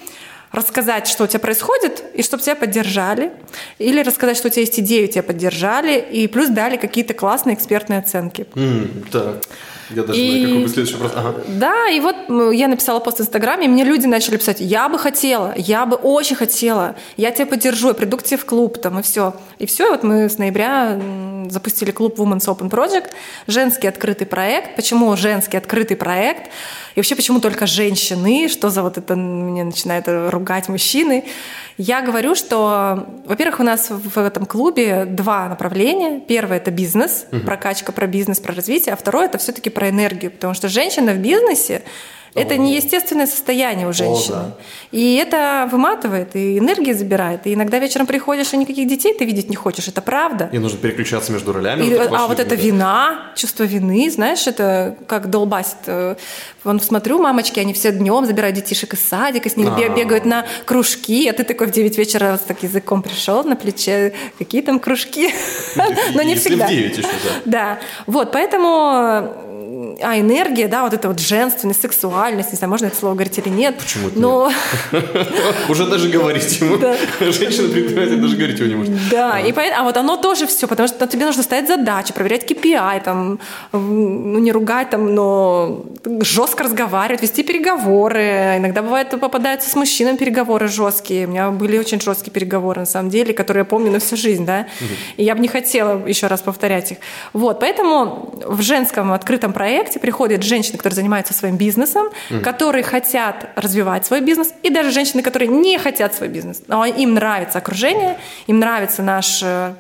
рассказать, 0.53 1.07
что 1.09 1.25
у 1.25 1.27
тебя 1.27 1.41
происходит, 1.41 2.03
и 2.15 2.23
чтобы 2.23 2.43
тебя 2.43 2.55
поддержали, 2.55 3.33
или 3.79 4.01
рассказать, 4.03 4.37
что 4.37 4.49
у 4.49 4.51
тебя 4.51 4.63
есть 4.63 4.79
идеи, 4.81 5.07
тебя 5.07 5.23
поддержали, 5.23 5.99
и 5.99 6.29
плюс 6.29 6.49
дали 6.49 6.77
какие-то 6.77 7.15
классные 7.15 7.55
экспертные 7.57 7.99
оценки. 7.99 8.47
Mm, 8.55 9.11
так. 9.11 9.43
Я 9.91 10.03
даже 10.03 10.21
и... 10.21 10.29
знаю, 10.29 10.45
какой 10.45 10.63
будет 10.63 10.73
следующий 10.73 10.95
вопрос. 10.95 11.13
Ага. 11.15 11.35
Да, 11.49 11.89
и 11.89 12.01
вот 12.01 12.17
я 12.53 12.69
написала 12.69 13.01
пост 13.01 13.19
в 13.19 13.21
Инстаграме, 13.23 13.67
и 13.67 13.69
мне 13.69 13.85
люди 13.85 14.07
начали 14.07 14.37
писать, 14.37 14.61
я 14.61 14.89
бы 14.89 14.99
хотела, 14.99 15.55
я 15.57 15.87
бы 15.87 15.97
очень 15.97 16.37
хотела, 16.37 16.97
я 17.17 17.31
тебя 17.31 17.47
поддержу, 17.47 17.89
я 17.89 17.95
приду 17.95 18.17
к 18.17 18.23
тебе 18.23 18.39
в 18.39 18.45
клуб, 18.45 18.79
там, 18.79 18.99
и 18.99 19.03
все. 19.03 19.35
И 19.59 19.67
все, 19.67 19.89
и 19.89 19.91
вот 19.91 20.03
мы 20.03 20.29
с 20.29 20.39
ноября 20.39 21.01
запустили 21.49 21.91
клуб 21.91 22.19
Women's 22.19 22.47
Open 22.47 22.71
Project, 22.71 23.11
женский 23.47 23.87
открытый 23.87 24.27
проект. 24.27 24.77
Почему 24.77 25.17
женский 25.17 25.57
открытый 25.57 25.97
проект? 25.97 26.51
И 26.95 26.99
вообще, 26.99 27.15
почему 27.15 27.41
только 27.41 27.67
женщины? 27.67 28.49
Что 28.49 28.71
за 28.71 28.83
вот 28.83 28.99
это, 28.99 29.17
мне 29.17 29.65
начинают 29.65 30.07
ругать 30.09 30.69
мужчины? 30.69 31.25
Я 31.79 32.01
говорю, 32.01 32.35
что, 32.35 33.07
во-первых, 33.27 33.61
у 33.61 33.63
нас 33.63 33.91
в 33.91 34.19
этом 34.19 34.47
клубе 34.47 35.05
два 35.05 35.47
направления. 35.49 36.21
Первое– 36.21 36.57
это 36.59 36.71
бизнес, 36.71 37.27
угу. 37.31 37.43
прокачка 37.43 37.93
про 37.93 38.07
бизнес, 38.07 38.41
про 38.41 38.55
развитие, 38.55 38.95
а 38.95 38.97
второе– 38.97 39.27
это 39.27 39.37
все 39.37 39.53
таки 39.53 39.69
про 39.77 39.91
энергию, 39.91 40.31
потому 40.31 40.55
что 40.55 40.69
женщина 40.69 41.13
в 41.13 41.19
бизнесе 41.19 41.83
это 42.37 42.59
неестественное 42.59 43.27
состояние 43.27 43.89
у 43.89 43.93
женщины. 43.93 44.37
О, 44.37 44.41
да. 44.41 44.57
И 44.93 45.15
это 45.17 45.67
выматывает, 45.73 46.37
и 46.37 46.59
энергии 46.59 46.93
забирает. 46.93 47.47
И 47.47 47.55
иногда 47.55 47.79
вечером 47.79 48.07
приходишь, 48.07 48.53
и 48.53 48.59
никаких 48.59 48.87
детей 48.87 49.15
ты 49.15 49.25
видеть 49.25 49.49
не 49.49 49.57
хочешь. 49.57 49.89
Это 49.89 50.03
правда. 50.03 50.51
И 50.53 50.59
нужно 50.59 50.79
переключаться 50.79 51.33
между 51.33 51.55
ролями. 51.55 51.85
И, 51.85 51.95
вот 51.95 52.13
а 52.13 52.27
вот 52.27 52.39
эта 52.39 52.55
вина, 52.55 53.33
чувство 53.37 53.65
вины, 53.65 54.11
знаешь, 54.11 54.47
это 54.47 54.97
как 55.07 55.31
долбасит. 55.31 55.79
Э, 55.87 56.17
вон 56.63 56.79
смотрю, 56.79 57.19
мамочки, 57.19 57.59
они 57.59 57.73
все 57.73 57.91
днем 57.91 58.27
забирают 58.27 58.55
детишек 58.55 58.93
из 58.93 59.01
садика, 59.01 59.49
с 59.49 59.57
ними 59.57 59.71
А-а-а. 59.71 59.97
бегают 59.97 60.27
на 60.27 60.45
кружки, 60.67 61.27
а 61.29 61.33
ты 61.33 61.43
такой 61.43 61.69
в 61.69 61.71
9 61.71 61.97
вечера 61.97 62.37
с 62.37 62.41
так 62.47 62.63
языком 62.63 63.03
пришел 63.03 63.45
на 63.45 63.57
плече. 63.57 64.13
Какие 64.39 64.61
там 64.61 64.79
кружки? 64.79 65.33
Но 66.15 66.23
не 66.23 66.35
всегда. 66.35 66.67
в 66.67 66.69
9 66.69 66.99
еще, 66.99 67.03
да. 67.03 67.41
Да. 67.47 67.79
Вот, 68.07 68.31
поэтому 68.31 69.47
а 70.03 70.19
энергия, 70.19 70.69
да, 70.69 70.83
вот 70.83 70.93
это 70.93 71.09
вот 71.09 71.19
женственность, 71.19 71.81
сексуальность, 71.81 72.53
не 72.53 72.59
знаю, 72.59 72.71
можно 72.71 72.87
это 72.87 72.97
слово 72.97 73.15
говорить 73.15 73.39
или 73.39 73.49
нет. 73.49 73.77
Почему 73.79 74.11
но... 74.15 74.51
Уже 75.69 75.87
даже 75.87 76.09
говорить 76.09 76.61
ему. 76.61 76.79
Женщина 77.21 77.69
предприниматель 77.69 78.21
даже 78.21 78.37
говорить 78.37 78.59
его 78.59 78.69
не 78.69 78.75
может. 78.75 79.09
Да, 79.11 79.41
и 79.41 79.53
поэтому, 79.53 79.81
а 79.81 79.85
вот 79.85 79.97
оно 79.97 80.17
тоже 80.17 80.47
все, 80.47 80.67
потому 80.67 80.89
что 80.89 81.07
тебе 81.07 81.25
нужно 81.25 81.43
ставить 81.43 81.69
задачи, 81.69 82.13
проверять 82.13 82.51
KPI, 82.51 83.03
там, 83.05 83.39
ну 83.73 84.39
не 84.39 84.53
ругать, 84.53 84.91
там, 84.91 85.15
но 85.15 85.85
жестко 86.21 86.65
разговаривать, 86.65 87.23
вести 87.23 87.43
переговоры. 87.43 88.57
Иногда 88.59 88.83
бывает 88.83 89.09
попадаются 89.09 89.71
с 89.71 89.77
мужчинами 89.77 90.17
переговоры 90.17 90.69
жесткие. 90.69 91.27
У 91.27 91.31
меня 91.31 91.51
были 91.51 91.79
очень 91.79 92.01
жесткие 92.01 92.33
переговоры, 92.33 92.81
на 92.81 92.87
самом 92.87 93.11
деле, 93.11 93.33
которые 93.33 93.63
я 93.63 93.65
помню 93.65 93.91
на 93.91 93.99
всю 93.99 94.17
жизнь, 94.17 94.45
да. 94.45 94.67
И 95.17 95.25
я 95.25 95.35
бы 95.35 95.41
не 95.41 95.49
хотела 95.49 96.07
еще 96.07 96.27
раз 96.27 96.43
повторять 96.43 96.93
их. 96.93 96.99
Вот, 97.33 97.61
поэтому 97.61 98.35
в 98.47 98.61
женском 98.63 99.13
открытом 99.13 99.53
проекте 99.53 99.86
приходят 99.95 100.43
женщины, 100.43 100.77
которые 100.77 100.97
занимаются 100.97 101.35
своим 101.35 101.57
бизнесом, 101.57 102.09
mm. 102.31 102.41
которые 102.41 102.83
хотят 102.83 103.51
развивать 103.57 104.07
свой 104.07 104.21
бизнес, 104.21 104.53
и 104.63 104.71
даже 104.71 104.91
женщины, 104.91 105.23
которые 105.23 105.49
не 105.49 105.79
хотят 105.79 106.15
свой 106.15 106.29
бизнес, 106.29 106.63
но 106.67 106.85
им 106.85 107.15
нравится 107.15 107.59
окружение, 107.59 108.19
им 108.47 108.59
нравится 108.59 109.03
наш 109.03 109.43
э, 109.43 109.75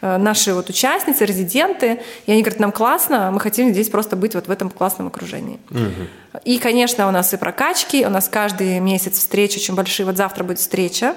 наши 0.00 0.54
вот 0.54 0.70
участницы, 0.70 1.24
резиденты, 1.24 2.00
и 2.26 2.32
они 2.32 2.42
говорят, 2.42 2.60
нам 2.60 2.72
классно, 2.72 3.30
мы 3.32 3.40
хотим 3.40 3.70
здесь 3.70 3.88
просто 3.88 4.16
быть 4.16 4.34
вот 4.34 4.48
в 4.48 4.50
этом 4.50 4.70
классном 4.70 5.08
окружении. 5.08 5.58
Угу. 5.70 6.40
И, 6.44 6.58
конечно, 6.58 7.08
у 7.08 7.10
нас 7.10 7.34
и 7.34 7.36
прокачки, 7.36 8.06
у 8.06 8.10
нас 8.10 8.28
каждый 8.28 8.78
месяц 8.80 9.18
встречи 9.18 9.58
очень 9.58 9.74
большие. 9.74 10.06
Вот 10.06 10.16
завтра 10.16 10.44
будет 10.44 10.58
встреча, 10.58 11.14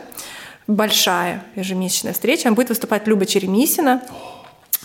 большая 0.68 1.44
ежемесячная 1.56 2.14
встреча. 2.14 2.52
Будет 2.52 2.70
выступать 2.70 3.08
Люба 3.08 3.26
Черемисина 3.26 4.02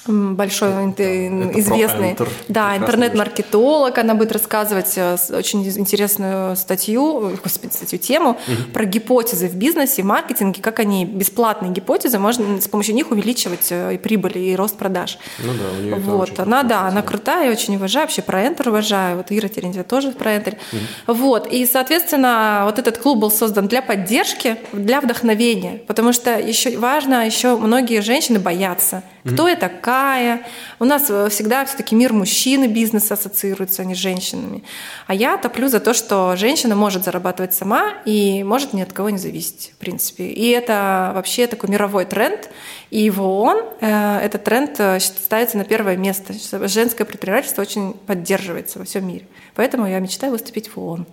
большой 0.09 0.91
это 0.91 1.29
известный 1.59 2.13
Enter, 2.13 2.29
да, 2.49 2.77
интернет-маркетолог. 2.77 3.97
Она 3.99 4.15
будет 4.15 4.33
рассказывать 4.33 4.95
э, 4.97 5.17
очень 5.31 5.67
интересную 5.67 6.57
статью, 6.57 7.33
господи, 7.43 7.73
статью, 7.73 7.99
тему 7.99 8.31
угу. 8.31 8.73
про 8.73 8.85
гипотезы 8.85 9.49
в 9.49 9.55
бизнесе, 9.55 10.03
маркетинге, 10.03 10.63
как 10.63 10.81
они, 10.81 11.05
бесплатные 11.05 11.73
гипотезы, 11.73 12.19
можно 12.19 12.61
с 12.61 12.69
помощью 12.69 12.95
них 12.95 13.11
увеличивать 13.11 13.69
э, 13.71 13.95
и 13.95 13.99
прибыль, 13.99 14.39
и 14.39 14.57
рост 14.57 14.77
продаж. 14.77 15.19
Ну 15.39 15.53
да, 15.53 15.79
у 15.79 15.83
нее 15.83 15.95
Вот, 15.97 16.41
она, 16.41 16.63
да, 16.63 16.83
она 16.83 17.03
крутая, 17.03 17.51
очень 17.51 17.77
уважаю, 17.77 18.07
вообще 18.07 18.23
про 18.23 18.45
Enter 18.45 18.69
уважаю, 18.69 19.19
вот 19.19 19.27
Ира 19.31 19.49
Терентьева 19.49 19.85
тоже 19.85 20.13
про 20.13 20.37
Enter. 20.37 20.57
Угу. 21.07 21.15
Вот, 21.15 21.47
и, 21.53 21.67
соответственно, 21.67 22.63
вот 22.65 22.79
этот 22.79 22.99
клуб 22.99 23.19
был 23.19 23.31
создан 23.31 23.69
для 23.69 23.83
поддержки, 23.83 24.57
для 24.73 25.01
вдохновения, 25.01 25.83
потому 25.87 26.13
что 26.13 26.39
еще 26.39 26.79
важно, 26.79 27.27
еще 27.27 27.57
многие 27.57 28.01
женщины 28.01 28.39
боятся. 28.39 29.03
Кто 29.25 29.43
угу. 29.43 29.51
это, 29.51 29.69
как 29.69 29.98
такая. 29.99 30.43
У 30.79 30.85
нас 30.85 31.07
э, 31.11 31.29
всегда 31.29 31.65
все-таки 31.65 31.95
мир 31.95 32.13
мужчины 32.13 32.67
бизнес 32.67 33.11
ассоциируется, 33.11 33.83
а 33.83 33.85
не 33.85 33.95
с 33.95 33.99
женщинами. 33.99 34.63
А 35.07 35.15
я 35.15 35.37
топлю 35.37 35.69
за 35.69 35.81
то, 35.81 35.93
что 35.95 36.37
женщина 36.37 36.75
может 36.75 37.05
зарабатывать 37.05 37.55
сама 37.55 37.95
и 38.05 38.45
может 38.45 38.73
ни 38.73 38.83
от 38.83 38.93
кого 38.93 39.11
не 39.11 39.19
зависеть, 39.19 39.73
в 39.75 39.79
принципе. 39.79 40.25
И 40.29 40.49
это 40.51 41.13
вообще 41.15 41.47
такой 41.47 41.71
мировой 41.71 42.05
тренд. 42.05 42.49
И 42.91 43.11
в 43.11 43.21
ООН 43.23 43.63
э, 43.81 44.19
этот 44.21 44.45
тренд 44.45 44.79
э, 44.79 45.01
ставится 45.01 45.59
на 45.59 45.65
первое 45.65 45.97
место. 45.97 46.35
Женское 46.69 47.05
предпринимательство 47.05 47.63
очень 47.63 47.93
поддерживается 48.07 48.79
во 48.79 48.85
всем 48.85 49.07
мире. 49.07 49.27
Поэтому 49.59 49.89
я 49.89 49.99
мечтаю 49.99 50.31
выступить 50.31 50.71
в 50.73 50.79
ООН. 50.79 51.05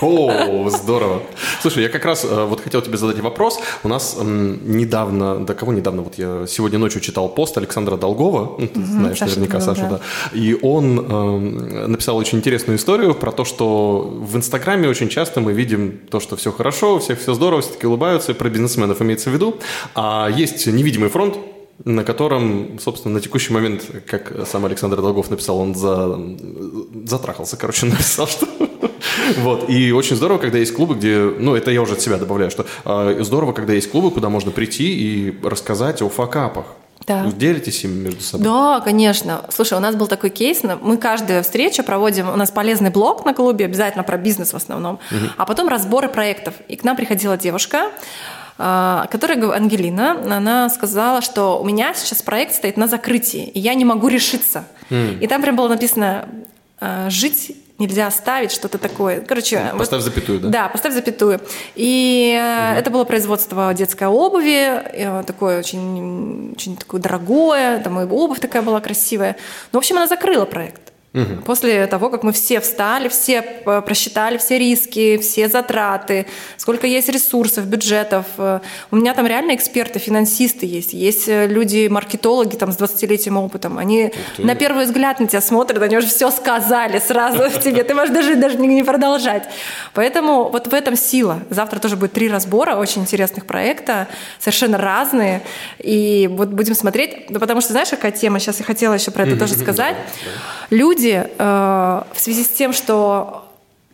О, 0.00 0.68
здорово. 0.70 1.22
Слушай, 1.60 1.84
я 1.84 1.88
как 1.88 2.04
раз 2.04 2.24
э, 2.24 2.46
вот 2.46 2.60
хотел 2.60 2.82
тебе 2.82 2.96
задать 2.96 3.20
вопрос. 3.20 3.60
У 3.84 3.88
нас 3.88 4.18
недавно, 4.20 5.46
да 5.46 5.54
кого 5.54 5.72
недавно, 5.72 6.02
вот 6.02 6.18
я 6.18 6.44
сегодня 6.48 6.80
ночью 6.80 7.00
читал 7.00 7.28
пост 7.28 7.56
Александра 7.58 7.96
Долгова, 7.96 8.56
ну, 8.58 8.66
ты 8.66 8.84
знаешь 8.84 9.18
Саша 9.18 9.38
наверняка 9.38 9.58
Долгова, 9.58 9.74
Сашу, 9.76 9.88
да. 9.88 10.00
да. 10.32 10.36
И 10.36 10.58
он 10.60 10.98
э, 10.98 11.86
написал 11.86 12.16
очень 12.16 12.38
интересную 12.38 12.76
историю 12.76 13.14
про 13.14 13.30
то, 13.30 13.44
что 13.44 14.00
в 14.00 14.36
Инстаграме 14.36 14.88
очень 14.88 15.08
часто 15.08 15.40
мы 15.40 15.52
видим 15.52 16.00
то, 16.10 16.18
что 16.18 16.34
все 16.34 16.50
хорошо, 16.50 16.96
у 16.96 16.98
всех 16.98 17.20
все 17.20 17.34
здорово, 17.34 17.62
все 17.62 17.70
таки 17.74 17.86
улыбаются, 17.86 18.34
про 18.34 18.50
бизнесменов 18.50 19.00
имеется 19.00 19.30
в 19.30 19.32
виду. 19.32 19.58
А 19.94 20.28
есть 20.28 20.66
невидимый 20.66 21.08
фронт, 21.08 21.36
на 21.84 22.04
котором, 22.04 22.78
собственно, 22.78 23.14
на 23.14 23.20
текущий 23.20 23.52
момент, 23.52 23.82
как 24.06 24.46
сам 24.46 24.64
Александр 24.64 25.00
Долгов 25.00 25.30
написал, 25.30 25.58
он 25.58 25.74
за... 25.74 26.18
затрахался, 27.04 27.56
короче, 27.56 27.86
написал, 27.86 28.26
что... 28.26 28.46
Вот, 29.38 29.68
и 29.68 29.92
очень 29.92 30.16
здорово, 30.16 30.38
когда 30.38 30.58
есть 30.58 30.74
клубы, 30.74 30.94
где, 30.94 31.18
ну, 31.18 31.54
это 31.54 31.70
я 31.70 31.82
уже 31.82 31.94
от 31.94 32.00
себя 32.00 32.18
добавляю, 32.18 32.50
что 32.50 32.66
э, 32.84 33.18
здорово, 33.20 33.52
когда 33.52 33.72
есть 33.72 33.90
клубы, 33.90 34.10
куда 34.10 34.28
можно 34.28 34.50
прийти 34.50 34.84
и 34.92 35.38
рассказать 35.42 36.02
о 36.02 36.08
факапах. 36.08 36.66
Да. 37.06 37.26
Делитесь 37.26 37.84
им 37.84 37.98
между 38.04 38.22
собой? 38.22 38.44
Да, 38.44 38.80
конечно. 38.80 39.44
Слушай, 39.50 39.78
у 39.78 39.80
нас 39.80 39.96
был 39.96 40.06
такой 40.06 40.30
кейс. 40.30 40.62
Мы 40.62 40.96
каждую 40.96 41.42
встречу 41.42 41.82
проводим, 41.82 42.28
у 42.28 42.36
нас 42.36 42.50
полезный 42.50 42.90
блог 42.90 43.24
на 43.24 43.34
клубе, 43.34 43.64
обязательно 43.64 44.04
про 44.04 44.16
бизнес 44.16 44.52
в 44.52 44.56
основном, 44.56 44.94
угу. 45.10 45.26
а 45.36 45.46
потом 45.46 45.68
разборы 45.68 46.08
проектов. 46.08 46.54
И 46.68 46.76
к 46.76 46.84
нам 46.84 46.96
приходила 46.96 47.36
девушка, 47.36 47.90
а, 48.64 49.08
которая, 49.10 49.50
Ангелина, 49.50 50.12
она 50.36 50.70
сказала, 50.70 51.20
что 51.20 51.60
у 51.60 51.64
меня 51.64 51.94
сейчас 51.94 52.22
проект 52.22 52.54
стоит 52.54 52.76
на 52.76 52.86
закрытии, 52.86 53.48
и 53.48 53.58
я 53.58 53.74
не 53.74 53.84
могу 53.84 54.06
решиться. 54.06 54.66
Mm. 54.88 55.18
И 55.18 55.26
там 55.26 55.42
прям 55.42 55.56
было 55.56 55.66
написано 55.66 56.28
а, 56.78 57.10
«жить 57.10 57.56
нельзя 57.78 58.06
оставить 58.06 58.52
что-то 58.52 58.78
такое. 58.78 59.20
Короче, 59.20 59.72
поставь 59.76 60.04
вот, 60.04 60.12
запятую, 60.12 60.38
да? 60.38 60.48
Да, 60.48 60.68
поставь 60.68 60.94
запятую. 60.94 61.40
И 61.74 62.38
угу. 62.38 62.78
это 62.78 62.90
было 62.92 63.02
производство 63.02 63.74
детской 63.74 64.06
обуви, 64.06 65.24
такое 65.26 65.58
очень, 65.58 66.52
очень 66.52 66.76
такое 66.76 67.00
дорогое, 67.00 67.80
там 67.80 67.98
и 67.98 68.04
обувь 68.04 68.38
такая 68.38 68.62
была 68.62 68.80
красивая. 68.80 69.36
Ну, 69.72 69.78
в 69.78 69.80
общем, 69.80 69.96
она 69.96 70.06
закрыла 70.06 70.44
проект. 70.44 70.91
Угу. 71.14 71.42
После 71.44 71.86
того, 71.88 72.08
как 72.08 72.22
мы 72.22 72.32
все 72.32 72.60
встали, 72.60 73.08
все 73.08 73.42
просчитали 73.42 74.38
все 74.38 74.58
риски, 74.58 75.18
все 75.18 75.48
затраты, 75.48 76.26
сколько 76.56 76.86
есть 76.86 77.10
ресурсов, 77.10 77.66
бюджетов. 77.66 78.24
Э, 78.38 78.60
у 78.90 78.96
меня 78.96 79.12
там 79.12 79.26
реально 79.26 79.54
эксперты, 79.54 79.98
финансисты 79.98 80.64
есть. 80.64 80.94
Есть 80.94 81.28
э, 81.28 81.46
люди, 81.46 81.86
маркетологи 81.88 82.56
там, 82.56 82.72
с 82.72 82.78
20-летним 82.78 83.36
опытом. 83.36 83.76
Они 83.76 84.10
на 84.38 84.54
первый 84.54 84.86
взгляд 84.86 85.20
на 85.20 85.26
тебя 85.26 85.42
смотрят, 85.42 85.82
они 85.82 85.98
уже 85.98 86.06
все 86.06 86.30
сказали 86.30 86.98
сразу 86.98 87.50
в 87.50 87.60
тебе. 87.62 87.84
Ты 87.84 87.94
можешь 87.94 88.14
даже, 88.14 88.34
даже 88.36 88.56
не 88.56 88.82
продолжать. 88.82 89.44
Поэтому 89.92 90.48
вот 90.48 90.66
в 90.66 90.72
этом 90.72 90.96
сила. 90.96 91.40
Завтра 91.50 91.78
тоже 91.78 91.96
будет 91.96 92.12
три 92.12 92.30
разбора 92.30 92.76
очень 92.76 93.02
интересных 93.02 93.44
проекта, 93.44 94.08
совершенно 94.38 94.78
разные. 94.78 95.42
И 95.78 96.26
вот 96.32 96.48
будем 96.48 96.74
смотреть. 96.74 97.26
потому 97.26 97.60
что 97.60 97.72
знаешь, 97.72 97.90
какая 97.90 98.12
тема? 98.12 98.38
Сейчас 98.38 98.60
я 98.60 98.64
хотела 98.64 98.94
еще 98.94 99.10
про 99.10 99.24
это 99.24 99.38
тоже 99.38 99.54
сказать. 99.54 99.96
Люди 100.70 101.01
люди 101.02 101.26
э, 101.38 102.02
в 102.12 102.20
связи 102.20 102.44
с 102.44 102.48
тем, 102.48 102.72
что 102.72 103.48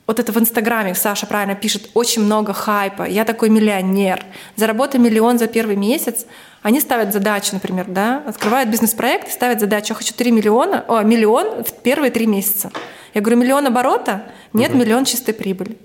вот 0.07 0.19
это 0.19 0.33
в 0.33 0.39
Инстаграме, 0.39 0.95
Саша 0.95 1.27
правильно 1.27 1.55
пишет, 1.55 1.91
очень 1.95 2.23
много 2.23 2.53
хайпа, 2.53 3.03
я 3.03 3.25
такой 3.25 3.51
миллионер, 3.51 4.25
заработай 4.57 5.01
миллион 5.01 5.39
за 5.39 5.47
первый 5.47 5.77
месяц, 5.77 6.27
они 6.63 6.81
ставят 6.81 7.13
задачу, 7.13 7.51
например, 7.53 7.87
да, 7.89 8.23
открывают 8.27 8.71
бизнес-проект 8.71 9.31
ставят 9.31 9.61
задачу, 9.61 9.89
я 9.91 9.95
хочу 9.95 10.15
3 10.15 10.31
миллиона, 10.31 10.85
о, 10.89 11.03
миллион 11.03 11.65
в 11.65 11.73
первые 11.83 12.11
три 12.11 12.27
месяца. 12.27 12.71
Я 13.15 13.21
говорю, 13.21 13.39
миллион 13.39 13.67
оборота? 13.67 14.23
Нет, 14.53 14.71
угу. 14.71 14.79
миллион 14.79 15.05
чистой 15.05 15.35
прибыли. 15.35 15.77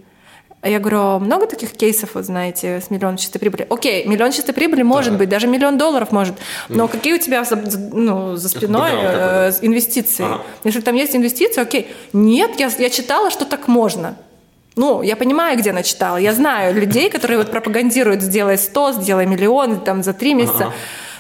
А 0.64 0.70
я 0.70 0.80
говорю, 0.80 1.00
«А 1.00 1.20
много 1.20 1.46
таких 1.46 1.74
кейсов, 1.74 2.16
вот 2.16 2.24
знаете, 2.24 2.80
с 2.80 2.90
миллионом 2.90 3.18
чистой 3.18 3.38
прибыли? 3.38 3.68
Окей, 3.70 4.06
миллион 4.06 4.32
чистой 4.32 4.54
прибыли 4.54 4.82
может 4.82 5.12
да. 5.12 5.20
быть, 5.20 5.28
даже 5.28 5.46
миллион 5.46 5.78
долларов 5.78 6.14
может. 6.14 6.36
Но 6.70 6.88
какие 6.88 7.16
у 7.16 7.18
тебя 7.18 7.44
за, 7.44 7.58
ну, 7.58 8.38
за 8.38 8.48
спиной 8.48 8.92
э, 8.94 9.52
инвестиции? 9.62 10.24
Ага. 10.24 10.42
Если 10.64 10.80
там 10.80 10.96
есть 10.96 11.18
инвестиции, 11.18 11.62
окей. 11.62 11.92
Нет, 12.14 12.52
я, 12.60 12.72
я 12.80 12.90
читала, 12.90 13.30
что 13.30 13.44
так 13.44 13.68
можно. 13.68 14.16
Ну, 14.78 15.02
я 15.02 15.18
понимаю, 15.18 15.58
где 15.58 15.72
она 15.72 15.84
читала. 15.84 16.16
Я 16.16 16.32
знаю 16.32 16.74
людей, 16.74 17.10
которые 17.10 17.40
вот 17.40 17.52
пропагандируют 17.52 18.22
«сделай 18.22 18.58
100, 18.58 18.94
сделай 18.94 19.26
миллион 19.26 19.82
там, 19.82 20.02
за 20.02 20.14
три 20.14 20.34
месяца». 20.34 20.68
Ага. 20.68 20.74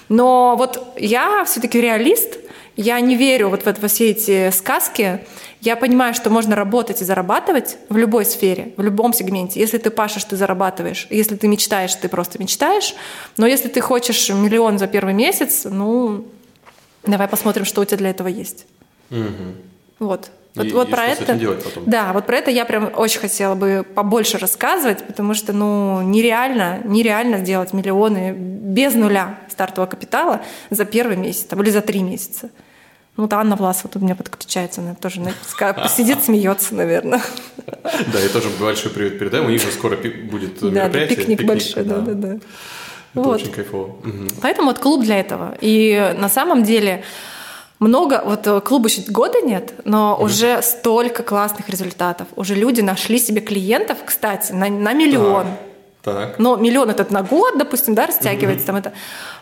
Но 0.07 0.55
вот 0.57 0.95
я 0.95 1.43
все-таки 1.43 1.81
реалист, 1.81 2.39
я 2.75 2.99
не 2.99 3.15
верю 3.15 3.49
вот 3.49 3.65
в, 3.65 3.81
во 3.81 3.87
все 3.87 4.11
эти 4.11 4.49
сказки. 4.51 5.25
Я 5.61 5.75
понимаю, 5.75 6.13
что 6.13 6.29
можно 6.29 6.55
работать 6.55 7.01
и 7.01 7.05
зарабатывать 7.05 7.77
в 7.89 7.97
любой 7.97 8.25
сфере, 8.25 8.73
в 8.77 8.81
любом 8.81 9.13
сегменте. 9.13 9.59
Если 9.59 9.77
ты 9.77 9.89
пашешь, 9.89 10.23
ты 10.25 10.35
зарабатываешь. 10.35 11.07
Если 11.09 11.35
ты 11.35 11.47
мечтаешь, 11.47 11.95
ты 11.95 12.09
просто 12.09 12.39
мечтаешь. 12.39 12.95
Но 13.37 13.47
если 13.47 13.69
ты 13.69 13.79
хочешь 13.79 14.29
миллион 14.29 14.79
за 14.79 14.87
первый 14.87 15.13
месяц, 15.13 15.65
ну, 15.65 16.25
давай 17.03 17.27
посмотрим, 17.27 17.65
что 17.65 17.81
у 17.81 17.85
тебя 17.85 17.97
для 17.97 18.09
этого 18.09 18.27
есть. 18.27 18.65
Угу. 19.11 19.55
Вот. 19.99 20.31
Вот, 20.55 20.65
и, 20.65 20.71
вот 20.71 20.87
и 20.87 20.91
про 20.91 21.05
это. 21.05 21.39
Да, 21.85 22.13
вот 22.13 22.25
про 22.25 22.37
это 22.37 22.51
я 22.51 22.65
прям 22.65 22.91
очень 22.95 23.19
хотела 23.19 23.55
бы 23.55 23.85
побольше 23.95 24.37
рассказывать, 24.37 25.03
потому 25.05 25.33
что 25.33 25.51
ну 25.51 26.01
нереально, 26.03 26.79
нереально 26.83 27.39
сделать 27.39 27.73
миллионы 27.73 28.33
без 28.33 28.93
нуля 28.93 29.39
стартового 29.49 29.89
капитала 29.89 30.41
за 30.69 30.85
первый 30.85 31.17
месяц 31.17 31.43
там, 31.43 31.61
или 31.63 31.71
за 31.71 31.81
три 31.81 32.01
месяца. 32.01 32.49
Ну, 33.15 33.23
вот 33.23 33.33
Анна 33.33 33.55
Власова 33.55 33.89
тут 33.89 34.01
у 34.01 34.05
меня 34.05 34.15
подключается, 34.15 34.81
она 34.81 34.95
тоже 34.95 35.21
сидит, 35.87 36.23
смеется, 36.23 36.73
наверное. 36.73 37.21
Да, 38.11 38.19
и 38.19 38.27
тоже 38.27 38.49
большой 38.59 38.91
привет 38.91 39.19
передаем. 39.19 39.45
У 39.45 39.49
них 39.49 39.61
же 39.61 39.71
скоро 39.71 39.95
будет 39.97 40.61
мероприятие. 40.61 40.89
Да, 40.89 41.15
пикник 41.15 41.43
большой, 41.43 41.83
да, 41.83 41.97
да, 41.97 42.13
да. 42.13 42.39
Это 43.13 43.29
очень 43.29 43.51
кайфово. 43.51 43.95
Поэтому 44.41 44.69
вот 44.69 44.79
клуб 44.79 45.03
для 45.03 45.19
этого. 45.19 45.55
И 45.61 46.15
на 46.17 46.29
самом 46.29 46.63
деле 46.63 47.03
много, 47.83 48.21
вот 48.25 48.47
э, 48.47 48.61
клубу 48.61 48.87
еще 48.87 49.01
года 49.11 49.41
нет, 49.41 49.73
но 49.85 50.17
mm 50.19 50.23
уже 50.23 50.61
столько 50.61 51.23
классных 51.23 51.69
результатов. 51.69 52.27
Уже 52.35 52.55
люди 52.55 52.81
нашли 52.81 53.19
себе 53.19 53.41
клиентов, 53.41 53.97
кстати, 54.05 54.51
на, 54.51 54.69
на 54.69 54.93
миллион. 54.93 55.45
Так. 56.01 56.15
так. 56.15 56.39
Но 56.39 56.55
миллион 56.55 56.89
этот 56.89 57.11
на 57.11 57.21
год, 57.23 57.57
допустим, 57.57 57.95
да, 57.95 58.07
растягивается, 58.07 58.63
mm 58.63 58.67
там 58.67 58.75
это, 58.77 58.93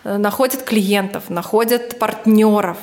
э, 0.04 0.18
находят 0.18 0.64
клиентов, 0.64 1.30
находят 1.30 2.00
партнеров. 2.00 2.78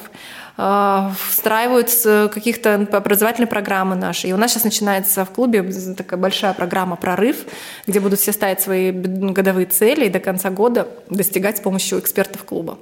А, 0.61 1.13
встраивают 1.31 1.89
каких-то 2.35 2.75
образовательные 2.91 3.47
программы 3.47 3.95
наши. 3.95 4.27
И 4.27 4.33
у 4.33 4.37
нас 4.37 4.51
сейчас 4.51 4.65
начинается 4.65 5.25
в 5.25 5.31
клубе 5.31 5.63
такая 5.97 6.19
большая 6.19 6.53
программа 6.53 6.97
«Прорыв», 6.97 7.45
где 7.87 8.01
будут 8.01 8.19
все 8.19 8.33
ставить 8.33 8.61
свои 8.61 8.91
годовые 8.91 9.67
цели 9.67 10.07
и 10.07 10.09
до 10.09 10.19
конца 10.19 10.51
года 10.51 10.89
достигать 11.11 11.59
с 11.59 11.61
помощью 11.61 12.01
экспертов 12.01 12.43
клуба. 12.45 12.77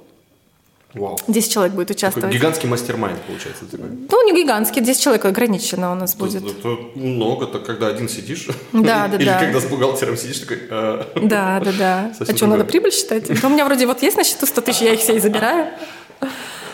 Вау. 0.93 1.17
10 1.27 1.51
человек 1.51 1.73
будет 1.73 1.91
участвовать. 1.91 2.23
Такой 2.23 2.37
гигантский 2.37 2.69
мастер-майнд 2.69 3.21
получается. 3.21 3.65
Такой. 3.65 3.89
Ну, 4.09 4.25
не 4.25 4.41
гигантский, 4.41 4.81
10 4.81 5.01
человек 5.01 5.25
ограничено 5.25 5.91
у 5.91 5.95
нас 5.95 6.15
будет. 6.15 6.43
Это, 6.43 6.51
это 6.51 6.77
много-то, 6.95 7.59
когда 7.59 7.87
один 7.87 8.09
сидишь. 8.09 8.47
Да, 8.73 9.07
да, 9.07 9.17
Или 9.17 9.25
да. 9.25 9.39
когда 9.39 9.59
с 9.59 9.65
бухгалтером 9.65 10.17
сидишь, 10.17 10.39
такой... 10.39 10.59
Э, 10.69 11.03
да, 11.15 11.59
да, 11.59 11.71
да. 11.77 12.11
А 12.19 12.35
что, 12.35 12.47
надо 12.47 12.63
прибыль 12.63 12.91
считать? 12.91 13.29
Ну, 13.43 13.49
у 13.49 13.51
меня 13.51 13.65
вроде 13.65 13.85
вот 13.85 14.01
есть 14.01 14.17
на 14.17 14.23
счету 14.23 14.45
100 14.45 14.61
тысяч, 14.61 14.81
я 14.81 14.93
их 14.93 14.99
все 14.99 15.15
и 15.15 15.19
забираю. 15.19 15.67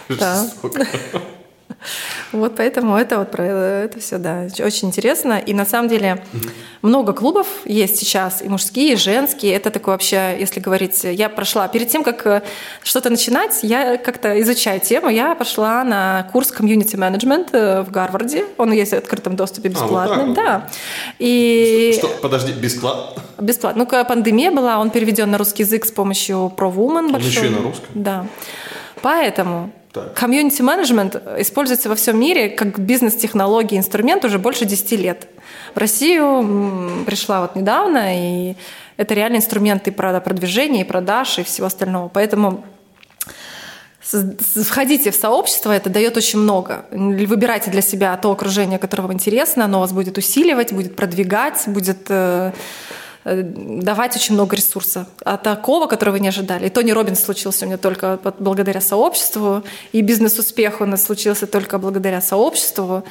Да. 0.09 0.45
Вот 2.31 2.55
поэтому 2.55 2.97
это 2.97 3.19
вот 3.19 3.31
про 3.31 3.43
это 3.43 3.99
все, 3.99 4.17
да, 4.17 4.47
очень 4.59 4.89
интересно. 4.89 5.39
И 5.39 5.53
на 5.53 5.65
самом 5.65 5.89
деле 5.89 6.23
угу. 6.33 6.43
много 6.81 7.13
клубов 7.13 7.47
есть 7.65 7.97
сейчас, 7.97 8.41
и 8.41 8.49
мужские, 8.49 8.93
и 8.93 8.95
женские. 8.95 9.53
Это 9.53 9.69
такое 9.69 9.95
вообще, 9.95 10.35
если 10.39 10.59
говорить, 10.59 11.03
я 11.03 11.29
прошла 11.29 11.67
перед 11.67 11.89
тем, 11.89 12.03
как 12.03 12.25
э, 12.25 12.41
что-то 12.83 13.09
начинать, 13.09 13.59
я 13.63 13.97
как-то 13.97 14.39
изучаю 14.41 14.79
тему, 14.79 15.09
я 15.09 15.35
пошла 15.35 15.83
на 15.83 16.29
курс 16.31 16.51
community 16.51 16.95
management 16.95 17.49
э, 17.53 17.81
в 17.81 17.91
Гарварде. 17.91 18.45
Он 18.57 18.71
есть 18.71 18.91
в 18.91 18.95
открытом 18.95 19.35
доступе 19.35 19.69
бесплатный, 19.69 20.23
а, 20.23 20.25
вот 20.27 20.35
да. 20.35 20.69
И 21.19 21.95
что, 21.97 22.07
подожди, 22.21 22.51
бесплатно? 22.53 23.23
Бесплатно. 23.39 23.83
Ну, 23.83 23.89
когда 23.89 24.03
пандемия 24.03 24.51
была, 24.51 24.79
он 24.79 24.89
переведен 24.89 25.31
на 25.31 25.37
русский 25.37 25.63
язык 25.63 25.85
с 25.85 25.91
помощью 25.91 26.51
ProWoman. 26.55 27.15
Он 27.15 27.17
еще 27.17 27.47
и 27.47 27.49
на 27.49 27.61
русском. 27.61 27.89
Да. 27.93 28.25
Поэтому 29.01 29.71
Community 30.15 30.61
management 30.61 31.15
используется 31.37 31.89
во 31.89 31.95
всем 31.95 32.19
мире 32.19 32.49
как 32.49 32.79
бизнес-технология, 32.79 33.77
инструмент 33.77 34.25
уже 34.25 34.39
больше 34.39 34.65
10 34.65 34.91
лет. 34.93 35.27
В 35.75 35.77
Россию 35.77 37.03
пришла 37.05 37.41
вот 37.41 37.55
недавно, 37.55 38.49
и 38.49 38.55
это 38.97 39.13
реально 39.13 39.37
инструмент 39.37 39.87
и 39.87 39.91
продвижения, 39.91 40.81
и 40.81 40.83
продаж, 40.83 41.39
и 41.39 41.43
всего 41.43 41.67
остального. 41.67 42.09
Поэтому 42.09 42.65
входите 44.01 45.11
в 45.11 45.15
сообщество, 45.15 45.71
это 45.71 45.89
дает 45.89 46.17
очень 46.17 46.39
много. 46.39 46.85
Выбирайте 46.91 47.71
для 47.71 47.81
себя 47.81 48.17
то 48.17 48.31
окружение, 48.31 48.79
которое 48.79 49.03
вам 49.03 49.13
интересно, 49.13 49.65
оно 49.65 49.79
вас 49.79 49.93
будет 49.93 50.17
усиливать, 50.17 50.73
будет 50.73 50.95
продвигать, 50.95 51.63
будет 51.67 52.09
Э, 52.09 52.51
давать 53.25 54.15
очень 54.15 54.33
много 54.33 54.55
ресурса. 54.55 55.07
А 55.23 55.37
такого, 55.37 55.87
которого 55.87 56.13
вы 56.13 56.19
не 56.19 56.27
ожидали. 56.27 56.67
И 56.67 56.69
Тони 56.69 56.91
Робинс 56.91 57.23
случился 57.23 57.65
у 57.65 57.67
меня 57.67 57.77
только 57.77 58.19
благодаря 58.39 58.81
сообществу, 58.81 59.63
и 59.91 60.01
бизнес-успех 60.01 60.81
у 60.81 60.85
нас 60.85 61.03
случился 61.03 61.47
только 61.47 61.77
благодаря 61.77 62.21
сообществу. 62.21 63.03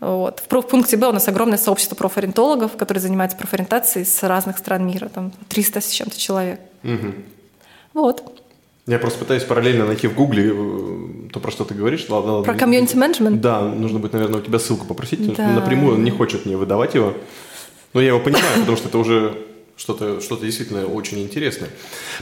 Вот. 0.00 0.42
В 0.48 0.62
пункте 0.62 0.96
Б 0.96 1.08
у 1.08 1.12
нас 1.12 1.28
огромное 1.28 1.58
сообщество 1.58 1.94
профориентологов, 1.94 2.76
которые 2.76 3.00
занимаются 3.00 3.38
профориентацией 3.38 4.04
с 4.04 4.22
разных 4.24 4.58
стран 4.58 4.84
мира, 4.84 5.08
там 5.08 5.32
300 5.48 5.80
с 5.80 5.90
чем-то 5.90 6.18
человек. 6.18 6.60
Угу. 6.82 7.14
Вот. 7.94 8.42
Я 8.88 8.98
просто 8.98 9.20
пытаюсь 9.20 9.44
параллельно 9.44 9.86
найти 9.86 10.08
в 10.08 10.14
Гугле 10.14 10.50
э, 10.52 11.30
то, 11.32 11.38
про 11.38 11.52
что 11.52 11.64
ты 11.64 11.74
говоришь. 11.74 12.06
Ладно, 12.08 12.42
про 12.42 12.54
комьюнити 12.54 12.96
менеджмент? 12.96 13.40
Да, 13.40 13.60
нужно 13.60 14.00
будет, 14.00 14.12
наверное, 14.12 14.40
у 14.40 14.42
тебя 14.42 14.58
ссылку 14.58 14.86
попросить. 14.86 15.36
Да. 15.36 15.50
Напрямую 15.50 15.94
он 15.94 16.02
не 16.02 16.10
хочет 16.10 16.46
мне 16.46 16.56
выдавать 16.56 16.96
его. 16.96 17.14
Но 17.94 18.00
я 18.00 18.08
его 18.08 18.18
понимаю, 18.18 18.58
потому 18.58 18.76
что 18.76 18.88
это 18.88 18.98
уже 18.98 19.36
что-то 19.76 20.20
что 20.20 20.36
действительно 20.36 20.86
очень 20.86 21.22
интересное. 21.22 21.70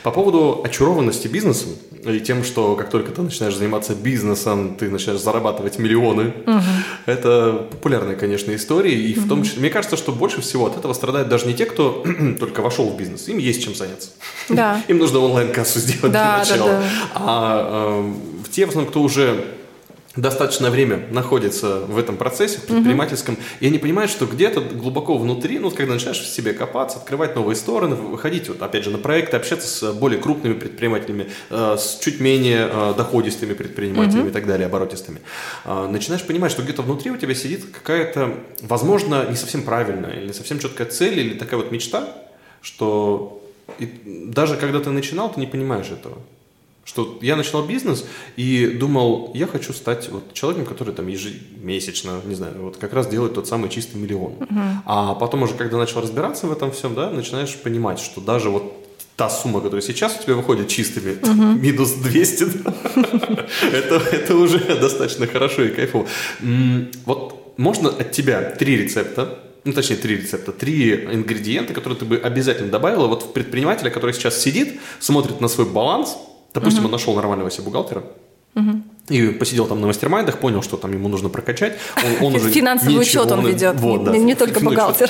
По 0.02 0.10
поводу 0.10 0.62
очарованности 0.64 1.28
бизнесом 1.28 1.70
и 2.04 2.20
тем, 2.20 2.44
что 2.44 2.76
как 2.76 2.90
только 2.90 3.12
ты 3.12 3.22
начинаешь 3.22 3.54
заниматься 3.54 3.94
бизнесом, 3.94 4.76
ты 4.76 4.88
начинаешь 4.88 5.20
зарабатывать 5.20 5.78
миллионы, 5.78 6.32
угу. 6.46 6.60
это 7.06 7.66
популярная, 7.70 8.16
конечно, 8.16 8.54
история. 8.54 8.94
И 8.94 9.12
угу. 9.12 9.20
в 9.20 9.28
том 9.28 9.42
числе, 9.42 9.60
мне 9.60 9.70
кажется, 9.70 9.96
что 9.96 10.12
больше 10.12 10.40
всего 10.40 10.66
от 10.66 10.78
этого 10.78 10.92
страдают 10.92 11.28
даже 11.28 11.46
не 11.46 11.54
те, 11.54 11.66
кто 11.66 12.04
только 12.38 12.62
вошел 12.62 12.88
в 12.88 12.96
бизнес. 12.96 13.28
Им 13.28 13.38
есть 13.38 13.62
чем 13.62 13.74
заняться. 13.74 14.10
Да. 14.48 14.82
Им 14.88 14.98
нужно 14.98 15.18
онлайн-кассу 15.18 15.80
сделать 15.80 16.12
да, 16.12 16.44
для 16.44 16.54
начала. 16.54 16.70
Да, 16.70 16.80
да. 16.80 16.86
А 17.14 18.04
э, 18.44 18.48
те, 18.50 18.66
в 18.66 18.70
основном, 18.70 18.90
кто 18.90 19.02
уже 19.02 19.44
достаточное 20.16 20.70
время 20.70 21.06
находится 21.10 21.80
в 21.80 21.96
этом 21.96 22.16
процессе, 22.16 22.58
в 22.58 22.62
предпринимательском, 22.62 23.34
угу. 23.34 23.42
и 23.60 23.66
они 23.66 23.78
понимают, 23.78 24.10
что 24.10 24.26
где-то 24.26 24.60
глубоко 24.60 25.16
внутри, 25.16 25.58
ну, 25.60 25.70
когда 25.70 25.94
начинаешь 25.94 26.18
в 26.18 26.26
себе 26.26 26.52
копаться, 26.52 26.98
открывать 26.98 27.36
новые 27.36 27.54
стороны, 27.54 27.94
выходить, 27.94 28.48
вот, 28.48 28.60
опять 28.60 28.84
же, 28.84 28.90
на 28.90 28.98
проекты, 28.98 29.36
общаться 29.36 29.68
с 29.68 29.92
более 29.92 30.20
крупными 30.20 30.54
предпринимателями, 30.54 31.28
э, 31.50 31.76
с 31.78 31.98
чуть 32.00 32.18
менее 32.18 32.68
э, 32.70 32.94
доходистыми 32.96 33.54
предпринимателями 33.54 34.22
угу. 34.22 34.28
и 34.30 34.32
так 34.32 34.46
далее, 34.46 34.66
оборотистыми, 34.66 35.20
э, 35.64 35.88
начинаешь 35.88 36.24
понимать, 36.24 36.50
что 36.50 36.62
где-то 36.62 36.82
внутри 36.82 37.12
у 37.12 37.16
тебя 37.16 37.34
сидит 37.34 37.66
какая-то, 37.72 38.34
возможно, 38.62 39.26
не 39.30 39.36
совсем 39.36 39.62
правильная 39.62 40.14
или 40.14 40.26
не 40.26 40.32
совсем 40.32 40.58
четкая 40.58 40.88
цель 40.88 41.20
или 41.20 41.34
такая 41.34 41.60
вот 41.60 41.70
мечта, 41.70 42.08
что 42.62 43.40
и 43.78 43.86
даже 44.26 44.56
когда 44.56 44.80
ты 44.80 44.90
начинал, 44.90 45.32
ты 45.32 45.38
не 45.38 45.46
понимаешь 45.46 45.90
этого. 45.90 46.18
Что 46.90 47.16
я 47.22 47.36
начинал 47.36 47.64
бизнес 47.64 48.04
и 48.34 48.66
думал, 48.66 49.30
я 49.32 49.46
хочу 49.46 49.72
стать 49.72 50.08
вот 50.08 50.34
человеком, 50.34 50.66
который 50.66 50.92
там 50.92 51.06
ежемесячно, 51.06 52.20
не 52.24 52.34
знаю, 52.34 52.54
вот 52.62 52.78
как 52.78 52.92
раз 52.92 53.06
делает 53.06 53.34
тот 53.34 53.46
самый 53.46 53.70
чистый 53.70 53.96
миллион. 53.96 54.32
Uh-huh. 54.32 54.72
А 54.86 55.14
потом 55.14 55.44
уже, 55.44 55.54
когда 55.54 55.76
начал 55.76 56.00
разбираться 56.00 56.48
в 56.48 56.52
этом 56.52 56.72
всем, 56.72 56.96
да, 56.96 57.08
начинаешь 57.10 57.54
понимать, 57.54 58.00
что 58.00 58.20
даже 58.20 58.50
вот 58.50 58.88
та 59.14 59.30
сумма, 59.30 59.60
которая 59.60 59.82
сейчас 59.82 60.18
у 60.18 60.22
тебя 60.24 60.34
выходит 60.34 60.66
чистыми, 60.66 61.12
uh-huh. 61.12 61.60
минус 61.60 61.92
200, 61.92 62.44
это, 63.72 64.02
это 64.10 64.34
уже 64.34 64.58
достаточно 64.58 65.28
хорошо 65.28 65.62
и 65.62 65.68
кайфово. 65.68 66.08
Вот 67.04 67.54
можно 67.56 67.90
от 67.90 68.10
тебя 68.10 68.42
три 68.50 68.76
рецепта, 68.76 69.38
ну, 69.62 69.72
точнее, 69.72 69.96
три 69.96 70.16
рецепта, 70.16 70.50
три 70.50 70.92
ингредиента, 70.92 71.72
которые 71.72 72.00
ты 72.00 72.04
бы 72.04 72.16
обязательно 72.16 72.70
добавила 72.70 73.06
вот 73.06 73.22
в 73.22 73.32
предпринимателя, 73.32 73.90
который 73.90 74.12
сейчас 74.12 74.42
сидит, 74.42 74.80
смотрит 74.98 75.40
на 75.40 75.46
свой 75.46 75.68
баланс, 75.68 76.16
Допустим, 76.54 76.80
угу. 76.80 76.86
он 76.86 76.92
нашел 76.92 77.14
нормального 77.14 77.50
себе 77.50 77.64
бухгалтера. 77.64 78.02
Угу. 78.52 78.82
и 79.10 79.28
посидел 79.28 79.66
там 79.66 79.80
на 79.80 79.86
мастер 79.86 80.10
понял, 80.40 80.60
что 80.60 80.76
там 80.76 80.92
ему 80.92 81.08
нужно 81.08 81.28
прокачать. 81.28 81.78
Он, 82.20 82.26
он 82.26 82.34
уже 82.34 82.50
Финансовый 82.50 82.96
ничего, 82.96 83.22
учет 83.22 83.32
он, 83.32 83.46
ведет, 83.46 83.76
вот, 83.76 84.02
да, 84.02 84.10
не, 84.10 84.18
не 84.18 84.34
только 84.34 84.58
бухгалтер. 84.58 85.08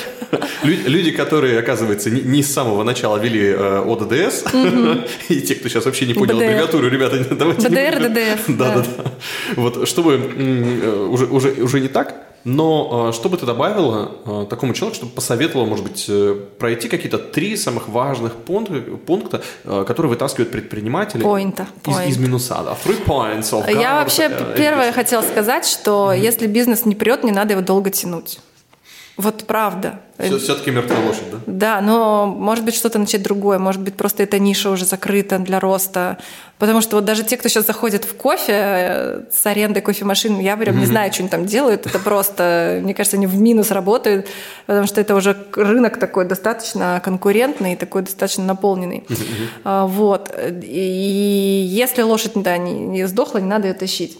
Люди, 0.61 0.87
люди, 0.87 1.11
которые, 1.11 1.57
оказывается, 1.57 2.11
не, 2.11 2.21
не 2.21 2.43
с 2.43 2.53
самого 2.53 2.83
начала 2.83 3.17
вели 3.17 3.47
э, 3.47 3.83
ОДДС, 3.83 4.43
и 5.29 5.41
те, 5.41 5.55
кто 5.55 5.69
сейчас 5.69 5.85
вообще 5.85 6.05
не 6.05 6.13
понял 6.13 6.35
БДР. 6.35 6.45
аббревиатуру, 6.45 6.87
ребята, 6.87 7.35
давайте... 7.35 7.67
БДР, 7.67 8.09
ДДС, 8.09 8.43
Да, 8.47 8.75
да. 8.75 8.75
да, 8.75 8.85
да. 8.97 9.11
Вот, 9.55 9.87
чтобы 9.87 10.13
э, 10.13 11.07
уже, 11.09 11.25
уже, 11.25 11.63
уже 11.63 11.79
не 11.79 11.87
так, 11.87 12.15
но 12.43 13.09
э, 13.09 13.13
что 13.13 13.29
бы 13.29 13.37
ты 13.37 13.45
добавила 13.45 14.11
э, 14.25 14.45
такому 14.49 14.73
человеку, 14.73 14.95
чтобы 14.95 15.11
посоветовала, 15.13 15.65
может 15.65 15.85
быть, 15.85 16.05
э, 16.07 16.35
пройти 16.57 16.89
какие-то 16.89 17.17
три 17.17 17.55
самых 17.55 17.87
важных 17.87 18.35
пункта, 18.35 18.81
пункта 19.05 19.41
которые 19.63 20.09
вытаскивают 20.09 20.51
предприниматели 20.51 21.21
Поинта, 21.21 21.67
из, 21.85 21.93
point. 21.93 22.07
из 22.09 22.17
минуса, 22.17 22.61
да, 22.63 22.75
three 22.83 23.03
points 23.05 23.51
of 23.51 23.71
Я 23.71 23.95
вообще 23.95 24.29
первое 24.57 24.91
хотела 24.91 25.21
сказать, 25.21 25.65
что 25.65 26.11
если 26.13 26.47
бизнес 26.47 26.85
не 26.85 26.95
прет, 26.95 27.23
не 27.23 27.31
надо 27.31 27.53
его 27.53 27.61
долго 27.61 27.89
тянуть. 27.89 28.39
Вот 29.17 29.45
правда. 29.45 29.99
Все- 30.17 30.37
Все-таки 30.39 30.71
мертвая 30.71 30.99
лошадь, 31.05 31.23
да? 31.31 31.37
Да, 31.45 31.81
но 31.81 32.25
может 32.27 32.63
быть 32.63 32.75
что-то 32.75 32.97
начать 32.99 33.21
другое, 33.23 33.59
может 33.59 33.81
быть 33.81 33.95
просто 33.95 34.23
эта 34.23 34.39
ниша 34.39 34.69
уже 34.69 34.85
закрыта 34.85 35.37
для 35.39 35.59
роста. 35.59 36.17
Потому 36.59 36.81
что 36.81 36.95
вот 36.97 37.05
даже 37.05 37.23
те, 37.23 37.37
кто 37.37 37.49
сейчас 37.49 37.65
заходит 37.65 38.05
в 38.05 38.15
кофе 38.15 38.53
э, 38.53 39.21
с 39.31 39.45
арендой 39.45 39.81
кофемашин, 39.81 40.39
я 40.39 40.55
прям 40.57 40.79
не 40.79 40.85
знаю, 40.85 41.11
что 41.11 41.23
они 41.23 41.29
там 41.29 41.45
делают. 41.45 41.85
Это 41.87 41.97
просто, 41.99 42.79
мне 42.83 42.93
кажется, 42.93 43.17
они 43.17 43.25
в 43.27 43.39
минус 43.39 43.71
работают, 43.71 44.27
потому 44.67 44.87
что 44.87 45.01
это 45.01 45.15
уже 45.15 45.35
рынок 45.55 45.97
такой 45.99 46.25
достаточно 46.25 47.01
конкурентный, 47.03 47.75
такой 47.75 48.03
достаточно 48.03 48.43
наполненный. 48.45 49.03
А, 49.63 49.87
Вот. 49.87 50.31
И 50.61 51.65
если 51.69 52.03
лошадь 52.03 52.31
да, 52.35 52.57
не, 52.57 52.73
не 52.73 53.07
сдохла, 53.07 53.39
не 53.39 53.47
надо 53.47 53.67
ее 53.67 53.73
тащить. 53.73 54.17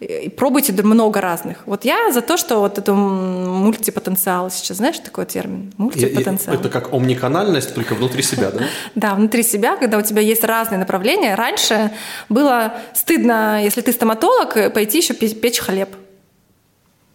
И 0.00 0.28
пробуйте 0.28 0.72
много 0.82 1.20
разных. 1.22 1.56
Вот 1.66 1.84
я 1.86 2.12
за 2.12 2.20
то, 2.20 2.36
что 2.36 2.58
вот 2.60 2.76
это 2.78 2.92
мультипотенциал 2.92 4.50
сейчас, 4.50 4.76
знаешь 4.76 4.98
такой 4.98 5.24
термин? 5.24 5.60
И- 5.68 5.72
и 5.78 5.82
Мультипотенциал. 5.82 6.54
Это 6.54 6.68
как 6.68 6.92
омниканальность, 6.92 7.74
только 7.74 7.94
внутри 7.94 8.22
себя, 8.22 8.50
да? 8.50 8.64
Да, 8.94 9.14
внутри 9.14 9.42
себя, 9.42 9.76
когда 9.76 9.96
у 9.98 10.02
тебя 10.02 10.20
есть 10.20 10.44
разные 10.44 10.78
направления. 10.78 11.34
Раньше 11.34 11.90
было 12.28 12.74
стыдно, 12.94 13.64
если 13.64 13.80
ты 13.80 13.92
стоматолог, 13.92 14.56
э, 14.56 14.70
пойти 14.70 14.98
еще 14.98 15.14
пе- 15.14 15.34
печь 15.34 15.60
хлеб. 15.60 15.88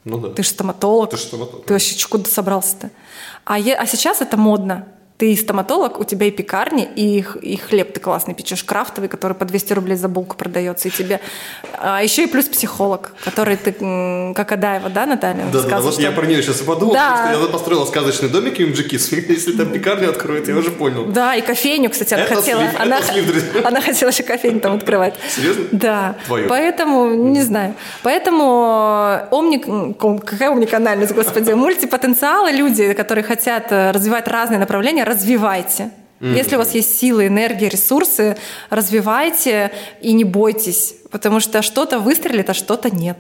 Ну 0.04 0.18
да. 0.18 0.30
Ты 0.30 0.42
же 0.42 0.50
стоматолог. 0.50 1.12
Ты 1.12 1.18
ж 1.18 1.20
стоматолог. 1.22 1.66
Ты 1.66 1.74
вообще 1.74 2.08
куда 2.08 2.26
собрался-то? 2.30 2.90
А, 3.46 3.60
е- 3.60 3.76
а 3.76 3.86
сейчас 3.86 4.22
это 4.22 4.38
модно. 4.38 4.88
Ты 5.22 5.38
стоматолог, 5.38 6.00
у 6.00 6.04
тебя 6.04 6.26
и 6.26 6.32
пекарни, 6.32 6.90
и, 6.96 7.24
и 7.44 7.56
хлеб 7.56 7.94
ты 7.94 8.00
классный 8.00 8.34
печешь, 8.34 8.64
крафтовый, 8.64 9.08
который 9.08 9.34
по 9.34 9.46
200 9.46 9.74
рублей 9.74 9.96
за 9.96 10.08
булку 10.08 10.36
продается, 10.36 10.88
и 10.88 10.92
тебе... 10.92 11.20
А 11.78 12.02
еще 12.02 12.24
и 12.24 12.26
плюс 12.26 12.46
психолог, 12.46 13.14
который 13.24 13.56
ты, 13.56 13.72
как 14.36 14.52
Адаева, 14.52 14.90
да, 14.90 15.06
Наталья? 15.06 15.46
Да, 15.54 15.62
да, 15.62 15.80
вот 15.80 15.94
что- 15.94 16.02
я 16.02 16.12
про 16.12 16.26
нее 16.26 16.42
сейчас 16.42 16.62
и 16.62 16.64
подумал, 16.64 16.96
Да. 16.96 17.12
потому 17.12 17.36
что 17.36 17.46
я 17.46 17.52
построила 17.52 17.86
сказочный 17.86 18.30
домик 18.30 18.58
в 18.58 18.62
Имджикис. 18.62 19.12
Если 19.30 19.52
там 19.52 19.72
пекарню 19.72 20.10
откроет, 20.10 20.48
я 20.48 20.56
уже 20.56 20.72
понял. 20.72 21.06
Да, 21.06 21.36
и 21.36 21.42
кофейню, 21.42 21.92
кстати, 21.92 22.16
она 22.16 22.24
Это 22.24 22.36
хотела. 22.38 22.62
слив, 22.62 22.80
она, 22.82 23.02
слив, 23.04 23.28
друзья. 23.28 23.50
она 23.68 23.80
хотела 23.80 24.10
еще 24.10 24.24
кофейню 24.24 24.60
там 24.60 24.74
открывать. 24.74 25.14
Серьезно? 25.30 25.66
Да. 25.72 26.16
Твою? 26.26 26.50
Поэтому, 26.50 27.14
не 27.14 27.44
знаю. 27.44 27.76
Поэтому 28.02 29.22
э, 29.22 29.28
омник, 29.30 29.68
какая 30.26 30.50
умниканальность, 30.50 31.14
господи, 31.14 31.52
мультипотенциалы, 31.52 32.50
люди, 32.54 32.94
которые 32.94 33.24
хотят 33.24 33.72
э, 33.72 33.92
развивать 33.92 34.28
разные 34.28 34.58
направления, 34.58 35.04
развивайте. 35.12 35.92
Если 36.22 36.56
у 36.56 36.60
вас 36.60 36.76
есть 36.76 37.00
силы, 37.00 37.26
энергия, 37.26 37.68
ресурсы, 37.68 38.38
развивайте 38.70 39.72
и 40.02 40.14
не 40.14 40.24
бойтесь, 40.24 40.94
потому 41.10 41.40
что 41.40 41.64
что-то 41.64 41.98
выстрелит, 41.98 42.48
а 42.50 42.54
что-то 42.54 42.96
нет. 42.96 43.18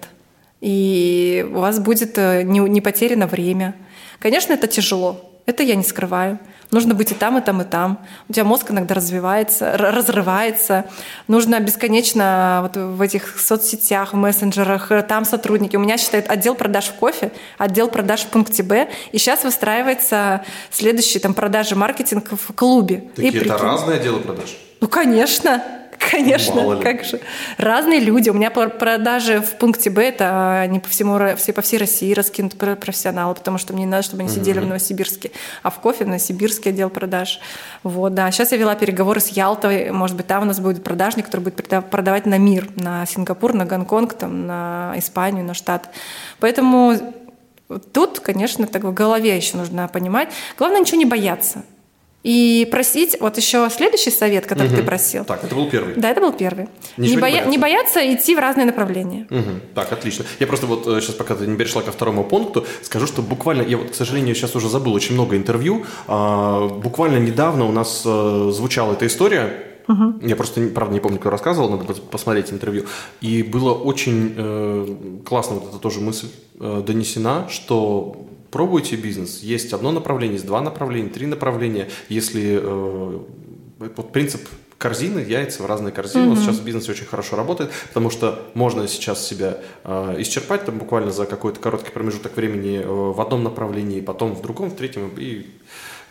И 0.61 1.43
у 1.49 1.59
вас 1.59 1.79
будет 1.79 2.19
э, 2.19 2.43
не, 2.43 2.59
не 2.59 2.79
потеряно 2.79 3.25
время. 3.25 3.73
Конечно, 4.19 4.53
это 4.53 4.67
тяжело. 4.67 5.30
Это 5.45 5.63
я 5.63 5.75
не 5.75 5.83
скрываю. 5.83 6.39
Нужно 6.71 6.93
быть 6.93 7.11
и 7.11 7.15
там, 7.15 7.37
и 7.37 7.41
там, 7.41 7.61
и 7.61 7.65
там. 7.65 7.99
У 8.29 8.33
тебя 8.33 8.45
мозг 8.45 8.71
иногда 8.71 8.95
развивается, 8.95 9.75
разрывается. 9.77 10.85
Нужно 11.27 11.59
бесконечно 11.59 12.59
вот 12.61 12.77
в 12.77 13.01
этих 13.01 13.39
соцсетях, 13.39 14.13
в 14.13 14.15
мессенджерах, 14.15 14.91
э, 14.91 15.01
там 15.01 15.25
сотрудники. 15.25 15.75
У 15.75 15.79
меня 15.79 15.97
считают 15.97 16.29
отдел 16.29 16.55
продаж 16.55 16.87
в 16.87 16.93
кофе, 16.93 17.31
отдел 17.57 17.89
продаж 17.89 18.21
в 18.21 18.27
пункте 18.27 18.63
Б. 18.63 18.89
И 19.11 19.17
сейчас 19.17 19.43
выстраивается 19.43 20.45
следующий 20.69 21.19
там 21.19 21.33
продажи 21.33 21.75
маркетинг 21.75 22.29
в 22.31 22.53
клубе. 22.53 23.09
Такие 23.15 23.33
и 23.33 23.35
это 23.35 23.49
прикинь. 23.49 23.67
разные 23.67 23.99
отделы 23.99 24.19
продаж. 24.21 24.57
Ну, 24.79 24.87
конечно. 24.87 25.80
Конечно, 26.09 26.55
Мало 26.55 26.73
ли. 26.73 26.81
как 26.81 27.03
же. 27.03 27.19
Разные 27.57 27.99
люди. 27.99 28.29
У 28.29 28.33
меня 28.33 28.49
пр- 28.49 28.69
продажи 28.71 29.39
в 29.39 29.51
пункте 29.57 29.89
Б 29.89 30.03
это 30.03 30.65
не 30.69 30.79
по 30.79 30.89
всему 30.89 31.19
все 31.37 31.53
по 31.53 31.61
всей 31.61 31.77
России 31.77 32.13
раскинут 32.13 32.57
про- 32.57 32.75
профессионалы, 32.75 33.35
потому 33.35 33.57
что 33.57 33.73
мне 33.73 33.83
не 33.83 33.89
надо, 33.91 34.03
чтобы 34.03 34.23
они 34.23 34.29
сидели 34.31 34.59
в 34.59 34.65
Новосибирске, 34.67 35.31
а 35.63 35.69
в 35.69 35.79
кофе 35.79 36.05
в 36.05 36.07
Новосибирский 36.07 36.71
отдел 36.71 36.89
продаж. 36.89 37.39
Вот, 37.83 38.13
да. 38.15 38.31
Сейчас 38.31 38.51
я 38.51 38.57
вела 38.57 38.75
переговоры 38.75 39.19
с 39.19 39.27
Ялтой, 39.29 39.91
может 39.91 40.17
быть, 40.17 40.27
там 40.27 40.43
у 40.43 40.45
нас 40.45 40.59
будет 40.59 40.83
продажник, 40.83 41.25
который 41.25 41.41
будет 41.41 41.55
прода- 41.59 41.81
продавать 41.81 42.25
на 42.25 42.37
мир, 42.37 42.67
на 42.75 43.05
Сингапур, 43.05 43.53
на 43.53 43.65
Гонконг, 43.65 44.13
там, 44.13 44.47
на 44.47 44.93
Испанию, 44.97 45.45
на 45.45 45.53
штат. 45.53 45.89
Поэтому 46.39 46.95
тут, 47.93 48.19
конечно, 48.19 48.65
так 48.67 48.83
в 48.83 48.93
голове 48.93 49.35
еще 49.37 49.57
нужно 49.57 49.87
понимать. 49.87 50.29
Главное 50.57 50.79
ничего 50.81 50.97
не 50.97 51.05
бояться. 51.05 51.63
И 52.23 52.67
просить, 52.69 53.17
вот 53.19 53.37
еще 53.37 53.67
следующий 53.71 54.11
совет, 54.11 54.45
который 54.45 54.69
ты 54.69 54.83
просил. 54.83 55.25
Так, 55.25 55.43
это 55.43 55.55
был 55.55 55.69
первый. 55.69 55.95
Да, 55.95 56.11
это 56.11 56.21
был 56.21 56.31
первый. 56.33 56.67
Ничего 56.97 56.97
не, 56.97 57.09
не 57.15 57.15
боя- 57.15 57.21
бояться. 57.31 57.49
не 57.49 57.57
бояться 57.57 58.13
идти 58.13 58.35
в 58.35 58.39
разные 58.39 58.65
направления. 58.65 59.25
Мгм. 59.31 59.61
Так, 59.73 59.91
отлично. 59.91 60.25
Я 60.39 60.45
просто 60.45 60.67
вот 60.67 60.85
сейчас, 60.85 61.15
пока 61.15 61.35
ты 61.35 61.47
не 61.47 61.57
перешла 61.57 61.81
ко 61.81 61.91
второму 61.91 62.23
пункту, 62.23 62.65
скажу, 62.83 63.07
что 63.07 63.23
буквально, 63.23 63.63
я 63.63 63.77
вот, 63.77 63.89
к 63.91 63.95
сожалению, 63.95 64.35
сейчас 64.35 64.55
уже 64.55 64.69
забыл 64.69 64.93
очень 64.93 65.15
много 65.15 65.35
интервью. 65.35 65.85
А, 66.07 66.67
буквально 66.67 67.17
недавно 67.17 67.65
у 67.65 67.71
нас 67.71 68.03
э, 68.05 68.51
звучала 68.53 68.93
эта 68.93 69.07
история. 69.07 69.63
Я 70.21 70.35
просто, 70.37 70.61
правда, 70.67 70.93
не 70.93 70.99
помню, 71.01 71.19
кто 71.19 71.29
рассказывал, 71.31 71.69
надо 71.69 71.83
пос- 71.83 72.01
посмотреть 72.09 72.53
интервью. 72.53 72.85
И 73.19 73.43
было 73.43 73.73
очень 73.73 74.33
э, 74.37 74.87
классно, 75.27 75.55
вот 75.55 75.69
эта 75.69 75.79
тоже 75.79 75.99
мысль 75.99 76.27
э, 76.61 76.83
донесена, 76.85 77.47
что 77.49 78.15
пробуйте 78.51 78.95
бизнес. 78.95 79.39
Есть 79.41 79.73
одно 79.73 79.91
направление, 79.91 80.35
есть 80.35 80.45
два 80.45 80.61
направления, 80.61 81.09
три 81.09 81.25
направления. 81.25 81.89
Если 82.09 82.59
э, 82.61 83.19
вот 83.79 84.11
принцип 84.11 84.41
корзины, 84.81 85.19
яйца 85.19 85.61
в 85.61 85.67
разные 85.67 85.91
корзины. 85.91 86.25
У 86.25 86.29
нас 86.31 86.39
сейчас 86.39 86.57
в 86.57 86.63
бизнесе 86.63 86.91
очень 86.91 87.05
хорошо 87.05 87.35
работает, 87.35 87.71
потому 87.89 88.09
что 88.09 88.47
можно 88.55 88.87
сейчас 88.87 89.25
себя 89.25 89.59
э, 89.83 90.15
исчерпать 90.19 90.65
там 90.65 90.79
буквально 90.79 91.11
за 91.11 91.25
какой-то 91.25 91.59
короткий 91.59 91.91
промежуток 91.91 92.35
времени 92.35 92.79
э, 92.79 92.87
в 92.87 93.21
одном 93.21 93.43
направлении, 93.43 94.01
потом 94.01 94.33
в 94.33 94.41
другом, 94.41 94.71
в 94.71 94.75
третьем 94.75 95.11
и 95.17 95.45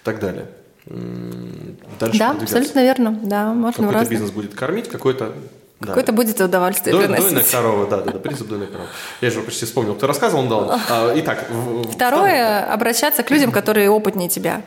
так 0.05 0.20
далее. 0.20 0.47
Дальше 0.86 2.18
да, 2.18 2.30
абсолютно 2.30 2.80
верно. 2.80 3.20
Да, 3.22 3.53
можно 3.53 3.86
Какой-то 3.86 4.09
бизнес 4.09 4.30
будет 4.30 4.55
кормить, 4.55 4.88
какой-то... 4.88 5.34
да. 5.81 5.87
Какое-то 5.89 6.12
будет 6.12 6.41
удовольствие 6.41 6.95
Дой- 6.95 7.05
приносить. 7.05 7.24
Дойная 7.24 7.45
корова, 7.45 7.87
да, 7.89 7.97
да, 8.03 8.12
да, 8.12 8.18
принцип 8.18 8.49
дойной 8.49 8.66
коровы. 8.66 8.89
Я 9.22 9.31
же 9.31 9.41
почти 9.41 9.64
вспомнил, 9.64 9.95
кто 9.95 10.07
рассказывал, 10.07 10.43
он 10.43 10.49
дал. 10.49 10.70
А, 10.91 11.12
Итак, 11.16 11.47
Второе, 11.93 12.70
обращаться 12.72 13.22
к 13.22 13.31
людям, 13.31 13.51
которые 13.51 13.91
опытнее 13.91 14.28
тебя. 14.28 14.62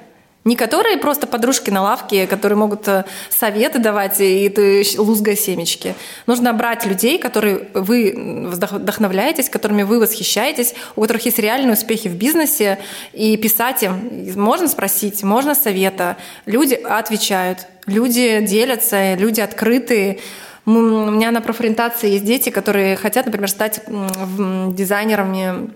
Не 0.46 0.58
которые 0.58 0.98
просто 0.98 1.26
подружки 1.26 1.70
на 1.70 1.82
лавке, 1.82 2.28
которые 2.28 2.58
могут 2.58 2.86
э, 2.90 3.06
советы 3.30 3.80
давать 3.80 4.20
и 4.20 4.50
ты 4.50 4.84
лузгай 4.98 5.38
семечки. 5.38 5.96
Нужно 6.28 6.52
брать 6.52 6.86
людей, 6.86 7.18
которые 7.18 7.70
вы 7.74 8.12
вдох- 8.52 8.76
вдохновляетесь, 8.78 9.48
которыми 9.50 9.84
вы 9.84 10.00
восхищаетесь, 10.02 10.74
у 10.98 11.02
которых 11.02 11.24
есть 11.24 11.40
реальные 11.40 11.74
успехи 11.74 12.10
в 12.10 12.16
бизнесе, 12.16 12.80
и 13.14 13.38
писать 13.38 13.84
им. 13.84 14.34
Можно 14.36 14.68
спросить, 14.68 15.24
можно 15.24 15.56
совета. 15.56 16.18
Люди 16.46 16.74
отвечают, 16.74 17.60
люди 17.86 18.42
делятся, 18.42 19.14
люди 19.14 19.40
открытые. 19.40 20.20
У 20.66 20.72
меня 20.72 21.32
на 21.32 21.42
профориентации 21.42 22.12
есть 22.12 22.26
дети, 22.26 22.50
которые 22.50 22.96
хотят, 22.96 23.26
например, 23.26 23.50
стать 23.50 23.82
дизайнерами 23.88 25.72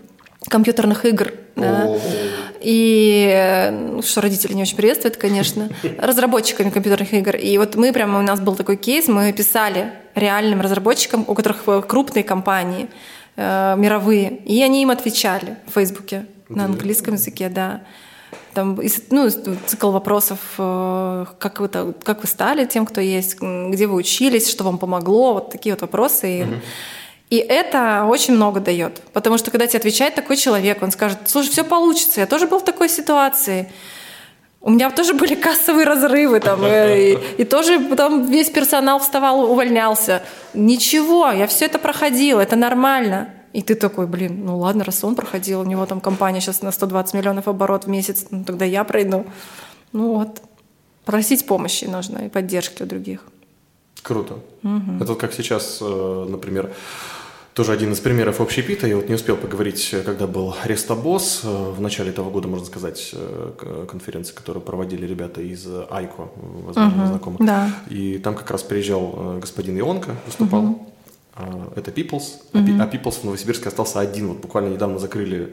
компьютерных 0.47 1.05
игр. 1.05 1.33
да. 1.55 1.97
И 2.61 3.69
ну, 3.71 4.01
что 4.01 4.21
родители 4.21 4.53
не 4.53 4.61
очень 4.61 4.77
приветствуют, 4.77 5.17
конечно, 5.17 5.69
разработчиками 5.99 6.69
компьютерных 6.69 7.13
игр. 7.13 7.35
И 7.35 7.57
вот 7.57 7.75
мы 7.75 7.91
прямо, 7.93 8.19
у 8.19 8.21
нас 8.21 8.39
был 8.39 8.55
такой 8.55 8.77
кейс, 8.77 9.07
мы 9.07 9.31
писали 9.33 9.91
реальным 10.15 10.61
разработчикам, 10.61 11.25
у 11.27 11.33
которых 11.33 11.63
крупные 11.87 12.23
компании, 12.23 12.89
э, 13.35 13.75
мировые, 13.77 14.37
и 14.45 14.61
они 14.63 14.81
им 14.83 14.89
отвечали 14.89 15.57
в 15.67 15.73
Фейсбуке 15.73 16.25
на 16.49 16.65
английском 16.65 17.15
языке, 17.15 17.49
да. 17.49 17.81
Там, 18.57 18.79
ну, 19.11 19.29
цикл 19.67 19.91
вопросов, 19.91 20.39
э, 20.57 21.25
как 21.37 21.59
вы, 21.59 21.69
как 21.69 22.23
вы 22.23 22.27
стали 22.27 22.65
тем, 22.65 22.87
кто 22.87 22.99
есть, 22.99 23.39
где 23.39 23.85
вы 23.85 23.93
учились, 23.93 24.49
что 24.49 24.63
вам 24.63 24.79
помогло, 24.79 25.33
вот 25.33 25.51
такие 25.51 25.75
вот 25.75 25.81
вопросы. 25.81 26.39
И, 27.29 27.35
и 27.35 27.37
это 27.37 28.07
очень 28.09 28.33
много 28.33 28.59
дает. 28.59 28.99
Потому 29.13 29.37
что 29.37 29.51
когда 29.51 29.67
тебе 29.67 29.77
отвечает 29.77 30.15
такой 30.15 30.37
человек, 30.37 30.81
он 30.81 30.89
скажет, 30.89 31.19
слушай, 31.27 31.51
все 31.51 31.63
получится, 31.63 32.21
я 32.21 32.25
тоже 32.25 32.47
был 32.47 32.57
в 32.57 32.65
такой 32.65 32.89
ситуации. 32.89 33.71
У 34.59 34.71
меня 34.71 34.89
тоже 34.89 35.13
были 35.13 35.35
кассовые 35.47 35.85
разрывы 35.85 36.39
там, 36.39 36.65
э, 36.65 37.11
и, 37.11 37.17
и 37.37 37.43
тоже 37.43 37.77
там 37.95 38.25
весь 38.25 38.49
персонал 38.49 38.97
вставал, 38.97 39.51
увольнялся. 39.51 40.23
Ничего, 40.55 41.29
я 41.29 41.45
все 41.45 41.65
это 41.65 41.77
проходила, 41.77 42.41
это 42.41 42.55
нормально. 42.55 43.29
И 43.57 43.63
ты 43.63 43.73
такой, 43.73 44.05
блин, 44.05 44.45
ну 44.45 44.59
ладно, 44.59 44.83
раз 44.83 45.03
он 45.03 45.15
проходил, 45.15 45.61
у 45.61 45.63
него 45.63 45.87
там 45.87 45.99
компания 45.99 46.41
сейчас 46.41 46.61
на 46.61 46.71
120 46.71 47.15
миллионов 47.15 47.47
оборот 47.47 47.85
в 47.85 47.89
месяц, 47.89 48.27
ну 48.29 48.43
тогда 48.43 48.65
я 48.65 48.83
пройду. 48.83 49.25
Ну 49.93 50.13
вот, 50.13 50.43
просить 51.05 51.47
помощи 51.47 51.85
нужно 51.85 52.27
и 52.27 52.29
поддержки 52.29 52.83
у 52.83 52.85
других. 52.85 53.21
Круто. 54.03 54.35
Угу. 54.63 55.01
Это 55.01 55.15
как 55.15 55.33
сейчас, 55.33 55.79
э, 55.81 56.25
например, 56.29 56.71
тоже 57.55 57.71
один 57.71 57.93
из 57.93 57.99
примеров 57.99 58.41
общепита. 58.41 58.85
Я 58.85 58.95
вот 58.95 59.09
не 59.09 59.15
успел 59.15 59.35
поговорить, 59.35 59.95
когда 60.05 60.27
был 60.27 60.53
Рестобос 60.63 61.41
э, 61.43 61.71
в 61.71 61.81
начале 61.81 62.11
этого 62.11 62.29
года, 62.29 62.47
можно 62.47 62.67
сказать, 62.67 63.09
э, 63.13 63.85
конференции, 63.89 64.35
которую 64.35 64.61
проводили 64.61 65.07
ребята 65.07 65.41
из 65.41 65.65
Айко, 65.89 66.29
возможно, 66.35 67.01
угу, 67.01 67.07
знакомых. 67.07 67.39
Да. 67.39 67.71
И 67.89 68.19
там 68.19 68.35
как 68.35 68.51
раз 68.51 68.61
приезжал 68.61 69.39
господин 69.41 69.79
Ионка, 69.79 70.15
выступал. 70.27 70.63
Угу. 70.63 70.87
Это 71.75 71.91
Peoples, 71.91 72.41
mm-hmm. 72.53 72.81
а 72.81 72.87
Peoples 72.87 73.21
в 73.21 73.23
Новосибирске 73.23 73.69
остался 73.69 73.99
один. 73.99 74.27
Вот 74.29 74.37
буквально 74.37 74.69
недавно 74.73 74.99
закрыли 74.99 75.51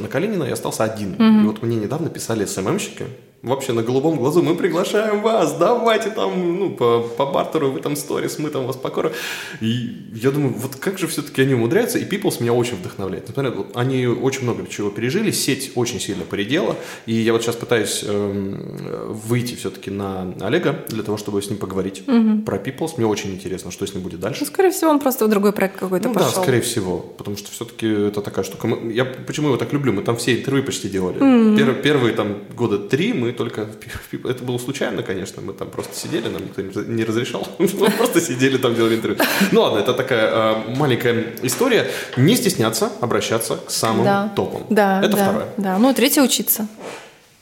на 0.00 0.08
Калинина 0.08 0.44
и 0.44 0.50
остался 0.50 0.84
один. 0.84 1.14
Mm-hmm. 1.14 1.42
И 1.42 1.46
вот 1.46 1.62
мне 1.62 1.76
недавно 1.76 2.08
писали 2.08 2.44
СММщики, 2.44 3.06
вообще 3.42 3.72
на 3.72 3.82
голубом 3.82 4.16
глазу, 4.16 4.42
мы 4.42 4.54
приглашаем 4.56 5.22
вас, 5.22 5.56
давайте 5.56 6.10
там, 6.10 6.58
ну, 6.58 6.70
по, 6.70 7.00
по 7.00 7.26
бартеру, 7.26 7.70
вы 7.70 7.80
там 7.80 7.94
сторис, 7.94 8.38
мы 8.38 8.50
там 8.50 8.66
вас 8.66 8.76
покорим. 8.76 9.12
И 9.60 9.96
я 10.14 10.30
думаю, 10.30 10.54
вот 10.54 10.76
как 10.76 10.98
же 10.98 11.06
все-таки 11.06 11.42
они 11.42 11.54
умудряются, 11.54 11.98
и 11.98 12.04
Peoples 12.04 12.40
меня 12.40 12.52
очень 12.52 12.76
вдохновляет. 12.76 13.28
Например, 13.28 13.52
вот 13.52 13.70
они 13.74 14.06
очень 14.06 14.42
много 14.42 14.66
чего 14.68 14.90
пережили, 14.90 15.30
сеть 15.30 15.72
очень 15.76 16.00
сильно 16.00 16.24
поредела, 16.24 16.76
и 17.06 17.14
я 17.14 17.32
вот 17.32 17.42
сейчас 17.42 17.56
пытаюсь 17.56 18.02
э, 18.04 19.12
выйти 19.28 19.54
все-таки 19.54 19.90
на 19.90 20.34
Олега 20.40 20.84
для 20.88 21.02
того, 21.04 21.16
чтобы 21.16 21.40
с 21.40 21.48
ним 21.48 21.58
поговорить 21.58 22.02
угу. 22.08 22.42
про 22.42 22.56
Peoples. 22.56 22.94
Мне 22.96 23.06
очень 23.06 23.32
интересно, 23.32 23.70
что 23.70 23.86
с 23.86 23.94
ним 23.94 24.02
будет 24.02 24.18
дальше. 24.18 24.40
Ну, 24.40 24.46
скорее 24.46 24.70
всего, 24.70 24.90
он 24.90 24.98
просто 24.98 25.26
в 25.26 25.28
другой 25.28 25.52
проект 25.52 25.78
какой-то 25.78 26.08
ну, 26.08 26.14
пошел. 26.14 26.32
Да, 26.34 26.42
скорее 26.42 26.60
всего, 26.60 26.98
потому 26.98 27.36
что 27.36 27.50
все-таки 27.52 27.86
это 27.86 28.20
такая 28.20 28.44
штука. 28.44 28.66
Мы, 28.66 28.92
я 28.92 29.04
почему 29.04 29.48
его 29.48 29.56
так 29.56 29.72
люблю? 29.72 29.92
Мы 29.92 30.02
там 30.02 30.16
все 30.16 30.36
интервью 30.36 30.64
почти 30.64 30.88
делали. 30.88 31.20
Mm-hmm. 31.20 31.56
Первые, 31.56 31.82
первые 31.82 32.14
там 32.14 32.38
года 32.56 32.78
три 32.78 33.12
мы 33.12 33.27
только... 33.32 33.66
Это 34.12 34.44
было 34.44 34.58
случайно, 34.58 35.02
конечно, 35.02 35.42
мы 35.42 35.52
там 35.52 35.70
просто 35.70 35.94
сидели, 35.94 36.28
нам 36.28 36.44
никто 36.44 36.62
не 36.82 37.04
разрешал. 37.04 37.46
Мы 37.58 37.68
просто 37.90 38.20
сидели 38.20 38.56
там, 38.58 38.74
делали 38.74 38.96
интервью. 38.96 39.18
Ну 39.52 39.60
ладно, 39.62 39.78
это 39.78 39.94
такая 39.94 40.28
а, 40.32 40.74
маленькая 40.76 41.34
история. 41.42 41.90
Не 42.16 42.36
стесняться 42.36 42.90
обращаться 43.00 43.56
к 43.56 43.70
самым 43.70 44.30
топам. 44.30 44.66
Да, 44.70 45.00
это 45.02 45.16
второе. 45.16 45.46
Да, 45.56 45.78
ну 45.78 45.92
третье 45.94 46.22
учиться. 46.22 46.66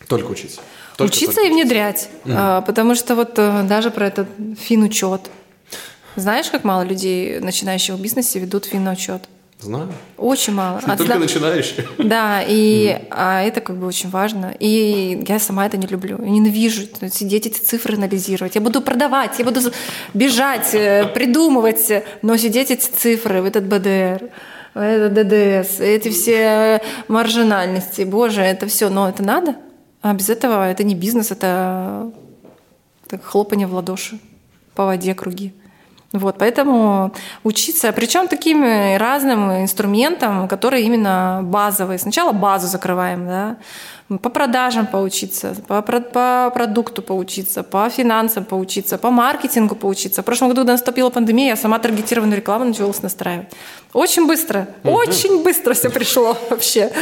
Только 0.08 0.30
учиться. 0.30 0.60
Только, 0.96 1.12
учиться 1.12 1.36
только 1.36 1.48
и 1.48 1.52
внедрять. 1.52 2.08
Mm. 2.24 2.64
потому 2.64 2.94
что 2.94 3.14
вот 3.14 3.38
э, 3.38 3.64
даже 3.68 3.90
про 3.90 4.06
этот 4.06 4.28
финучет. 4.58 5.20
Знаешь, 6.16 6.48
как 6.48 6.64
мало 6.64 6.82
людей, 6.82 7.40
начинающих 7.40 7.96
в 7.96 8.00
бизнесе, 8.00 8.38
ведут 8.38 8.64
финучет? 8.64 9.28
Знаю. 9.60 9.88
Очень 10.18 10.52
мало. 10.52 10.80
Ты 10.80 10.96
только 10.96 11.18
начинающий. 11.18 11.86
Да, 11.98 12.42
и 12.46 12.88
mm. 12.88 13.06
а 13.10 13.42
это 13.42 13.60
как 13.60 13.76
бы 13.78 13.86
очень 13.86 14.10
важно. 14.10 14.54
И 14.58 15.24
я 15.26 15.38
сама 15.38 15.64
это 15.66 15.78
не 15.78 15.86
люблю. 15.86 16.18
Я 16.22 16.28
ненавижу 16.28 16.82
сидеть 17.10 17.46
эти 17.46 17.58
цифры 17.58 17.96
анализировать. 17.96 18.54
Я 18.54 18.60
буду 18.60 18.82
продавать, 18.82 19.38
я 19.38 19.44
буду 19.44 19.60
бежать, 20.12 20.74
э, 20.74 21.06
придумывать, 21.14 21.90
но 22.20 22.36
сидеть 22.36 22.70
эти 22.70 22.86
цифры 22.86 23.40
в 23.40 23.46
этот 23.46 23.64
БДР, 23.64 24.30
в 24.74 24.78
этот 24.78 25.14
ДДС, 25.14 25.80
эти 25.80 26.10
все 26.10 26.82
маржинальности. 27.08 28.02
Боже, 28.02 28.42
это 28.42 28.66
все, 28.66 28.90
но 28.90 29.08
это 29.08 29.22
надо? 29.22 29.56
А 30.02 30.12
без 30.12 30.28
этого 30.28 30.70
это 30.70 30.84
не 30.84 30.94
бизнес, 30.94 31.30
это, 31.30 32.12
это 33.06 33.18
хлопание 33.18 33.66
в 33.66 33.74
ладоши 33.74 34.18
по 34.74 34.84
воде 34.84 35.14
круги. 35.14 35.54
Вот, 36.18 36.38
поэтому 36.38 37.12
учиться, 37.44 37.92
причем 37.92 38.28
таким 38.28 38.62
разным 38.96 39.62
инструментам, 39.62 40.48
которые 40.48 40.84
именно 40.84 41.40
базовые. 41.42 41.98
Сначала 41.98 42.32
базу 42.32 42.66
закрываем, 42.66 43.26
да, 43.26 43.56
по 44.08 44.30
продажам 44.30 44.86
поучиться, 44.86 45.56
по, 45.66 45.82
по 45.82 46.50
продукту 46.54 47.02
поучиться, 47.02 47.64
по 47.64 47.88
финансам 47.90 48.44
поучиться, 48.44 48.98
по 48.98 49.10
маркетингу 49.10 49.74
поучиться. 49.74 50.22
В 50.22 50.24
прошлом 50.24 50.48
году, 50.48 50.60
когда 50.60 50.72
наступила 50.74 51.10
пандемия, 51.10 51.48
я 51.48 51.56
сама 51.56 51.78
таргетированную 51.80 52.36
рекламу 52.36 52.66
началась 52.66 53.02
настраивать. 53.02 53.48
Очень 53.92 54.26
быстро, 54.26 54.68
очень 54.84 55.42
быстро 55.42 55.72
все 55.72 55.90
пришло 55.90 56.36
вообще. 56.50 56.92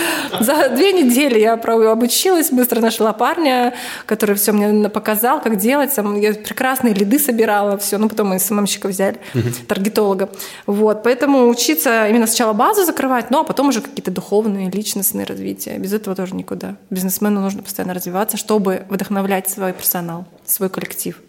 За 0.40 0.68
две 0.68 0.92
недели 0.92 1.40
я 1.40 1.54
обучилась, 1.54 2.50
быстро 2.50 2.80
нашла 2.80 3.12
парня, 3.12 3.74
который 4.06 4.36
все 4.36 4.52
мне 4.52 4.88
показал, 4.88 5.40
как 5.40 5.56
делать. 5.56 5.90
Я 5.96 6.34
прекрасные 6.34 6.94
лиды 6.94 7.18
собирала, 7.18 7.76
все. 7.78 7.98
Ну, 7.98 8.08
потом 8.08 8.28
мы 8.28 8.38
СММщика 8.38 8.88
взяли, 8.88 9.18
таргетолога. 9.66 10.30
Вот, 10.66 11.02
поэтому 11.02 11.48
учиться 11.48 12.06
именно 12.08 12.26
сначала 12.26 12.52
базу 12.52 12.84
закрывать, 12.84 13.30
ну, 13.30 13.40
а 13.40 13.44
потом 13.44 13.68
уже 13.68 13.80
какие-то 13.80 14.10
духовные, 14.10 14.70
личностные 14.70 15.26
развития. 15.26 15.76
Без 15.78 15.92
этого 15.92 16.14
тоже 16.14 16.34
никуда 16.34 16.76
бизнесмену 16.94 17.40
нужно 17.40 17.62
постоянно 17.62 17.94
развиваться, 17.94 18.36
чтобы 18.36 18.86
вдохновлять 18.88 19.50
свой 19.50 19.72
персонал, 19.72 20.26
свой 20.46 20.70
коллектив. 20.70 21.20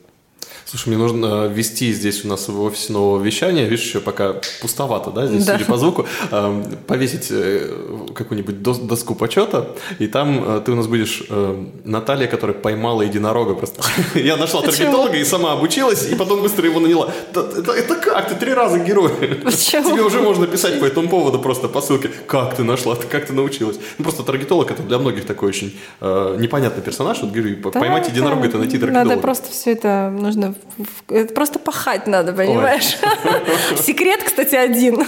Слушай, 0.68 0.90
мне 0.90 0.98
нужно 0.98 1.46
ввести 1.46 1.94
здесь 1.94 2.26
у 2.26 2.28
нас 2.28 2.48
в 2.48 2.60
офисе 2.60 2.92
нового 2.92 3.22
вещания. 3.22 3.66
Видишь, 3.66 3.86
еще 3.86 4.00
пока 4.00 4.34
пустовато, 4.62 5.12
да, 5.12 5.28
здесь, 5.28 5.46
да. 5.46 5.54
судя 5.54 5.66
по 5.66 5.78
звуку. 5.78 6.08
Повесить 6.88 7.28
э, 7.30 7.70
какую-нибудь 8.16 8.64
доску 8.64 9.14
почета, 9.14 9.76
и 10.00 10.08
там 10.08 10.44
э, 10.44 10.62
ты 10.66 10.72
у 10.72 10.76
нас 10.76 10.88
будешь 10.88 11.24
э, 11.30 11.66
Наталья, 11.84 12.26
которая 12.26 12.58
поймала 12.58 13.04
единорога 13.04 13.54
просто. 13.54 13.84
Я 14.16 14.38
нашла 14.38 14.64
таргетолога 14.64 15.16
и 15.16 15.24
сама 15.24 15.54
обучилась, 15.54 16.10
и 16.12 16.16
потом 16.16 16.42
быстро 16.42 16.66
его 16.66 16.80
наняла. 16.80 17.14
Это 17.32 17.96
как? 17.96 18.30
Ты 18.30 18.36
три 18.36 18.52
раза 18.52 18.80
герой. 18.80 19.12
Тебе 19.46 20.02
уже 20.02 20.20
можно 20.22 20.48
писать 20.48 20.80
по 20.80 20.86
этому 20.86 21.10
поводу 21.10 21.38
просто 21.38 21.68
по 21.68 21.80
ссылке. 21.80 22.10
Как 22.26 22.56
ты 22.56 22.64
нашла? 22.64 22.96
Как 22.96 23.28
ты 23.28 23.34
научилась? 23.34 23.78
Ну, 24.00 24.04
просто 24.04 24.24
таргетолог 24.24 24.72
это 24.72 24.82
для 24.82 24.98
многих 24.98 25.26
такой 25.26 25.50
очень 25.50 25.78
непонятный 26.02 26.82
персонаж. 26.82 27.22
Вот 27.22 27.32
говорю, 27.32 27.58
поймать 27.72 28.08
единорога 28.08 28.48
это 28.48 28.58
найти 28.58 28.80
таргетолога. 28.80 29.10
Надо 29.10 29.22
просто 29.22 29.52
все 29.52 29.74
это 29.74 30.10
нужно 30.10 30.55
это 31.10 31.34
просто 31.34 31.60
пахать 31.60 32.08
надо, 32.08 32.34
понимаешь? 32.34 32.98
Секрет, 33.80 34.24
кстати, 34.24 34.56
один. 34.56 35.06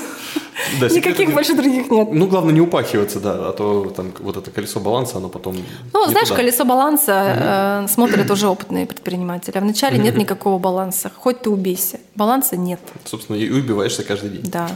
Да, 0.79 0.87
Никаких 0.87 1.33
больше 1.33 1.53
других 1.53 1.89
нет. 1.91 2.09
Ну, 2.11 2.27
главное 2.27 2.53
не 2.53 2.61
упахиваться, 2.61 3.19
да, 3.19 3.49
а 3.49 3.53
то 3.53 3.93
там 3.95 4.11
вот 4.19 4.37
это 4.37 4.49
колесо 4.49 4.79
баланса, 4.79 5.17
оно 5.17 5.29
потом. 5.29 5.55
Ну, 5.93 6.05
знаешь, 6.05 6.29
туда. 6.29 6.41
колесо 6.41 6.65
баланса 6.65 7.83
э, 7.85 7.87
смотрят 7.87 8.29
уже 8.31 8.47
опытные 8.47 8.85
предприниматели. 8.85 9.57
А 9.57 9.61
вначале 9.61 9.97
нет 9.97 10.17
никакого 10.17 10.57
баланса. 10.57 11.11
Хоть 11.15 11.41
ты 11.41 11.49
убейся. 11.49 11.99
Баланса 12.15 12.57
нет. 12.57 12.79
Собственно, 13.05 13.37
и 13.37 13.49
убиваешься 13.49 14.03
каждый 14.03 14.31
день. 14.31 14.49
Да. 14.49 14.67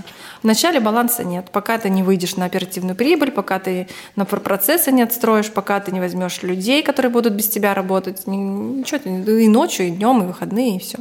Вначале 0.44 0.80
баланса 0.80 1.24
нет. 1.24 1.50
Пока 1.52 1.78
ты 1.78 1.90
не 1.90 2.04
выйдешь 2.04 2.36
на 2.36 2.46
оперативную 2.46 2.96
прибыль, 2.96 3.32
пока 3.32 3.60
ты 3.60 3.88
на 4.16 4.26
процессы 4.26 4.92
не 4.92 5.02
отстроишь, 5.02 5.52
пока 5.52 5.80
ты 5.80 5.92
не 5.92 6.00
возьмешь 6.00 6.44
людей, 6.44 6.84
которые 6.84 7.12
будут 7.12 7.34
без 7.34 7.48
тебя 7.48 7.74
работать, 7.74 8.28
ничего, 8.28 9.00
и 9.04 9.48
ночью, 9.48 9.88
и 9.88 9.90
днем, 9.92 10.24
и 10.24 10.28
выходные, 10.28 10.61
и 10.62 10.80
все. 10.80 11.00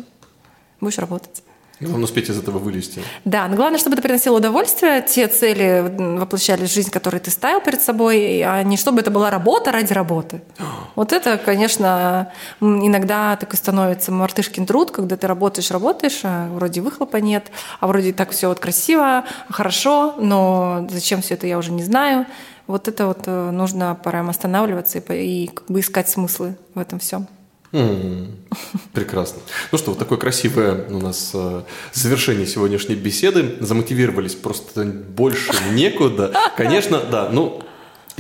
Будешь 0.80 0.98
работать. 0.98 1.42
Главное 1.80 2.04
успеть 2.04 2.28
из 2.28 2.38
этого 2.38 2.58
вылезти. 2.58 3.02
Да, 3.24 3.48
но 3.48 3.56
главное, 3.56 3.78
чтобы 3.78 3.94
это 3.94 4.02
приносило 4.02 4.36
удовольствие, 4.36 5.00
те 5.00 5.28
цели 5.28 5.82
воплощали 6.18 6.66
в 6.66 6.70
жизнь, 6.70 6.90
которые 6.90 7.22
ты 7.22 7.30
ставил 7.30 7.62
перед 7.62 7.80
собой, 7.80 8.42
а 8.42 8.62
не 8.62 8.76
чтобы 8.76 9.00
это 9.00 9.10
была 9.10 9.30
работа 9.30 9.72
ради 9.72 9.92
работы. 9.92 10.42
Вот 10.96 11.12
это, 11.12 11.38
конечно, 11.38 12.32
иногда 12.60 13.36
так 13.36 13.54
и 13.54 13.56
становится 13.56 14.12
мартышкин 14.12 14.66
труд, 14.66 14.90
когда 14.90 15.16
ты 15.16 15.26
работаешь, 15.26 15.70
работаешь, 15.70 16.20
а 16.24 16.48
вроде 16.52 16.82
выхлопа 16.82 17.18
нет, 17.18 17.50
а 17.78 17.86
вроде 17.86 18.12
так 18.12 18.30
все 18.32 18.48
вот 18.48 18.58
красиво, 18.58 19.24
хорошо, 19.48 20.16
но 20.18 20.86
зачем 20.90 21.22
все 21.22 21.34
это, 21.34 21.46
я 21.46 21.56
уже 21.56 21.70
не 21.70 21.84
знаю. 21.84 22.26
Вот 22.66 22.88
это 22.88 23.06
вот 23.06 23.22
э, 23.26 23.50
нужно 23.50 23.94
прям 23.94 24.28
останавливаться 24.28 24.98
и, 24.98 25.44
и 25.44 25.46
как 25.46 25.66
бы 25.70 25.80
искать 25.80 26.08
смыслы 26.08 26.56
в 26.74 26.78
этом 26.78 26.98
всем. 26.98 27.26
Прекрасно. 27.72 29.40
Ну 29.70 29.78
что, 29.78 29.90
вот 29.90 29.98
такое 29.98 30.18
красивое 30.18 30.88
у 30.88 30.98
нас 30.98 31.30
э, 31.34 31.62
завершение 31.92 32.46
сегодняшней 32.46 32.96
беседы. 32.96 33.56
Замотивировались 33.60 34.34
просто 34.34 34.84
больше 34.84 35.52
некуда. 35.72 36.32
Конечно, 36.56 37.00
да, 37.00 37.28
ну 37.30 37.62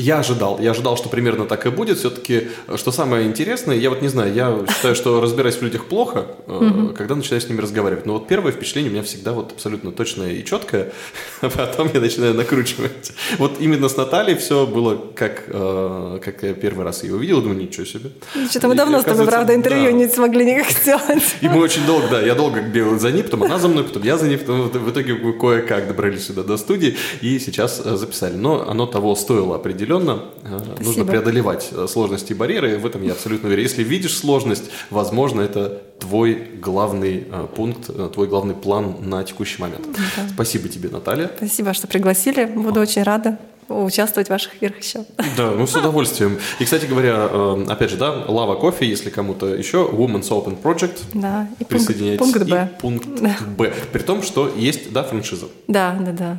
я 0.00 0.20
ожидал, 0.20 0.58
я 0.60 0.70
ожидал, 0.70 0.96
что 0.96 1.08
примерно 1.08 1.44
так 1.44 1.66
и 1.66 1.70
будет. 1.70 1.98
Все-таки, 1.98 2.48
что 2.76 2.90
самое 2.90 3.26
интересное, 3.26 3.76
я 3.76 3.90
вот 3.90 4.02
не 4.02 4.08
знаю, 4.08 4.32
я 4.32 4.58
считаю, 4.68 4.94
что 4.94 5.20
разбираюсь 5.20 5.56
в 5.56 5.62
людях 5.62 5.84
плохо, 5.84 6.26
э, 6.46 6.92
когда 6.96 7.14
начинаю 7.14 7.40
с 7.40 7.48
ними 7.48 7.60
разговаривать. 7.60 8.06
Но 8.06 8.14
вот 8.14 8.26
первое 8.26 8.52
впечатление 8.52 8.90
у 8.90 8.94
меня 8.94 9.02
всегда 9.02 9.32
вот 9.32 9.52
абсолютно 9.52 9.92
точное 9.92 10.32
и 10.32 10.44
четкое, 10.44 10.92
а 11.42 11.50
потом 11.50 11.90
я 11.92 12.00
начинаю 12.00 12.34
накручивать. 12.34 13.12
Вот 13.38 13.60
именно 13.60 13.88
с 13.88 13.96
Натальей 13.96 14.36
все 14.36 14.66
было 14.66 14.96
как, 15.14 15.44
э, 15.48 16.18
как 16.24 16.42
я 16.42 16.54
первый 16.54 16.84
раз 16.84 17.02
ее 17.04 17.14
увидел, 17.14 17.42
думаю, 17.42 17.60
ничего 17.60 17.84
себе. 17.84 18.10
Что-то 18.48 18.68
мы 18.68 18.74
давно 18.74 19.00
с 19.00 19.04
тобой, 19.04 19.26
правда, 19.26 19.54
интервью 19.54 19.90
не 19.90 20.08
смогли 20.08 20.44
никак 20.44 20.70
сделать. 20.82 21.36
И 21.42 21.48
мы 21.48 21.60
очень 21.60 21.84
долго, 21.86 22.08
да, 22.08 22.22
я 22.22 22.34
долго 22.34 22.62
бегал 22.62 22.98
за 22.98 23.12
ней, 23.12 23.22
потом 23.22 23.42
она 23.42 23.58
за 23.58 23.68
мной, 23.68 23.84
потом 23.84 24.02
я 24.02 24.16
за 24.16 24.26
ней, 24.26 24.38
потом 24.38 24.70
в 24.70 24.90
итоге 24.90 25.14
кое-как 25.38 25.88
добрались 25.88 26.26
сюда 26.26 26.42
до 26.42 26.56
студии 26.56 26.96
и 27.20 27.38
сейчас 27.38 27.82
э, 27.84 27.96
записали. 27.96 28.36
Но 28.36 28.66
оно 28.68 28.86
того 28.86 29.14
стоило 29.14 29.56
определенно 29.56 29.89
определенно 29.90 30.24
э, 30.44 30.82
нужно 30.82 31.04
преодолевать 31.04 31.68
э, 31.72 31.86
сложности 31.88 32.32
и 32.32 32.34
барьеры. 32.34 32.78
В 32.78 32.86
этом 32.86 33.02
я 33.02 33.12
абсолютно 33.12 33.48
уверен. 33.48 33.62
Если 33.62 33.82
видишь 33.82 34.16
сложность, 34.16 34.70
возможно, 34.90 35.40
это 35.40 35.82
твой 35.98 36.34
главный 36.60 37.26
э, 37.30 37.46
пункт, 37.54 37.90
твой 38.12 38.28
главный 38.28 38.54
план 38.54 38.96
на 39.00 39.24
текущий 39.24 39.60
момент. 39.60 39.86
Да. 39.92 40.28
Спасибо 40.32 40.68
тебе, 40.68 40.88
Наталья. 40.88 41.30
Спасибо, 41.36 41.74
что 41.74 41.86
пригласили. 41.86 42.44
Буду 42.44 42.80
очень 42.80 43.02
рада 43.02 43.38
участвовать 43.68 44.26
в 44.26 44.30
ваших 44.30 44.56
эфирах 44.56 44.78
еще. 44.78 45.04
Да, 45.36 45.52
ну 45.52 45.64
с 45.64 45.76
удовольствием. 45.76 46.38
И, 46.58 46.64
кстати 46.64 46.86
говоря, 46.86 47.54
опять 47.68 47.90
же, 47.90 47.96
да, 47.96 48.24
Лава 48.26 48.56
Кофе, 48.56 48.84
если 48.84 49.10
кому-то 49.10 49.54
еще, 49.54 49.88
Women's 49.92 50.28
Open 50.30 50.60
Project. 50.60 50.98
Да, 51.14 51.48
и 51.60 51.64
присоединяйтесь. 51.64 52.18
Пункт 52.18 52.48
Б. 52.48 52.68
Пункт 52.80 53.08
да. 53.20 53.36
Б. 53.56 53.72
При 53.92 54.00
том, 54.00 54.24
что 54.24 54.52
есть, 54.56 54.92
да, 54.92 55.04
франшиза. 55.04 55.46
Да, 55.68 55.96
да, 56.00 56.12
да 56.12 56.38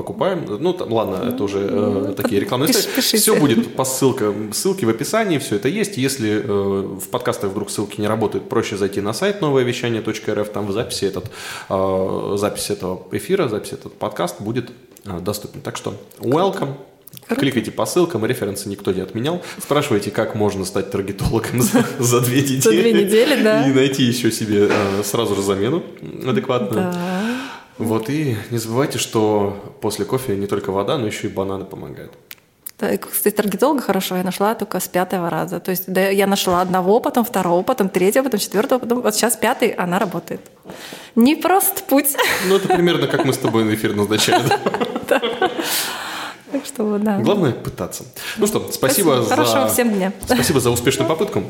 покупаем. 0.00 0.46
Ну, 0.58 0.72
там, 0.72 0.90
ладно, 0.92 1.28
это 1.28 1.44
уже 1.44 1.58
э, 1.70 2.14
такие 2.16 2.40
рекламные 2.40 2.72
Пишите. 2.72 3.18
Все 3.18 3.36
будет 3.36 3.74
по 3.74 3.84
ссылкам. 3.84 4.52
Ссылки 4.54 4.86
в 4.86 4.88
описании, 4.88 5.36
все 5.38 5.56
это 5.56 5.68
есть. 5.68 5.98
Если 5.98 6.42
э, 6.42 6.42
в 6.42 7.08
подкастах 7.10 7.50
вдруг 7.50 7.70
ссылки 7.70 8.00
не 8.00 8.08
работают, 8.08 8.48
проще 8.48 8.76
зайти 8.78 9.02
на 9.02 9.12
сайт 9.12 9.42
новоевещание.рф. 9.42 10.48
Там 10.48 10.66
в 10.66 10.72
записи, 10.72 11.04
этот, 11.04 11.30
э, 11.68 12.36
запись 12.38 12.70
этого 12.70 13.02
эфира, 13.12 13.48
запись 13.48 13.72
этот 13.72 13.92
подкаст 13.92 14.40
будет 14.40 14.70
э, 15.04 15.20
доступен. 15.20 15.60
Так 15.60 15.76
что, 15.76 15.94
welcome. 16.18 16.76
Круто. 17.26 17.40
Кликайте 17.42 17.70
по 17.70 17.86
ссылкам, 17.86 18.24
референсы 18.24 18.68
никто 18.68 18.92
не 18.92 19.00
отменял. 19.00 19.42
Спрашивайте, 19.58 20.10
как 20.10 20.34
можно 20.34 20.64
стать 20.64 20.90
таргетологом 20.90 21.60
за, 21.60 21.84
за 21.98 22.20
две 22.20 22.42
недели. 22.42 22.60
За 22.60 22.70
две 22.70 22.92
недели, 22.92 23.42
да. 23.42 23.68
И 23.68 23.72
найти 23.72 24.02
еще 24.02 24.32
себе 24.32 24.68
э, 24.70 25.02
сразу 25.04 25.34
же 25.34 25.42
замену 25.42 25.82
адекватную. 26.26 26.92
Да. 26.92 27.19
Вот, 27.80 28.10
и 28.10 28.36
не 28.50 28.58
забывайте, 28.58 28.98
что 28.98 29.74
после 29.80 30.04
кофе 30.04 30.36
не 30.36 30.46
только 30.46 30.70
вода, 30.70 30.98
но 30.98 31.06
еще 31.06 31.28
и 31.28 31.30
бананы 31.30 31.64
помогают. 31.64 32.12
Да, 32.78 32.96
кстати, 32.96 33.34
таргетолога 33.34 33.82
хорошо 33.82 34.16
я 34.16 34.22
нашла 34.22 34.54
только 34.54 34.80
с 34.80 34.88
пятого 34.88 35.28
раза. 35.28 35.60
То 35.60 35.70
есть 35.70 35.84
да, 35.86 36.08
я 36.08 36.26
нашла 36.26 36.62
одного, 36.62 37.00
потом 37.00 37.24
второго, 37.24 37.62
потом 37.62 37.90
третьего, 37.90 38.24
потом 38.24 38.40
четвертого, 38.40 38.78
потом 38.78 39.00
вот 39.02 39.14
сейчас 39.14 39.36
пятый, 39.36 39.68
она 39.70 39.98
работает. 39.98 40.40
Не 41.14 41.36
прост 41.36 41.84
путь. 41.84 42.16
Ну, 42.48 42.56
это 42.56 42.68
примерно 42.68 43.06
как 43.06 43.24
мы 43.24 43.32
с 43.32 43.38
тобой 43.38 43.64
на 43.64 43.74
эфир 43.74 43.94
назначали. 43.94 44.44
Так 46.52 46.66
что, 46.66 46.98
да. 46.98 47.18
Главное 47.18 47.52
пытаться. 47.52 48.04
Ну 48.36 48.46
что, 48.46 48.58
спасибо, 48.72 49.22
спасибо. 49.22 49.22
за... 49.22 49.28
Хорошего 49.28 49.68
всем 49.68 49.94
дня. 49.94 50.12
Спасибо 50.24 50.58
за 50.58 50.70
успешную 50.70 51.08
попытку. 51.08 51.44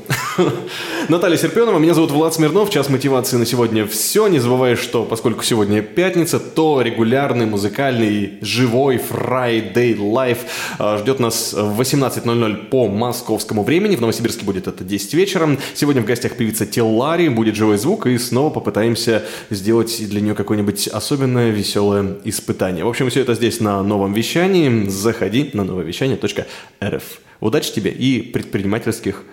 Наталья 1.09 1.39
Серпенова, 1.39 1.79
меня 1.79 1.95
зовут 1.95 2.11
Влад 2.11 2.35
Смирнов. 2.35 2.71
Час 2.71 2.91
мотивации 2.91 3.37
на 3.39 3.47
сегодня 3.47 3.87
все. 3.87 4.29
Не 4.29 4.39
забывай, 4.39 4.77
что 4.77 5.05
поскольку 5.05 5.43
сегодня 5.43 5.81
пятница, 5.81 6.39
то 6.39 6.83
регулярный 6.83 7.47
музыкальный 7.47 8.39
живой 8.43 8.97
Friday 8.97 9.97
Live 9.97 10.39
а, 10.79 10.99
ждет 10.99 11.19
нас 11.19 11.55
в 11.55 11.81
18.00 11.81 12.69
по 12.69 12.87
московскому 12.89 13.63
времени. 13.63 13.97
В 13.97 14.01
Новосибирске 14.03 14.45
будет 14.45 14.69
это 14.69 14.85
10 14.85 15.15
вечера. 15.15 15.57
Сегодня 15.75 16.03
в 16.03 16.05
гостях 16.05 16.37
певица 16.37 16.67
Теллари, 16.67 17.29
будет 17.29 17.55
живой 17.55 17.79
звук, 17.79 18.07
и 18.07 18.19
снова 18.19 18.51
попытаемся 18.51 19.25
сделать 19.49 19.97
для 20.09 20.21
нее 20.21 20.35
какое-нибудь 20.35 20.89
особенное 20.89 21.51
веселое 21.51 22.17
испытание. 22.25 22.85
В 22.85 22.89
общем, 22.89 23.09
все 23.09 23.23
это 23.23 23.35
здесь 23.35 23.61
на 23.61 23.83
новом 23.83 24.13
вещании 24.13 24.90
заходи 24.91 25.51
на 25.53 25.65
нововещание.рф. 25.65 27.05
Удачи 27.41 27.73
тебе 27.73 27.91
и 27.91 28.23
предпринимательских 28.23 29.25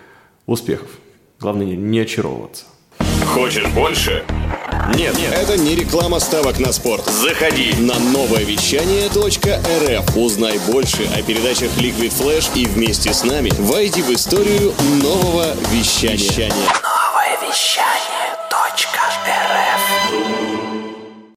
успехов. 0.45 0.89
Главное 1.39 1.76
не 1.76 1.99
очаровываться. 1.99 2.66
Хочешь 3.26 3.68
больше? 3.68 4.24
Нет, 4.95 5.18
нет, 5.18 5.34
это 5.34 5.58
не 5.58 5.76
реклама 5.76 6.20
ставок 6.20 6.60
на 6.60 6.72
спорт. 6.72 7.05
Заходи 7.05 7.74
на 7.80 7.99
новое 7.99 8.43
вещание 8.43 9.08
.рф. 9.08 10.18
Узнай 10.18 10.60
больше 10.72 11.08
о 11.14 11.22
передачах 11.22 11.70
Liquid 11.78 12.14
Flash 12.14 12.49
и 12.55 12.66
вместе 12.66 13.14
с 13.14 13.24
нами 13.24 13.51
войди 13.60 14.01
в 14.01 14.10
историю 14.12 14.74
нового 15.03 15.53
вещания. 15.72 16.49
Новое 16.49 17.49
вещание 17.49 18.38
.рф. 18.49 19.66